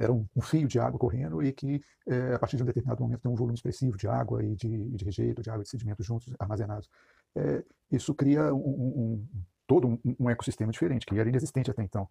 era 0.00 0.12
um, 0.12 0.26
um, 0.34 0.40
fio 0.40 0.66
de 0.66 0.80
água 0.80 0.98
correndo 0.98 1.40
e 1.40 1.52
que, 1.52 1.80
é, 2.08 2.34
a 2.34 2.38
partir 2.40 2.56
de 2.56 2.62
um 2.64 2.66
determinado 2.66 3.00
momento, 3.00 3.20
tem 3.20 3.30
um 3.30 3.36
volume 3.36 3.54
expressivo 3.54 3.96
de 3.96 4.08
água 4.08 4.42
e 4.42 4.56
de, 4.56 4.90
de 4.90 5.04
rejeito, 5.04 5.42
de 5.42 5.48
água 5.48 5.62
e 5.62 5.64
de 5.64 5.70
sedimentos 5.70 6.04
juntos 6.04 6.34
armazenados. 6.40 6.88
É, 7.36 7.64
isso 7.90 8.12
cria 8.12 8.52
um, 8.52 8.58
um, 8.58 9.28
todo 9.70 10.00
um, 10.18 10.28
ecossistema 10.28 10.72
diferente, 10.72 11.06
que 11.06 11.16
era 11.16 11.28
inexistente 11.28 11.70
até 11.70 11.80
então. 11.80 12.08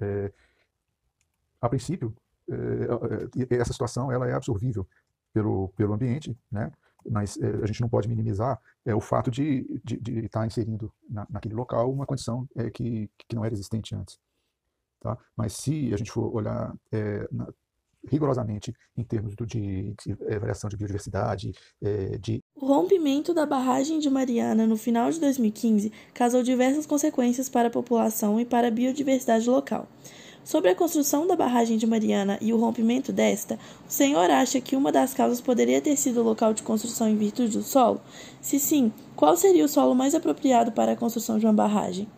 É, 0.00 0.32
a 1.60 1.68
princípio, 1.68 2.12
é, 2.50 3.44
é, 3.48 3.56
essa 3.58 3.72
situação 3.72 4.10
ela 4.10 4.28
é 4.28 4.32
absorvível 4.32 4.84
pelo, 5.32 5.68
pelo 5.76 5.94
ambiente, 5.94 6.36
né? 6.50 6.72
mas 7.08 7.36
é, 7.36 7.62
a 7.62 7.66
gente 7.66 7.80
não 7.80 7.88
pode 7.88 8.08
minimizar 8.08 8.60
é, 8.84 8.92
o 8.92 9.00
fato 9.00 9.30
de, 9.30 9.80
de, 9.84 9.98
de 9.98 10.18
estar 10.24 10.44
inserindo 10.44 10.92
na, 11.08 11.24
naquele 11.30 11.54
local 11.54 11.92
uma 11.92 12.06
condição 12.06 12.48
é, 12.56 12.70
que, 12.70 13.08
que 13.16 13.36
não 13.36 13.44
era 13.44 13.54
existente 13.54 13.94
antes. 13.94 14.18
Tá? 14.98 15.16
Mas 15.36 15.52
se 15.52 15.94
a 15.94 15.96
gente 15.96 16.10
for 16.10 16.34
olhar 16.34 16.74
é, 16.90 17.28
na, 17.30 17.46
rigorosamente 18.08 18.72
em 18.96 19.04
termos 19.04 19.34
de, 19.34 19.94
de 19.94 20.14
variação 20.38 20.68
de 20.68 20.76
biodiversidade, 20.76 21.52
é, 21.82 22.18
de... 22.18 22.40
O 22.54 22.66
rompimento 22.66 23.34
da 23.34 23.46
barragem 23.46 23.98
de 23.98 24.08
Mariana 24.08 24.66
no 24.66 24.76
final 24.76 25.10
de 25.10 25.20
2015 25.20 25.92
causou 26.14 26.42
diversas 26.42 26.86
consequências 26.86 27.48
para 27.48 27.68
a 27.68 27.70
população 27.70 28.40
e 28.40 28.44
para 28.44 28.68
a 28.68 28.70
biodiversidade 28.70 29.48
local. 29.48 29.88
Sobre 30.46 30.70
a 30.70 30.76
construção 30.76 31.26
da 31.26 31.34
barragem 31.34 31.76
de 31.76 31.88
Mariana 31.88 32.38
e 32.40 32.52
o 32.52 32.56
rompimento 32.56 33.12
desta, 33.12 33.58
o 33.84 33.90
senhor 33.90 34.30
acha 34.30 34.60
que 34.60 34.76
uma 34.76 34.92
das 34.92 35.12
causas 35.12 35.40
poderia 35.40 35.82
ter 35.82 35.96
sido 35.96 36.20
o 36.20 36.22
local 36.22 36.54
de 36.54 36.62
construção 36.62 37.08
em 37.08 37.16
virtude 37.16 37.58
do 37.58 37.64
solo? 37.64 38.00
Se 38.40 38.60
sim, 38.60 38.92
qual 39.16 39.36
seria 39.36 39.64
o 39.64 39.68
solo 39.68 39.92
mais 39.92 40.14
apropriado 40.14 40.70
para 40.70 40.92
a 40.92 40.96
construção 40.96 41.36
de 41.36 41.46
uma 41.46 41.52
barragem? 41.52 42.08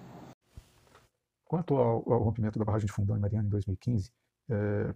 Quanto 1.47 1.75
ao, 1.75 2.05
ao 2.07 2.23
rompimento 2.23 2.59
da 2.59 2.67
barragem 2.67 2.87
de 2.87 2.93
Fundão 2.93 3.17
em 3.17 3.21
Mariana 3.21 3.47
em 3.47 3.51
2015, 3.51 4.11
é, 4.51 4.95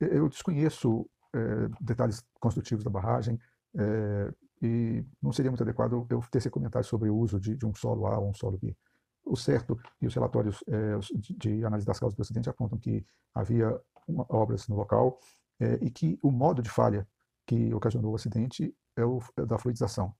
eu 0.00 0.28
desconheço 0.28 1.08
é, 1.34 1.68
detalhes 1.80 2.24
construtivos 2.40 2.84
da 2.84 2.90
barragem 2.90 3.38
é, 3.76 4.32
e 4.62 5.04
não 5.22 5.32
seria 5.32 5.50
muito 5.50 5.62
adequado 5.62 6.06
eu 6.08 6.20
tecer 6.30 6.50
comentários 6.50 6.88
sobre 6.88 7.10
o 7.10 7.16
uso 7.16 7.38
de, 7.38 7.56
de 7.56 7.66
um 7.66 7.74
solo 7.74 8.06
A 8.06 8.18
ou 8.18 8.30
um 8.30 8.34
solo 8.34 8.58
B. 8.58 8.76
O 9.24 9.36
certo 9.36 9.78
e 10.00 10.06
os 10.06 10.14
relatórios 10.14 10.64
é, 10.66 10.98
de, 11.16 11.34
de, 11.34 11.64
análise 11.64 11.86
das 11.86 11.98
causas 11.98 12.16
do 12.16 12.22
acidente 12.22 12.48
apontam 12.48 12.78
que 12.78 13.04
havia 13.34 13.78
uma, 14.06 14.24
obras 14.28 14.66
no 14.68 14.76
local 14.76 15.18
e 15.80 15.90
que 15.90 16.16
o 16.22 16.30
modo 16.30 16.62
de 16.62 16.70
falha 16.70 17.06
que 17.44 17.74
ocasionou 17.74 18.12
o 18.12 18.14
acidente 18.14 18.72
é 18.96 19.04
o 19.04 19.18
é 19.36 19.44
da 19.44 19.58
fluidização. 19.58 20.14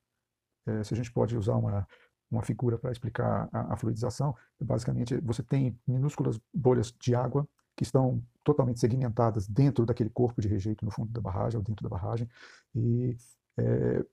Se 0.82 0.92
a 0.92 0.96
gente 0.96 1.12
pode 1.12 1.36
usar 1.36 1.54
uma, 1.54 1.86
uma 2.28 2.42
figura 2.42 2.76
para 2.76 2.90
explicar 2.90 3.48
a, 3.52 3.72
a 3.72 3.76
fluidização, 3.76 4.34
basicamente 4.60 5.16
você 5.20 5.40
tem 5.44 5.78
minúsculas 5.86 6.40
bolhas 6.52 6.92
de 7.00 7.14
água 7.14 7.48
que 7.78 7.84
estão 7.84 8.20
totalmente 8.42 8.80
segmentadas 8.80 9.46
dentro 9.46 9.86
daquele 9.86 10.10
corpo 10.10 10.42
de 10.42 10.48
rejeito 10.48 10.84
no 10.84 10.90
fundo 10.90 11.12
da 11.12 11.20
barragem 11.20 11.58
ou 11.58 11.62
dentro 11.62 11.84
da 11.84 11.88
barragem 11.88 12.28
e 12.74 13.16
é, 13.56 14.04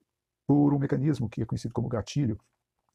por 0.46 0.72
um 0.72 0.78
mecanismo 0.78 1.28
que 1.28 1.42
é 1.42 1.46
conhecido 1.46 1.74
como 1.74 1.88
gatilho, 1.88 2.40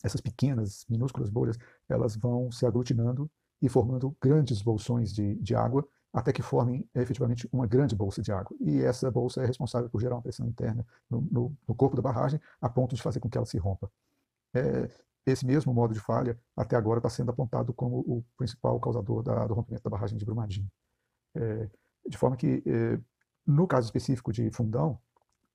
essas 0.00 0.20
pequenas, 0.20 0.86
minúsculas 0.88 1.28
bolhas, 1.28 1.58
elas 1.88 2.14
vão 2.14 2.52
se 2.52 2.64
aglutinando 2.64 3.28
e 3.60 3.68
formando 3.68 4.16
grandes 4.22 4.62
bolsões 4.62 5.12
de, 5.12 5.34
de 5.34 5.56
água, 5.56 5.84
até 6.12 6.32
que 6.32 6.40
formem 6.40 6.88
efetivamente 6.94 7.48
uma 7.52 7.66
grande 7.66 7.96
bolsa 7.96 8.22
de 8.22 8.30
água. 8.30 8.56
E 8.60 8.80
essa 8.82 9.10
bolsa 9.10 9.42
é 9.42 9.46
responsável 9.46 9.90
por 9.90 10.00
gerar 10.00 10.14
uma 10.14 10.22
pressão 10.22 10.46
interna 10.46 10.86
no, 11.10 11.20
no, 11.20 11.56
no 11.66 11.74
corpo 11.74 11.96
da 11.96 12.02
barragem, 12.02 12.40
a 12.60 12.68
ponto 12.68 12.94
de 12.94 13.02
fazer 13.02 13.18
com 13.18 13.28
que 13.28 13.36
ela 13.36 13.46
se 13.46 13.58
rompa. 13.58 13.90
É, 14.54 14.88
esse 15.30 15.46
mesmo 15.46 15.72
modo 15.72 15.94
de 15.94 16.00
falha, 16.00 16.38
até 16.56 16.76
agora, 16.76 16.98
está 16.98 17.08
sendo 17.08 17.30
apontado 17.30 17.72
como 17.72 17.98
o 18.00 18.24
principal 18.36 18.78
causador 18.80 19.22
da, 19.22 19.46
do 19.46 19.54
rompimento 19.54 19.82
da 19.82 19.90
barragem 19.90 20.18
de 20.18 20.24
Brumadinho. 20.24 20.70
É, 21.34 21.68
de 22.06 22.18
forma 22.18 22.36
que, 22.36 22.62
é, 22.66 22.98
no 23.46 23.66
caso 23.66 23.86
específico 23.86 24.32
de 24.32 24.50
Fundão, 24.50 24.98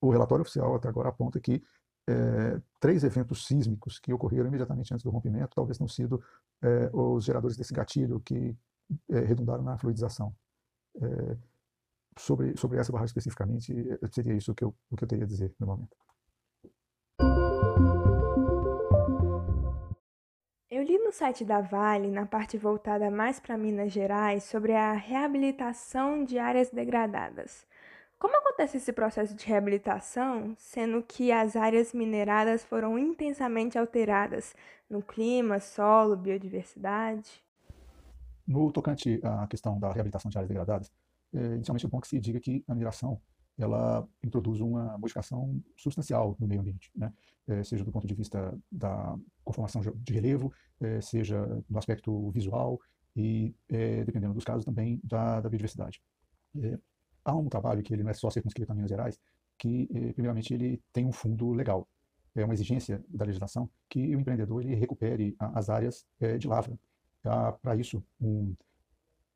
o 0.01 0.09
relatório 0.09 0.41
oficial 0.41 0.76
até 0.76 0.88
agora 0.88 1.09
aponta 1.09 1.39
que 1.39 1.63
é, 2.07 2.61
três 2.80 3.03
eventos 3.03 3.47
sísmicos 3.47 3.99
que 3.99 4.13
ocorreram 4.13 4.47
imediatamente 4.47 4.93
antes 4.93 5.03
do 5.03 5.09
rompimento 5.09 5.55
talvez 5.55 5.78
tenham 5.78 5.88
sido 5.88 6.23
é, 6.61 6.89
os 6.93 7.26
geradores 7.26 7.57
desse 7.57 7.73
gatilho 7.73 8.19
que 8.19 8.55
é, 9.09 9.19
redundaram 9.21 9.63
na 9.63 9.78
fluidização. 9.78 10.36
sobre, 12.17 12.55
sobre 12.57 12.80
essa 12.80 12.91
barragem 12.91 13.11
especificamente, 13.11 13.73
seria 14.11 14.34
isso 14.34 14.53
que 14.55 14.63
eu, 14.63 14.73
o 14.89 14.95
que 14.95 15.03
eu 15.03 15.07
teria 15.07 15.26
a 15.26 15.28
dizer 15.28 15.53
no 15.59 15.67
momento. 15.67 16.05
Li 20.86 20.99
no 20.99 21.11
site 21.11 21.43
da 21.43 21.61
Vale, 21.61 22.11
na 22.11 22.27
parte 22.27 22.57
voltada 22.57 23.09
mais 23.09 23.39
para 23.39 23.57
Minas 23.57 23.91
Gerais, 23.91 24.43
sobre 24.43 24.73
a 24.73 24.93
reabilitação 24.93 26.23
de 26.23 26.38
áreas 26.38 26.69
degradadas. 26.69 27.65
Como 28.19 28.38
acontece 28.38 28.77
esse 28.77 28.93
processo 28.93 29.33
de 29.33 29.45
reabilitação, 29.47 30.53
sendo 30.57 31.01
que 31.01 31.31
as 31.31 31.55
áreas 31.55 31.91
mineradas 31.91 32.63
foram 32.63 32.99
intensamente 32.99 33.77
alteradas 33.77 34.55
no 34.88 35.01
clima, 35.01 35.59
solo, 35.59 36.15
biodiversidade? 36.15 37.43
No 38.47 38.71
tocante 38.71 39.19
à 39.23 39.47
questão 39.47 39.79
da 39.79 39.91
reabilitação 39.91 40.29
de 40.29 40.38
áreas 40.38 40.49
degradadas, 40.49 40.91
é, 41.33 41.55
inicialmente 41.55 41.86
é 41.86 41.89
bom 41.89 41.99
que 41.99 42.07
se 42.07 42.19
diga 42.19 42.39
que 42.39 42.63
a 42.67 42.75
mineração 42.75 43.19
ela 43.58 44.08
introduz 44.24 44.60
uma 44.60 44.97
modificação 44.97 45.62
substancial 45.78 46.36
no 46.39 46.47
meio 46.47 46.62
ambiente, 46.62 46.91
né? 46.95 47.14
É, 47.47 47.64
seja 47.64 47.84
do 47.84 47.91
ponto 47.91 48.08
de 48.08 48.14
vista 48.14 48.58
da 48.72 49.16
conformação 49.43 49.82
de 49.82 50.14
relevo, 50.14 50.51
é, 50.82 50.99
seja 50.99 51.45
no 51.70 51.78
aspecto 51.78 52.32
visual 52.32 52.80
e, 53.16 53.56
é, 53.70 54.03
dependendo 54.03 54.34
dos 54.34 54.43
casos, 54.43 54.66
também 54.66 54.99
da, 55.03 55.41
da 55.41 55.49
biodiversidade. 55.49 56.01
Há 57.24 57.36
um 57.36 57.47
trabalho 57.47 57.84
que 57.84 57.93
ele 57.93 58.03
não 58.03 58.10
é 58.10 58.14
só 58.14 58.30
circunscrito 58.30 58.72
a 58.72 58.76
Minas 58.76 58.89
Gerais, 58.89 59.20
que, 59.58 59.88
primeiramente, 60.14 60.53
ele 60.53 60.82
tem 60.91 61.06
um 61.06 61.12
fundo 61.12 61.51
legal. 61.51 61.88
É 62.34 62.43
uma 62.43 62.53
exigência 62.53 63.03
da 63.10 63.26
legislação 63.26 63.70
que 63.89 64.16
o 64.16 64.20
empreendedor 64.20 64.62
ele 64.62 64.76
recupere 64.76 65.36
as 65.39 65.70
áreas 65.70 66.06
de 66.39 66.47
lavra. 66.47 66.78
Há, 67.24 67.51
para 67.53 67.76
isso, 67.76 68.03
um, 68.20 68.56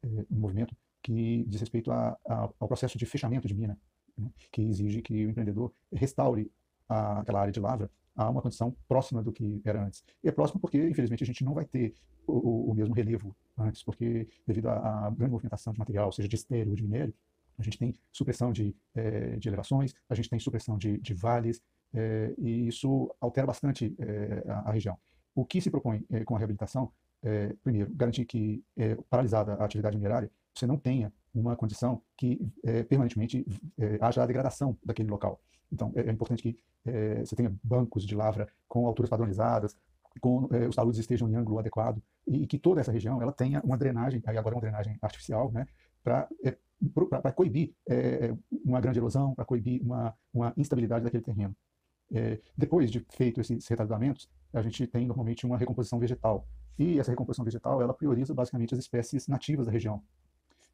um 0.03 0.39
movimento 0.39 0.75
que 1.01 1.43
diz 1.47 1.59
respeito 1.61 1.91
a, 1.91 2.17
a, 2.27 2.49
ao 2.59 2.67
processo 2.67 2.97
de 2.97 3.05
fechamento 3.05 3.47
de 3.47 3.53
mina, 3.53 3.77
né, 4.19 4.29
que 4.51 4.61
exige 4.61 5.01
que 5.01 5.25
o 5.25 5.29
empreendedor 5.29 5.71
restaure 5.91 6.51
a, 6.87 7.19
aquela 7.19 7.41
área 7.41 7.51
de 7.51 7.59
lavra 7.59 7.89
a 8.15 8.29
uma 8.29 8.41
condição 8.41 8.75
próxima 8.87 9.23
do 9.23 9.31
que 9.31 9.61
era 9.63 9.83
antes. 9.83 10.03
E 10.23 10.27
é 10.27 10.31
próximo 10.31 10.59
porque, 10.59 10.77
infelizmente, 10.77 11.23
a 11.23 11.25
gente 11.25 11.43
não 11.43 11.53
vai 11.53 11.65
ter 11.65 11.93
o, 12.27 12.71
o 12.71 12.73
mesmo 12.73 12.93
relevo 12.93 13.35
antes, 13.57 13.83
porque 13.83 14.27
devido 14.45 14.67
à 14.67 15.09
grande 15.09 15.31
movimentação 15.31 15.71
de 15.73 15.79
material, 15.79 16.11
seja 16.11 16.27
de 16.27 16.35
estéreo 16.35 16.71
ou 16.71 16.75
de 16.75 16.83
minério, 16.83 17.13
a 17.57 17.63
gente 17.63 17.77
tem 17.77 17.93
supressão 18.11 18.51
de, 18.51 18.75
é, 18.95 19.35
de 19.35 19.47
elevações, 19.49 19.93
a 20.09 20.15
gente 20.15 20.29
tem 20.29 20.39
supressão 20.39 20.77
de, 20.77 20.97
de 20.97 21.13
vales, 21.13 21.61
é, 21.93 22.33
e 22.37 22.67
isso 22.67 23.13
altera 23.19 23.47
bastante 23.47 23.95
é, 23.99 24.43
a, 24.47 24.69
a, 24.69 24.71
região. 24.71 24.97
O 25.35 25.45
que 25.45 25.59
se 25.59 25.69
propõe 25.69 26.05
com 26.25 26.35
a 26.35 26.37
reabilitação 26.37 26.91
é, 27.21 27.53
primeiro, 27.63 27.93
garantir 27.93 28.25
que, 28.25 28.63
paralisada 29.09 29.53
a 29.53 29.65
atividade 29.65 29.97
minerária, 29.97 30.31
você 30.53 30.65
não 30.65 30.77
tenha 30.77 31.11
uma 31.33 31.55
condição 31.55 32.01
que 32.17 32.39
permanentemente 32.87 33.45
haja 34.01 34.23
a 34.23 34.25
degradação 34.25 34.77
daquele 34.83 35.09
local. 35.09 35.39
Então, 35.71 35.91
é, 35.95 36.09
importante 36.11 36.41
que 36.41 36.59
você 37.23 37.35
tenha 37.35 37.53
bancos 37.63 38.05
de 38.05 38.15
lavra 38.15 38.47
com 38.67 38.87
alturas 38.87 39.09
padronizadas, 39.09 39.75
com 40.19 40.49
os 40.67 40.75
taludes 40.75 40.99
estejam 40.99 41.29
em 41.29 41.35
ângulo 41.35 41.59
adequado 41.59 42.01
e, 42.27 42.47
que 42.47 42.57
toda 42.57 42.81
essa 42.81 42.91
região 42.91 43.21
ela 43.21 43.31
tenha 43.31 43.61
uma 43.63 43.77
drenagem, 43.77 44.21
aí 44.25 44.37
agora 44.37 44.55
é 44.55 44.57
uma 44.57 44.61
drenagem 44.61 44.97
artificial, 45.01 45.51
né, 45.51 45.67
para 46.03 46.27
para 47.21 47.31
coibir 47.33 47.73
é, 47.87 48.33
uma 48.63 48.79
grande 48.79 48.99
erosão, 48.99 49.35
para 49.35 49.43
coibir 49.43 49.81
uma, 49.81 50.15
uma 50.33 50.53
instabilidade 50.55 51.03
daquele 51.03 51.23
terreno. 51.23 51.55
É, 52.11 52.39
depois 52.57 52.89
de 52.89 53.05
feito 53.09 53.41
esses 53.41 53.67
retardamentos, 53.67 54.29
a 54.53 54.61
gente 54.61 54.87
tem 54.87 55.05
normalmente 55.05 55.45
uma 55.45 55.57
recomposição 55.57 55.99
vegetal. 55.99 56.47
E 56.77 56.97
essa 56.97 57.11
recomposição 57.11 57.43
vegetal, 57.43 57.81
ela 57.81 57.93
prioriza 57.93 58.33
basicamente 58.33 58.73
as 58.73 58.79
espécies 58.79 59.27
nativas 59.27 59.65
da 59.65 59.71
região. 59.71 60.01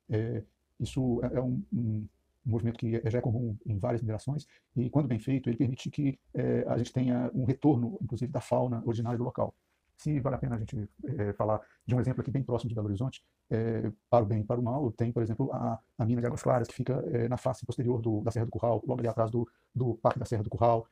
É, 0.10 0.44
isso 0.80 1.22
é, 1.24 1.38
é 1.38 1.42
um, 1.42 1.64
um, 1.74 2.08
movimento 2.46 2.78
que 2.78 3.02
já 3.10 3.18
é 3.18 3.22
comum 3.22 3.58
em 3.66 3.80
várias 3.80 4.02
minerações, 4.02 4.46
e 4.76 4.88
quando 4.90 5.08
bem 5.08 5.18
feito, 5.18 5.50
ele 5.50 5.58
permite 5.58 5.90
que 5.90 6.20
é, 6.32 6.64
a 6.68 6.78
gente 6.78 6.94
tenha 6.94 7.32
um 7.34 7.44
retorno, 7.44 7.98
inclusive, 8.00 8.32
da 8.32 8.40
fauna 8.40 8.84
originária 8.86 9.18
do 9.18 9.24
local 9.24 9.56
se 9.98 10.20
vale 10.20 10.36
a 10.36 10.40
pena 10.40 10.56
a 10.56 10.60
gente 10.60 10.90
é, 11.06 11.34
falar 11.34 11.62
de 11.86 11.96
um 11.96 12.00
exemplo 12.00 12.22
aqui 12.22 12.32
bem 12.32 12.44
próximo 12.44 12.70
de 12.70 12.76
Belo 12.76 12.88
Horizonte, 12.88 13.24
é, 13.50 13.92
para 14.10 14.24
o 14.24 14.28
bem 14.28 14.42
e 14.42 14.44
para 14.44 14.60
o 14.60 14.64
mal, 14.64 14.92
tem, 14.92 15.12
por 15.12 15.24
exemplo, 15.24 15.52
a, 15.54 15.80
a 15.98 16.06
mina 16.06 16.22
de 16.22 16.28
Águas 16.28 16.44
Claras, 16.44 16.68
que 16.68 16.74
fica 16.74 17.04
é, 17.12 17.28
na 17.28 17.38
face 17.38 17.66
posterior 17.66 18.02
do, 18.02 18.22
da 18.22 18.32
Serra 18.32 18.46
do 18.46 18.52
Curral, 18.52 18.84
logo 18.86 19.00
ali 19.00 19.08
atrás 19.08 19.32
do, 19.32 19.48
do 19.74 19.96
Parque 19.96 20.20
da 20.20 20.26
Serra 20.26 20.44
do 20.44 20.50
Curral, 20.50 20.88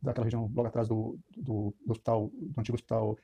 daquela 0.00 0.24
região 0.24 0.50
logo 0.54 0.68
atrás 0.68 0.86
do, 0.86 1.18
do, 1.36 1.74
do 1.84 1.90
hospital, 1.90 2.30
do 2.32 2.60
antigo 2.60 2.76
hospital 2.76 3.18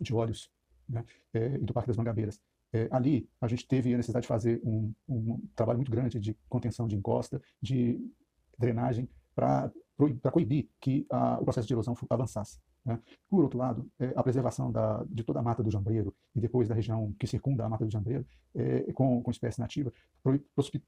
de 0.00 0.14
olhos, 0.14 0.50
né, 0.88 1.04
e 1.34 1.58
do 1.58 1.72
Parque 1.74 1.88
das 1.88 1.96
Mangabeiras. 1.96 2.40
É, 2.72 2.88
ali, 2.90 3.28
a 3.40 3.46
gente 3.46 3.66
teve 3.66 3.94
a 3.94 3.96
necessidade 3.96 4.24
de 4.24 4.28
fazer 4.28 4.60
um, 4.64 4.92
um 5.08 5.40
trabalho 5.54 5.78
muito 5.78 5.90
grande 5.90 6.20
de 6.20 6.36
contenção 6.48 6.86
de 6.86 6.96
encosta, 6.96 7.40
de 7.60 8.00
drenagem, 8.58 9.08
para 9.34 9.70
coibir 10.32 10.68
que 10.80 11.06
a, 11.10 11.38
o 11.40 11.44
processo 11.44 11.66
de 11.66 11.74
erosão 11.74 11.94
avançasse. 12.10 12.58
Né? 12.86 12.98
Por 13.28 13.42
outro 13.42 13.58
lado, 13.58 13.90
é, 13.98 14.12
a 14.14 14.22
preservação 14.22 14.70
da, 14.70 15.04
de 15.08 15.24
toda 15.24 15.40
a 15.40 15.42
mata 15.42 15.62
do 15.62 15.70
jambreiro 15.70 16.14
e 16.34 16.40
depois 16.40 16.68
da 16.68 16.74
região 16.74 17.12
que 17.18 17.26
circunda 17.26 17.64
a 17.64 17.68
mata 17.68 17.84
do 17.84 17.90
jambreiro 17.90 18.24
é, 18.54 18.92
com, 18.92 19.20
com 19.22 19.30
espécie 19.30 19.60
nativa 19.60 19.92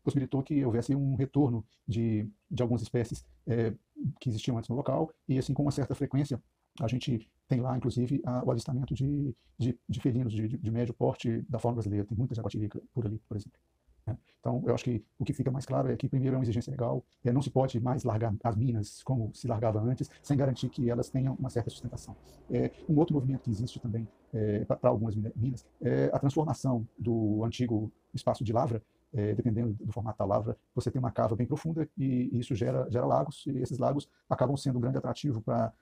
possibilitou 0.05 0.43
que 0.43 0.65
houvesse 0.65 0.95
um 0.95 1.17
retorno 1.17 1.67
de, 1.87 2.31
de 2.49 2.63
algumas 2.63 2.83
espécies 2.83 3.25
é, 3.47 3.75
que 4.21 4.29
existiam 4.29 4.57
antes 4.57 4.71
no 4.71 4.77
local 4.77 5.11
e 5.29 5.39
assim 5.39 5.53
com 5.53 5.63
uma 5.63 5.73
certa 5.73 5.95
frequência 5.95 6.41
a 6.81 6.89
gente 6.89 7.29
tem 7.47 7.61
lá, 7.61 7.77
inclusive, 7.77 8.21
a, 8.25 8.45
o 8.45 8.51
avistamento 8.51 8.95
de, 8.95 9.35
de, 9.59 9.79
de 9.89 10.01
felinos 10.01 10.33
de, 10.33 10.49
de, 10.49 10.71
médio 10.71 10.93
porte 10.93 11.43
da 11.49 11.59
fauna 11.59 11.77
brasileira. 11.77 12.05
Tem 12.05 12.17
muita 12.17 12.35
jaguatirica 12.35 12.81
por 12.93 13.07
ali, 13.07 13.21
por 13.27 13.37
exemplo. 13.37 13.59
Né? 14.07 14.17
Então, 14.39 14.63
eu 14.67 14.75
acho 14.75 14.85
que 14.85 15.03
o 15.19 15.25
que 15.25 15.33
fica 15.33 15.51
mais 15.51 15.65
claro 15.65 15.91
é 15.91 15.97
que, 15.97 16.09
primeiro, 16.09 16.37
é 16.37 16.39
uma 16.39 16.45
exigência 16.45 16.71
legal, 16.71 17.05
é, 17.25 17.33
não 17.33 17.43
se 17.43 17.51
pode 17.51 17.81
mais 17.81 18.05
largar 18.05 18.35
as 18.45 18.57
minas 18.57 19.03
como 19.03 19.31
se 19.35 19.49
largava 19.49 19.81
antes, 19.81 20.11
sem 20.23 20.37
garantir 20.37 20.69
que 20.69 20.91
elas 20.91 21.09
tenham 21.09 21.35
uma 21.35 21.51
certa 21.51 21.71
sustentação. 21.71 22.15
É, 22.51 22.71
um 22.89 22.97
outro 22.99 23.15
movimento 23.15 23.43
que 23.43 23.51
existe 23.51 23.81
também 23.81 24.07
é, 24.33 24.65
para 24.65 24.91
algumas 24.91 25.17
minas 25.17 25.67
é 25.81 26.11
a 26.13 26.19
transformação 26.19 26.87
do 26.99 27.43
antigo 27.45 27.91
espaço 28.15 28.45
de 28.45 28.53
lavra 28.53 28.83
é, 29.15 29.35
dependendo 29.35 29.73
do 29.73 29.93
formato 29.93 30.19
da 30.19 30.25
lavra, 30.25 30.57
você 30.75 30.91
tem 30.91 30.99
uma 30.99 31.11
cava 31.11 31.35
bem 31.35 31.47
profunda 31.47 31.89
e, 31.97 32.29
e 32.33 32.41
isso 32.41 32.55
gera, 32.55 32.87
gera 32.91 33.07
lagos, 33.07 33.45
e 33.47 33.59
esses 33.59 33.79
lagos 33.79 34.09
acabam 34.29 34.57
sendo 34.57 34.79
um 34.79 34.81
grande 34.81 34.99
atrativo 34.99 35.41
para 35.41 35.73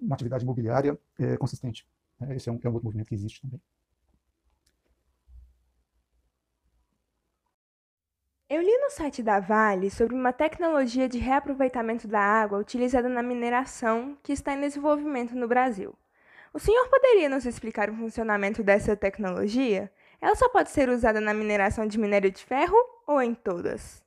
uma 0.00 0.14
atividade 0.14 0.44
imobiliária 0.44 0.98
é, 1.18 1.36
consistente. 1.36 1.86
Esse 2.30 2.48
é 2.48 2.52
um, 2.52 2.58
é 2.62 2.68
um 2.68 2.72
outro 2.72 2.84
movimento 2.84 3.08
que 3.08 3.14
existe 3.14 3.42
também. 3.42 3.60
Eu 8.48 8.62
li 8.62 8.78
no 8.78 8.90
site 8.90 9.24
da 9.24 9.40
Vale 9.40 9.90
sobre 9.90 10.14
uma 10.14 10.32
tecnologia 10.32 11.08
de 11.08 11.18
reaproveitamento 11.18 12.06
da 12.06 12.20
água 12.20 12.58
utilizada 12.60 13.08
na 13.08 13.20
mineração 13.20 14.16
que 14.22 14.32
está 14.32 14.54
em 14.54 14.60
desenvolvimento 14.60 15.34
no 15.34 15.48
Brasil. 15.48 15.92
O 16.54 16.58
senhor 16.60 16.88
poderia 16.88 17.28
nos 17.28 17.44
explicar 17.44 17.90
o 17.90 17.96
funcionamento 17.96 18.62
dessa 18.62 18.96
tecnologia? 18.96 19.92
Ela 20.20 20.34
só 20.34 20.48
pode 20.48 20.70
ser 20.70 20.88
usada 20.88 21.20
na 21.20 21.34
mineração 21.34 21.86
de 21.86 21.98
minério 21.98 22.30
de 22.30 22.44
ferro 22.44 22.76
ou 23.06 23.20
em 23.20 23.34
todas? 23.34 24.04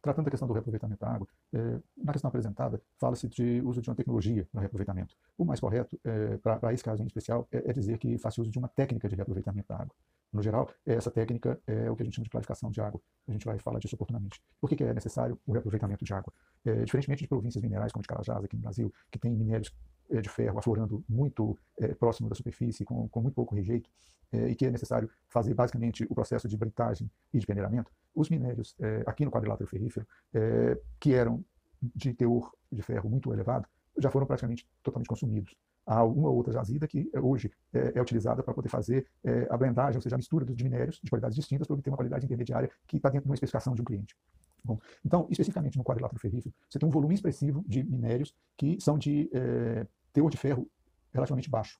Tratando 0.00 0.26
da 0.26 0.30
questão 0.30 0.46
do 0.46 0.52
reaproveitamento 0.52 1.00
da 1.00 1.12
água, 1.12 1.26
é, 1.54 1.80
na 1.96 2.12
questão 2.12 2.28
apresentada, 2.28 2.80
fala-se 2.98 3.26
de 3.26 3.62
uso 3.64 3.80
de 3.80 3.88
uma 3.88 3.96
tecnologia 3.96 4.46
no 4.52 4.60
reaproveitamento. 4.60 5.16
O 5.38 5.46
mais 5.46 5.60
correto, 5.60 5.98
é, 6.04 6.36
para 6.36 6.74
esse 6.74 6.84
caso 6.84 7.02
em 7.02 7.06
especial, 7.06 7.48
é, 7.50 7.70
é 7.70 7.72
dizer 7.72 7.96
que 7.96 8.18
faz 8.18 8.36
uso 8.36 8.50
de 8.50 8.58
uma 8.58 8.68
técnica 8.68 9.08
de 9.08 9.16
reaproveitamento 9.16 9.66
da 9.66 9.76
água. 9.76 9.94
No 10.30 10.42
geral, 10.42 10.68
essa 10.84 11.10
técnica 11.10 11.58
é 11.66 11.88
o 11.88 11.94
que 11.94 12.02
a 12.02 12.04
gente 12.04 12.16
chama 12.16 12.24
de 12.24 12.30
clarificação 12.30 12.70
de 12.70 12.80
água. 12.80 13.00
A 13.28 13.32
gente 13.32 13.46
vai 13.46 13.56
falar 13.60 13.78
disso 13.78 13.94
oportunamente. 13.94 14.42
Por 14.60 14.68
que, 14.68 14.76
que 14.76 14.82
é 14.82 14.92
necessário 14.92 15.40
o 15.46 15.52
reaproveitamento 15.52 16.04
de 16.04 16.12
água? 16.12 16.32
É, 16.64 16.84
diferentemente 16.84 17.22
de 17.22 17.28
províncias 17.28 17.62
minerais 17.62 17.92
como 17.92 18.02
de 18.02 18.08
Carajás, 18.08 18.44
aqui 18.44 18.56
no 18.56 18.62
Brasil, 18.62 18.92
que 19.12 19.18
tem 19.18 19.30
minérios 19.30 19.72
de 20.20 20.28
ferro 20.28 20.58
aflorando 20.58 21.04
muito 21.08 21.58
é, 21.78 21.94
próximo 21.94 22.28
da 22.28 22.34
superfície, 22.34 22.84
com, 22.84 23.08
com 23.08 23.20
muito 23.20 23.34
pouco 23.34 23.54
rejeito, 23.54 23.88
é, 24.32 24.48
e 24.48 24.54
que 24.54 24.66
é 24.66 24.70
necessário 24.70 25.08
fazer 25.28 25.54
basicamente 25.54 26.04
o 26.10 26.14
processo 26.14 26.48
de 26.48 26.56
britagem 26.56 27.10
e 27.32 27.38
de 27.38 27.46
peneiramento, 27.46 27.90
os 28.14 28.28
minérios 28.28 28.74
é, 28.80 29.02
aqui 29.06 29.24
no 29.24 29.30
quadrilátero 29.30 29.68
ferrífero, 29.68 30.06
é, 30.32 30.80
que 30.98 31.14
eram 31.14 31.44
de 31.80 32.12
teor 32.12 32.52
de 32.72 32.82
ferro 32.82 33.08
muito 33.08 33.32
elevado, 33.32 33.68
já 33.98 34.10
foram 34.10 34.26
praticamente 34.26 34.68
totalmente 34.82 35.06
consumidos. 35.06 35.54
Há 35.86 36.02
uma 36.02 36.30
ou 36.30 36.36
outra 36.36 36.52
jazida 36.52 36.88
que 36.88 37.10
hoje 37.22 37.52
é, 37.72 37.92
é 37.94 38.02
utilizada 38.02 38.42
para 38.42 38.54
poder 38.54 38.70
fazer 38.70 39.06
a 39.50 39.56
blendagem, 39.56 39.96
ou 39.96 40.02
seja, 40.02 40.16
a 40.16 40.18
mistura 40.18 40.44
de 40.44 40.64
minérios 40.64 40.98
de 41.02 41.10
qualidades 41.10 41.36
distintas 41.36 41.66
para 41.66 41.74
obter 41.74 41.90
uma 41.90 41.96
qualidade 41.96 42.24
intermediária 42.24 42.70
que 42.86 42.96
está 42.96 43.10
dentro 43.10 43.24
de 43.24 43.30
uma 43.30 43.34
especificação 43.34 43.74
de 43.74 43.82
um 43.82 43.84
cliente. 43.84 44.16
Bom, 44.64 44.80
então, 45.04 45.26
especificamente 45.30 45.76
no 45.76 45.84
quadrilátero 45.84 46.18
ferrífero, 46.18 46.54
você 46.68 46.78
tem 46.78 46.88
um 46.88 46.92
volume 46.92 47.14
expressivo 47.14 47.62
de 47.68 47.84
minérios 47.84 48.34
que 48.56 48.80
são 48.80 48.96
de 48.96 49.30
é, 49.34 49.86
teor 50.14 50.30
de 50.30 50.38
ferro 50.38 50.66
relativamente 51.12 51.50
baixo. 51.50 51.78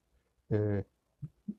É, 0.50 0.84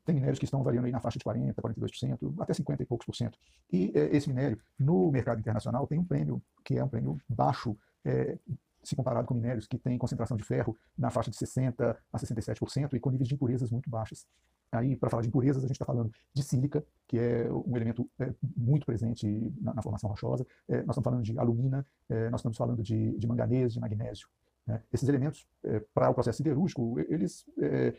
tem 0.04 0.16
minérios 0.16 0.38
que 0.38 0.46
estão 0.46 0.62
variando 0.62 0.86
aí 0.86 0.92
na 0.92 1.00
faixa 1.00 1.18
de 1.18 1.26
40%, 1.26 1.56
42%, 1.56 2.36
até 2.40 2.54
50% 2.54 2.82
e 2.82 2.86
poucos 2.86 3.06
por 3.06 3.16
cento. 3.16 3.40
E 3.72 3.92
é, 3.96 4.16
esse 4.16 4.28
minério, 4.28 4.60
no 4.78 5.12
mercado 5.12 5.40
internacional, 5.40 5.88
tem 5.88 5.98
um 5.98 6.06
prêmio 6.06 6.42
que 6.64 6.78
é 6.78 6.84
um 6.84 6.88
prêmio 6.88 7.18
baixo, 7.28 7.76
é, 8.04 8.38
se 8.84 8.96
comparado 8.96 9.28
com 9.28 9.34
minérios 9.34 9.66
que 9.66 9.80
têm 9.80 9.98
concentração 9.98 10.38
de 10.38 10.44
ferro 10.44 10.78
na 10.96 11.10
faixa 11.10 11.32
de 11.32 11.38
60% 11.38 11.98
a 12.14 12.20
67% 12.20 12.94
e 12.94 13.00
com 13.00 13.10
níveis 13.10 13.28
de 13.28 13.34
impurezas 13.34 13.72
muito 13.72 13.90
baixas. 13.90 14.28
Aí, 14.72 14.96
para 14.96 15.10
falar 15.10 15.22
de 15.22 15.30
impurezas, 15.30 15.64
a 15.64 15.68
gente 15.68 15.76
está 15.76 15.86
falando 15.86 16.12
de 16.34 16.44
sílica, 16.44 16.86
que 17.08 17.18
é 17.18 17.52
um 17.52 17.76
elemento 17.76 18.10
é, 18.20 18.34
muito 18.56 18.86
presente 18.86 19.26
na, 19.62 19.74
na 19.74 19.82
formação 19.82 20.10
rochosa. 20.10 20.46
É, 20.68 20.78
nós 20.84 20.98
estamos 20.98 21.04
falando 21.04 21.24
de 21.24 21.40
alumina, 21.40 21.86
é, 22.10 22.30
nós 22.30 22.42
estamos 22.42 22.58
falando 22.58 22.84
de, 22.84 23.18
de 23.18 23.28
manganês, 23.28 23.74
de 23.74 23.80
magnésio. 23.80 24.28
Né? 24.66 24.82
Esses 24.92 25.08
elementos, 25.08 25.48
é, 25.64 25.80
para 25.94 26.10
o 26.10 26.14
processo 26.14 26.38
siderúrgico, 26.38 27.00
eles 27.10 27.46
é, 27.60 27.94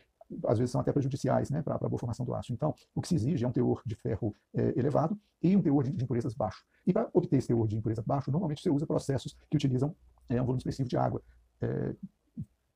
às 0.45 0.59
vezes 0.59 0.73
são 0.73 0.81
até 0.81 0.93
prejudiciais 0.93 1.51
né, 1.51 1.63
para 1.63 1.77
a 1.77 1.89
boa 1.89 1.99
formação 1.99 2.27
do 2.27 2.35
aço. 2.35 2.53
Então, 2.53 2.75
o 2.95 3.01
que 3.01 3.09
se 3.09 3.15
exige 3.15 3.45
é 3.45 3.49
um 3.49 3.53
teor 3.53 3.81
de 3.87 3.95
ferro 3.95 4.35
é, 4.55 4.79
elevado 4.79 5.19
e 5.43 5.57
um 5.57 5.63
teor 5.63 5.85
de, 5.85 5.93
de 5.93 6.05
impurezas 6.05 6.35
baixo. 6.35 6.65
E 6.87 6.93
para 6.93 7.09
obter 7.13 7.37
esse 7.37 7.49
teor 7.49 7.67
de 7.69 7.77
impureza 7.77 8.03
baixo, 8.05 8.31
normalmente 8.31 8.63
você 8.63 8.71
usa 8.71 8.87
processos 8.87 9.37
que 9.49 9.57
utilizam 9.57 9.95
um 10.29 10.37
volume 10.37 10.59
expressivo 10.59 10.89
de 10.89 10.97
água 10.97 11.23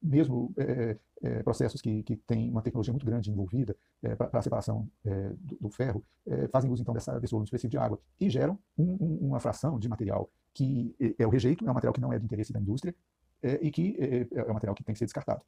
mesmo 0.03 0.53
é, 0.57 0.97
é, 1.22 1.43
processos 1.43 1.80
que, 1.80 2.03
que 2.03 2.16
têm 2.16 2.51
uma 2.51 2.62
tecnologia 2.62 2.93
muito 2.93 3.05
grande 3.05 3.30
envolvida 3.30 3.76
é, 4.03 4.14
para 4.14 4.38
a 4.38 4.43
separação 4.43 4.88
é, 5.05 5.30
do, 5.38 5.57
do, 5.61 5.70
ferro, 5.70 6.03
é, 6.26 6.49
fazem 6.49 6.70
uso 6.70 6.82
então 6.82 6.95
dessa, 6.95 7.18
desse 7.20 7.32
volume 7.32 7.45
específico 7.45 7.70
de 7.70 7.78
água 7.78 8.01
e 8.18 8.30
geram 8.30 8.59
um, 8.78 8.97
um, 9.01 9.18
uma 9.28 9.41
fração 9.41 9.78
de 9.78 9.88
material 9.88 10.30
que 10.55 10.95
é, 10.99 11.22
é 11.22 11.26
o 11.26 11.30
rejeito, 11.30 11.66
é 11.66 11.70
um 11.70 11.74
material 11.74 11.93
que 11.93 12.01
não 12.01 12.12
é 12.12 12.18
do 12.18 12.24
interesse 12.24 12.53
da 12.53 12.61
indústria 12.61 12.95
e 13.43 13.70
que 13.70 13.97
é, 14.32 14.43
um 14.45 14.55
material 14.55 14.74
que 14.74 14.84
tem 14.84 14.93
que 14.93 14.99
ser 14.99 15.07
descartado. 15.07 15.43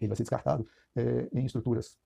Ele 0.00 0.08
vai 0.08 0.16
ser 0.16 0.22
descartado 0.22 0.66
em 1.32 1.44
estruturas 1.44 1.98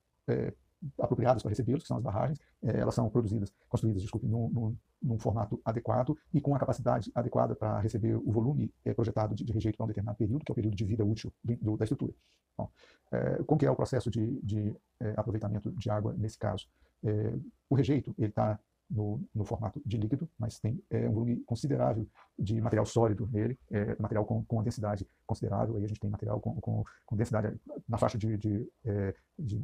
apropriadas 0.99 1.43
para 1.43 1.51
recebê-los, 1.51 1.83
que 1.83 1.89
são 1.89 1.97
as 1.97 2.03
barragens, 2.03 2.39
é, 2.63 2.79
elas 2.79 2.95
são 2.95 3.09
produzidas, 3.09 3.53
construídas, 3.69 4.03
desculpe, 4.03 4.27
num, 4.27 4.49
num, 4.51 4.77
num, 5.03 5.19
formato 5.19 5.61
adequado 5.65 6.17
e 6.33 6.41
com 6.41 6.55
a 6.55 6.59
capacidade 6.59 7.11
adequada 7.15 7.55
para 7.55 7.79
receber 7.81 8.17
o 8.17 8.31
volume 8.31 8.73
é, 8.85 8.93
projetado 8.93 9.35
de, 9.35 9.45
de, 9.45 9.53
rejeito 9.53 9.77
para 9.77 9.85
um 9.85 9.89
determinado 9.89 10.19
período, 10.19 10.45
que 10.45 10.51
é 10.51 10.53
o 10.53 10.55
período 10.55 10.77
de 10.77 10.85
vida 10.85 11.05
útil 11.05 11.33
do, 11.43 11.77
da 11.77 11.85
estrutura. 11.85 12.13
Bom, 12.57 12.71
é, 13.13 13.43
como 13.45 13.59
que 13.59 13.67
é 13.67 13.71
o 13.71 13.77
processo 13.77 14.11
de, 14.11 14.41
de 14.43 14.75
é, 15.01 15.15
aproveitamento 15.17 15.73
de 15.73 15.91
água 15.91 16.15
nesse 16.17 16.39
caso? 16.39 16.69
É, 17.03 17.35
o 17.69 17.75
rejeito 17.75 18.15
ele 18.19 18.29
está 18.29 18.59
no, 18.95 19.21
no, 19.35 19.45
formato 19.45 19.83
de 19.85 19.97
líquido, 19.97 20.31
mas 20.39 20.61
tem 20.61 20.81
é, 20.89 21.09
um 21.09 21.13
volume 21.13 21.41
considerável 21.41 22.07
de 22.39 22.61
material 22.61 22.87
sólido 22.87 23.29
nele, 23.33 23.59
é, 23.71 23.97
material 24.01 24.25
com, 24.25 24.45
com 24.45 24.63
densidade 24.63 25.07
considerável, 25.27 25.77
aí 25.77 25.85
a 25.85 25.89
gente 25.89 25.99
tem 25.99 26.09
material 26.09 26.41
com, 26.41 26.55
com, 26.61 26.85
com 27.05 27.17
densidade 27.17 27.61
na 27.89 27.99
faixa 27.99 28.17
de, 28.17 28.37
de, 28.39 28.71
é, 28.85 29.15
de 29.37 29.59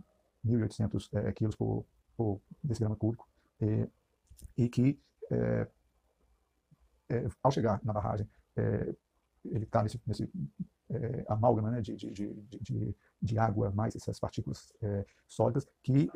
1.800 0.45 1.09
é, 1.13 1.33
quilos 1.33 1.55
por, 1.55 1.87
por 2.17 2.41
decigrama 2.63 2.97
cúbico, 2.97 3.29
e, 3.61 3.89
e 4.57 4.69
que, 4.69 5.01
é, 5.31 5.69
é, 7.09 7.29
ao 7.41 7.53
chegar 7.53 7.81
na 7.85 7.93
barragem, 7.93 8.29
ele 9.45 9.65
está 9.65 9.83
nesse, 9.83 9.99
nesse 10.07 10.29
amálgama 11.29 11.71
né, 11.71 11.81
de, 11.81 11.95
de, 11.95 12.11
de, 12.11 12.97
de, 13.23 13.39
água 13.39 13.71
mais 13.71 13.97
essas 13.97 14.19
partículas 14.19 14.71
sólidas, 15.27 15.67
que 15.83 16.11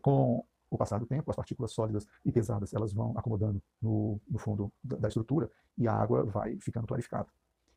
com 0.00 0.42
o 0.70 0.78
passar 0.78 0.98
do 0.98 1.06
tempo, 1.06 1.28
as 1.30 1.36
partículas 1.36 1.72
sólidas 1.72 2.06
e 2.24 2.30
pesadas 2.30 2.72
elas 2.72 2.92
vão 2.92 3.12
acomodando 3.16 3.60
no, 3.82 4.20
no 4.28 4.38
fundo 4.38 4.72
da, 4.82 4.96
da, 4.96 5.08
estrutura 5.08 5.50
e 5.76 5.88
a 5.88 5.92
água 5.92 6.24
vai 6.24 6.56
ficando 6.60 6.86
clarificada. 6.86 7.28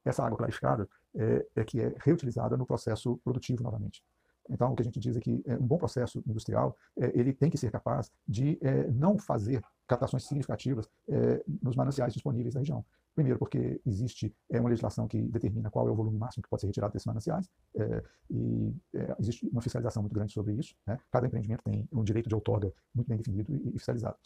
Essa 0.05 0.23
água 0.23 0.37
clarificada 0.37 0.87
é, 1.15 1.45
é 1.55 1.63
que 1.63 1.81
é 1.81 1.95
reutilizada 1.97 2.55
no 2.55 2.65
processo 2.65 3.17
produtivo 3.23 3.63
novamente. 3.63 4.03
Então, 4.49 4.71
o 4.71 4.75
que 4.75 4.81
a 4.81 4.85
gente 4.85 4.99
diz 4.99 5.15
é 5.15 5.19
que 5.19 5.41
é, 5.45 5.55
um 5.55 5.65
bom 5.65 5.77
processo 5.77 6.21
industrial 6.27 6.77
é, 6.97 7.17
ele 7.17 7.33
tem 7.33 7.49
que 7.49 7.57
ser 7.57 7.71
capaz 7.71 8.11
de 8.27 8.59
é, 8.61 8.91
não 8.91 9.17
fazer 9.17 9.63
captações 9.93 10.23
significativas 10.23 10.89
é, 11.07 11.43
nos 11.61 11.75
mananciais 11.75 12.13
disponíveis 12.13 12.53
da 12.53 12.59
região. 12.59 12.83
Primeiro, 13.15 13.37
porque 13.37 13.79
existe 13.85 14.35
é, 14.49 14.59
uma 14.59 14.69
legislação 14.69 15.07
que 15.07 15.21
determina 15.21 15.69
qual 15.69 15.87
é 15.87 15.91
o 15.91 15.95
volume 15.95 16.17
máximo 16.17 16.41
que 16.43 16.49
pode 16.49 16.61
ser 16.61 16.67
retirado 16.67 16.93
desses 16.93 17.05
mananciais, 17.05 17.49
é, 17.75 18.03
e 18.29 18.75
existe 19.19 19.47
uma 19.49 19.61
fiscalização 19.61 20.01
muito 20.01 20.13
grande 20.13 20.33
sobre 20.33 20.53
isso. 20.53 20.75
Né? 20.87 20.97
Cada 21.11 21.27
empreendimento 21.27 21.63
tem 21.63 21.87
um 21.91 22.03
direito 22.03 22.27
de 22.27 22.35
outorga 22.35 22.73
muito 22.93 23.07
bem 23.07 23.17
definido 23.17 23.53
e, 23.53 23.69
e 23.69 23.71
fiscalizado. 23.73 24.17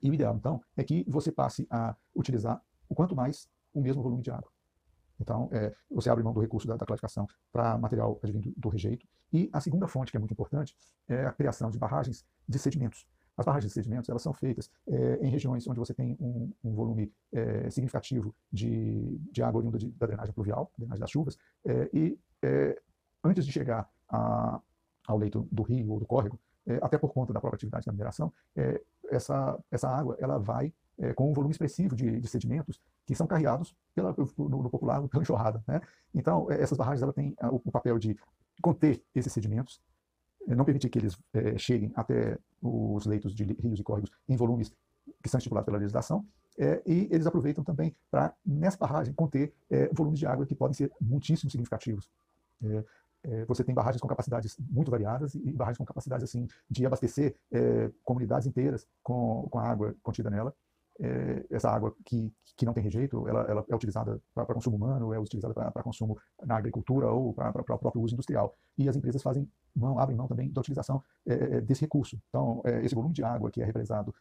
E 0.00 0.10
o 0.10 0.14
ideal, 0.14 0.36
então, 0.36 0.62
é 0.76 0.84
que 0.84 1.04
você 1.08 1.32
passe 1.32 1.66
a 1.70 1.96
utilizar 2.14 2.62
o 2.88 2.94
quanto 2.94 3.16
mais 3.16 3.48
o 3.74 3.80
mesmo 3.80 4.02
volume 4.02 4.22
de 4.22 4.30
água. 4.30 4.50
Então, 5.20 5.48
é, 5.52 5.74
você 5.90 6.10
abre 6.10 6.22
mão 6.22 6.32
do 6.32 6.40
recurso 6.40 6.68
da, 6.68 6.76
da 6.76 6.86
classificação 6.86 7.26
para 7.50 7.76
material 7.78 8.20
advindo 8.22 8.52
do 8.56 8.68
rejeito. 8.68 9.06
E 9.32 9.48
a 9.52 9.60
segunda 9.60 9.88
fonte, 9.88 10.10
que 10.10 10.16
é 10.16 10.20
muito 10.20 10.32
importante, 10.32 10.76
é 11.08 11.26
a 11.26 11.32
criação 11.32 11.70
de 11.70 11.78
barragens 11.78 12.24
de 12.48 12.58
sedimentos. 12.58 13.06
As 13.36 13.44
barragens 13.44 13.70
de 13.70 13.74
sedimentos 13.74 14.08
elas 14.08 14.22
são 14.22 14.32
feitas 14.32 14.70
é, 14.88 15.18
em 15.20 15.28
regiões 15.28 15.66
onde 15.68 15.78
você 15.78 15.92
tem 15.92 16.16
um, 16.18 16.50
um 16.64 16.74
volume 16.74 17.12
é, 17.32 17.68
significativo 17.70 18.34
de, 18.50 19.18
de 19.30 19.42
água 19.42 19.58
oriunda 19.58 19.78
de, 19.78 19.90
da 19.90 20.06
drenagem 20.06 20.32
pluvial, 20.32 20.70
drenagem 20.78 21.00
das 21.00 21.10
chuvas, 21.10 21.36
é, 21.64 21.90
e 21.92 22.18
antes 23.22 23.44
de 23.44 23.52
chegar 23.52 23.88
a, 24.08 24.60
ao 25.06 25.18
leito 25.18 25.46
do 25.50 25.62
rio 25.62 25.90
ou 25.90 25.98
do 25.98 26.06
córrego, 26.06 26.38
até 26.82 26.98
por 26.98 27.12
conta 27.12 27.32
da 27.32 27.40
própria 27.40 27.56
atividade 27.56 27.86
da 27.86 27.92
mineração, 27.92 28.32
essa, 29.08 29.58
essa 29.70 29.88
água 29.88 30.16
ela 30.18 30.38
vai 30.38 30.72
com 31.14 31.30
um 31.30 31.32
volume 31.32 31.52
expressivo 31.52 31.94
de, 31.94 32.20
de, 32.20 32.28
sedimentos 32.28 32.80
que 33.04 33.14
são 33.14 33.26
carreados 33.26 33.74
pela, 33.94 34.14
no, 34.36 34.48
no 34.48 34.70
popular 34.70 35.00
pela 35.08 35.22
enxurrada. 35.22 35.62
Né? 35.66 35.80
Então, 36.14 36.50
essas 36.50 36.76
barragens 36.76 37.02
ela 37.02 37.12
têm 37.12 37.36
o, 37.44 37.60
o 37.64 37.72
papel 37.72 37.98
de 37.98 38.16
conter 38.60 39.02
esses 39.14 39.32
sedimentos, 39.32 39.80
não 40.46 40.64
permitir 40.64 40.88
que 40.88 40.98
eles 40.98 41.18
cheguem 41.56 41.92
até 41.94 42.38
os 42.62 43.06
leitos 43.06 43.34
de 43.34 43.44
rios 43.44 43.80
e 43.80 43.82
córregos 43.82 44.10
em 44.28 44.36
volumes 44.36 44.72
que 45.22 45.28
são 45.28 45.38
estipulados 45.38 45.66
pela 45.66 45.78
legislação, 45.78 46.24
é, 46.58 46.82
e 46.86 47.08
eles 47.10 47.26
aproveitam 47.26 47.62
também 47.62 47.94
para, 48.10 48.34
nessa 48.44 48.78
barragem, 48.78 49.12
conter 49.12 49.52
é, 49.70 49.88
volumes 49.92 50.18
de 50.18 50.26
água 50.26 50.46
que 50.46 50.54
podem 50.54 50.74
ser 50.74 50.90
muitíssimo 51.00 51.50
significativos. 51.50 52.10
É, 52.64 52.84
é, 53.24 53.44
você 53.44 53.62
tem 53.62 53.74
barragens 53.74 54.00
com 54.00 54.08
capacidades 54.08 54.56
muito 54.70 54.90
variadas 54.90 55.34
e 55.34 55.52
barragens 55.52 55.78
com 55.78 55.84
capacidades 55.84 56.24
assim 56.24 56.46
de 56.70 56.86
abastecer 56.86 57.34
é, 57.52 57.90
comunidades 58.04 58.46
inteiras 58.46 58.86
com, 59.02 59.46
com 59.50 59.58
a 59.58 59.68
água 59.68 59.94
contida 60.02 60.30
nela. 60.30 60.54
É, 60.98 61.44
essa 61.50 61.70
água 61.70 61.94
que, 62.04 62.32
que 62.56 62.64
não 62.64 62.72
tem 62.72 62.82
rejeito, 62.82 63.28
ela, 63.28 63.42
ela 63.42 63.64
é 63.68 63.74
utilizada 63.74 64.20
para 64.34 64.46
consumo 64.46 64.76
humano, 64.76 65.12
é 65.12 65.18
utilizada 65.18 65.54
para 65.54 65.82
consumo 65.82 66.18
na 66.44 66.56
agricultura 66.56 67.10
ou 67.10 67.34
para 67.34 67.60
o 67.60 67.64
próprio 67.64 68.02
uso 68.02 68.14
industrial. 68.14 68.56
E 68.78 68.88
as 68.88 68.96
empresas 68.96 69.22
fazem 69.22 69.48
mão, 69.74 69.98
abrem 69.98 70.16
mão 70.16 70.26
também 70.26 70.50
da 70.50 70.60
utilização 70.60 71.02
desse 71.64 71.82
recurso. 71.82 72.18
Então, 72.28 72.62
esse 72.82 72.94
volume 72.94 73.12
de 73.12 73.22
água 73.22 73.50
que 73.50 73.60
é 73.60 73.64
represado 73.64 74.14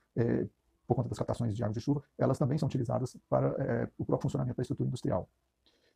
por 0.88 0.95
conta 0.95 1.09
das 1.09 1.17
captações 1.17 1.55
de 1.55 1.63
água 1.63 1.73
de 1.73 1.82
chuva, 1.82 2.03
elas 2.17 2.38
também 2.38 2.57
são 2.57 2.67
utilizadas 2.67 3.17
para 3.30 3.47
é, 3.59 3.89
o 3.97 4.05
próprio 4.05 4.23
funcionamento 4.23 4.57
da 4.57 4.61
estrutura 4.61 4.88
industrial. 4.88 5.28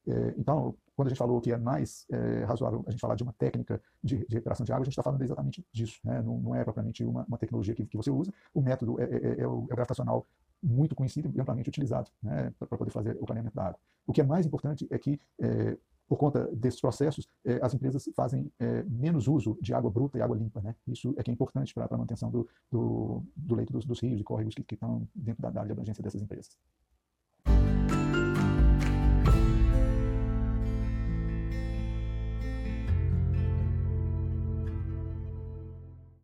É, 0.08 0.34
então, 0.38 0.76
quando 0.96 1.08
a 1.08 1.10
gente 1.10 1.18
falou 1.18 1.40
que 1.42 1.52
é 1.52 1.58
mais 1.58 2.06
é, 2.10 2.44
razoável 2.46 2.84
a 2.88 2.92
gente 2.92 3.00
falar 3.00 3.16
de 3.16 3.24
uma 3.24 3.34
técnica 3.34 3.82
de, 4.04 4.26
de 4.26 4.36
recuperação 4.36 4.66
de 4.66 4.72
água, 4.72 4.82
a 4.82 4.86
gente 4.86 4.94
está 4.94 5.04
falando 5.04 5.22
exatamente 5.22 5.66
disso. 5.72 6.00
Né? 6.04 6.22
Não, 6.22 6.40
não, 6.40 6.56
é 6.56 6.64
propriamente 6.64 7.04
uma, 7.04 7.26
uma 7.26 7.38
tecnologia 7.38 7.76
que, 7.76 7.86
que, 7.86 7.98
você 7.98 8.10
usa, 8.10 8.34
o 8.54 8.62
método 8.62 9.00
é, 9.00 9.04
é, 9.04 9.42
é 9.42 9.48
o, 9.48 9.48
é, 9.48 9.48
o, 9.48 9.62
gravitacional 9.62 10.26
muito 10.62 10.96
conhecido 10.96 11.32
e 11.36 11.42
amplamente 11.42 11.70
utilizado 11.70 12.10
né, 12.22 12.54
para 12.60 12.78
poder 12.78 12.92
fazer 12.92 13.18
o 13.20 13.26
planeamento 13.26 13.56
da 13.56 13.68
água. 13.68 13.80
O 14.06 14.14
que 14.14 14.22
é 14.22 14.24
mais 14.24 14.46
importante 14.46 14.88
é 14.90 14.98
que 14.98 15.20
por 16.10 16.18
conta 16.18 16.50
desses 16.56 16.82
processos, 16.82 17.30
eh, 17.46 17.60
as 17.62 17.72
empresas 17.76 18.10
fazem 18.16 18.52
eh, 18.60 18.84
menos 18.90 19.28
uso 19.28 19.60
de 19.62 19.76
água 19.76 19.92
bruta 19.92 20.18
e 20.18 20.22
água 20.24 20.36
limpa. 20.36 20.60
Né? 20.60 20.76
Isso 20.88 21.14
é 21.16 21.22
que 21.22 21.30
é 21.30 21.34
importante 21.34 21.72
para 21.72 21.86
a 21.86 21.92
manutenção 21.92 22.32
do, 22.32 22.50
do, 22.72 23.24
do 23.36 23.56
leito 23.56 23.72
dos, 23.72 23.86
dos, 23.86 24.00
rios 24.00 24.20
e 24.20 24.24
córregos 24.24 24.56
que, 24.56 24.64
que 24.64 24.74
estão 24.74 25.08
dentro 25.14 25.44
da 25.44 25.50
área 25.50 25.66
de 25.66 25.72
abrangência 25.72 26.04
dessas 26.04 26.20
empresas. 26.20 26.58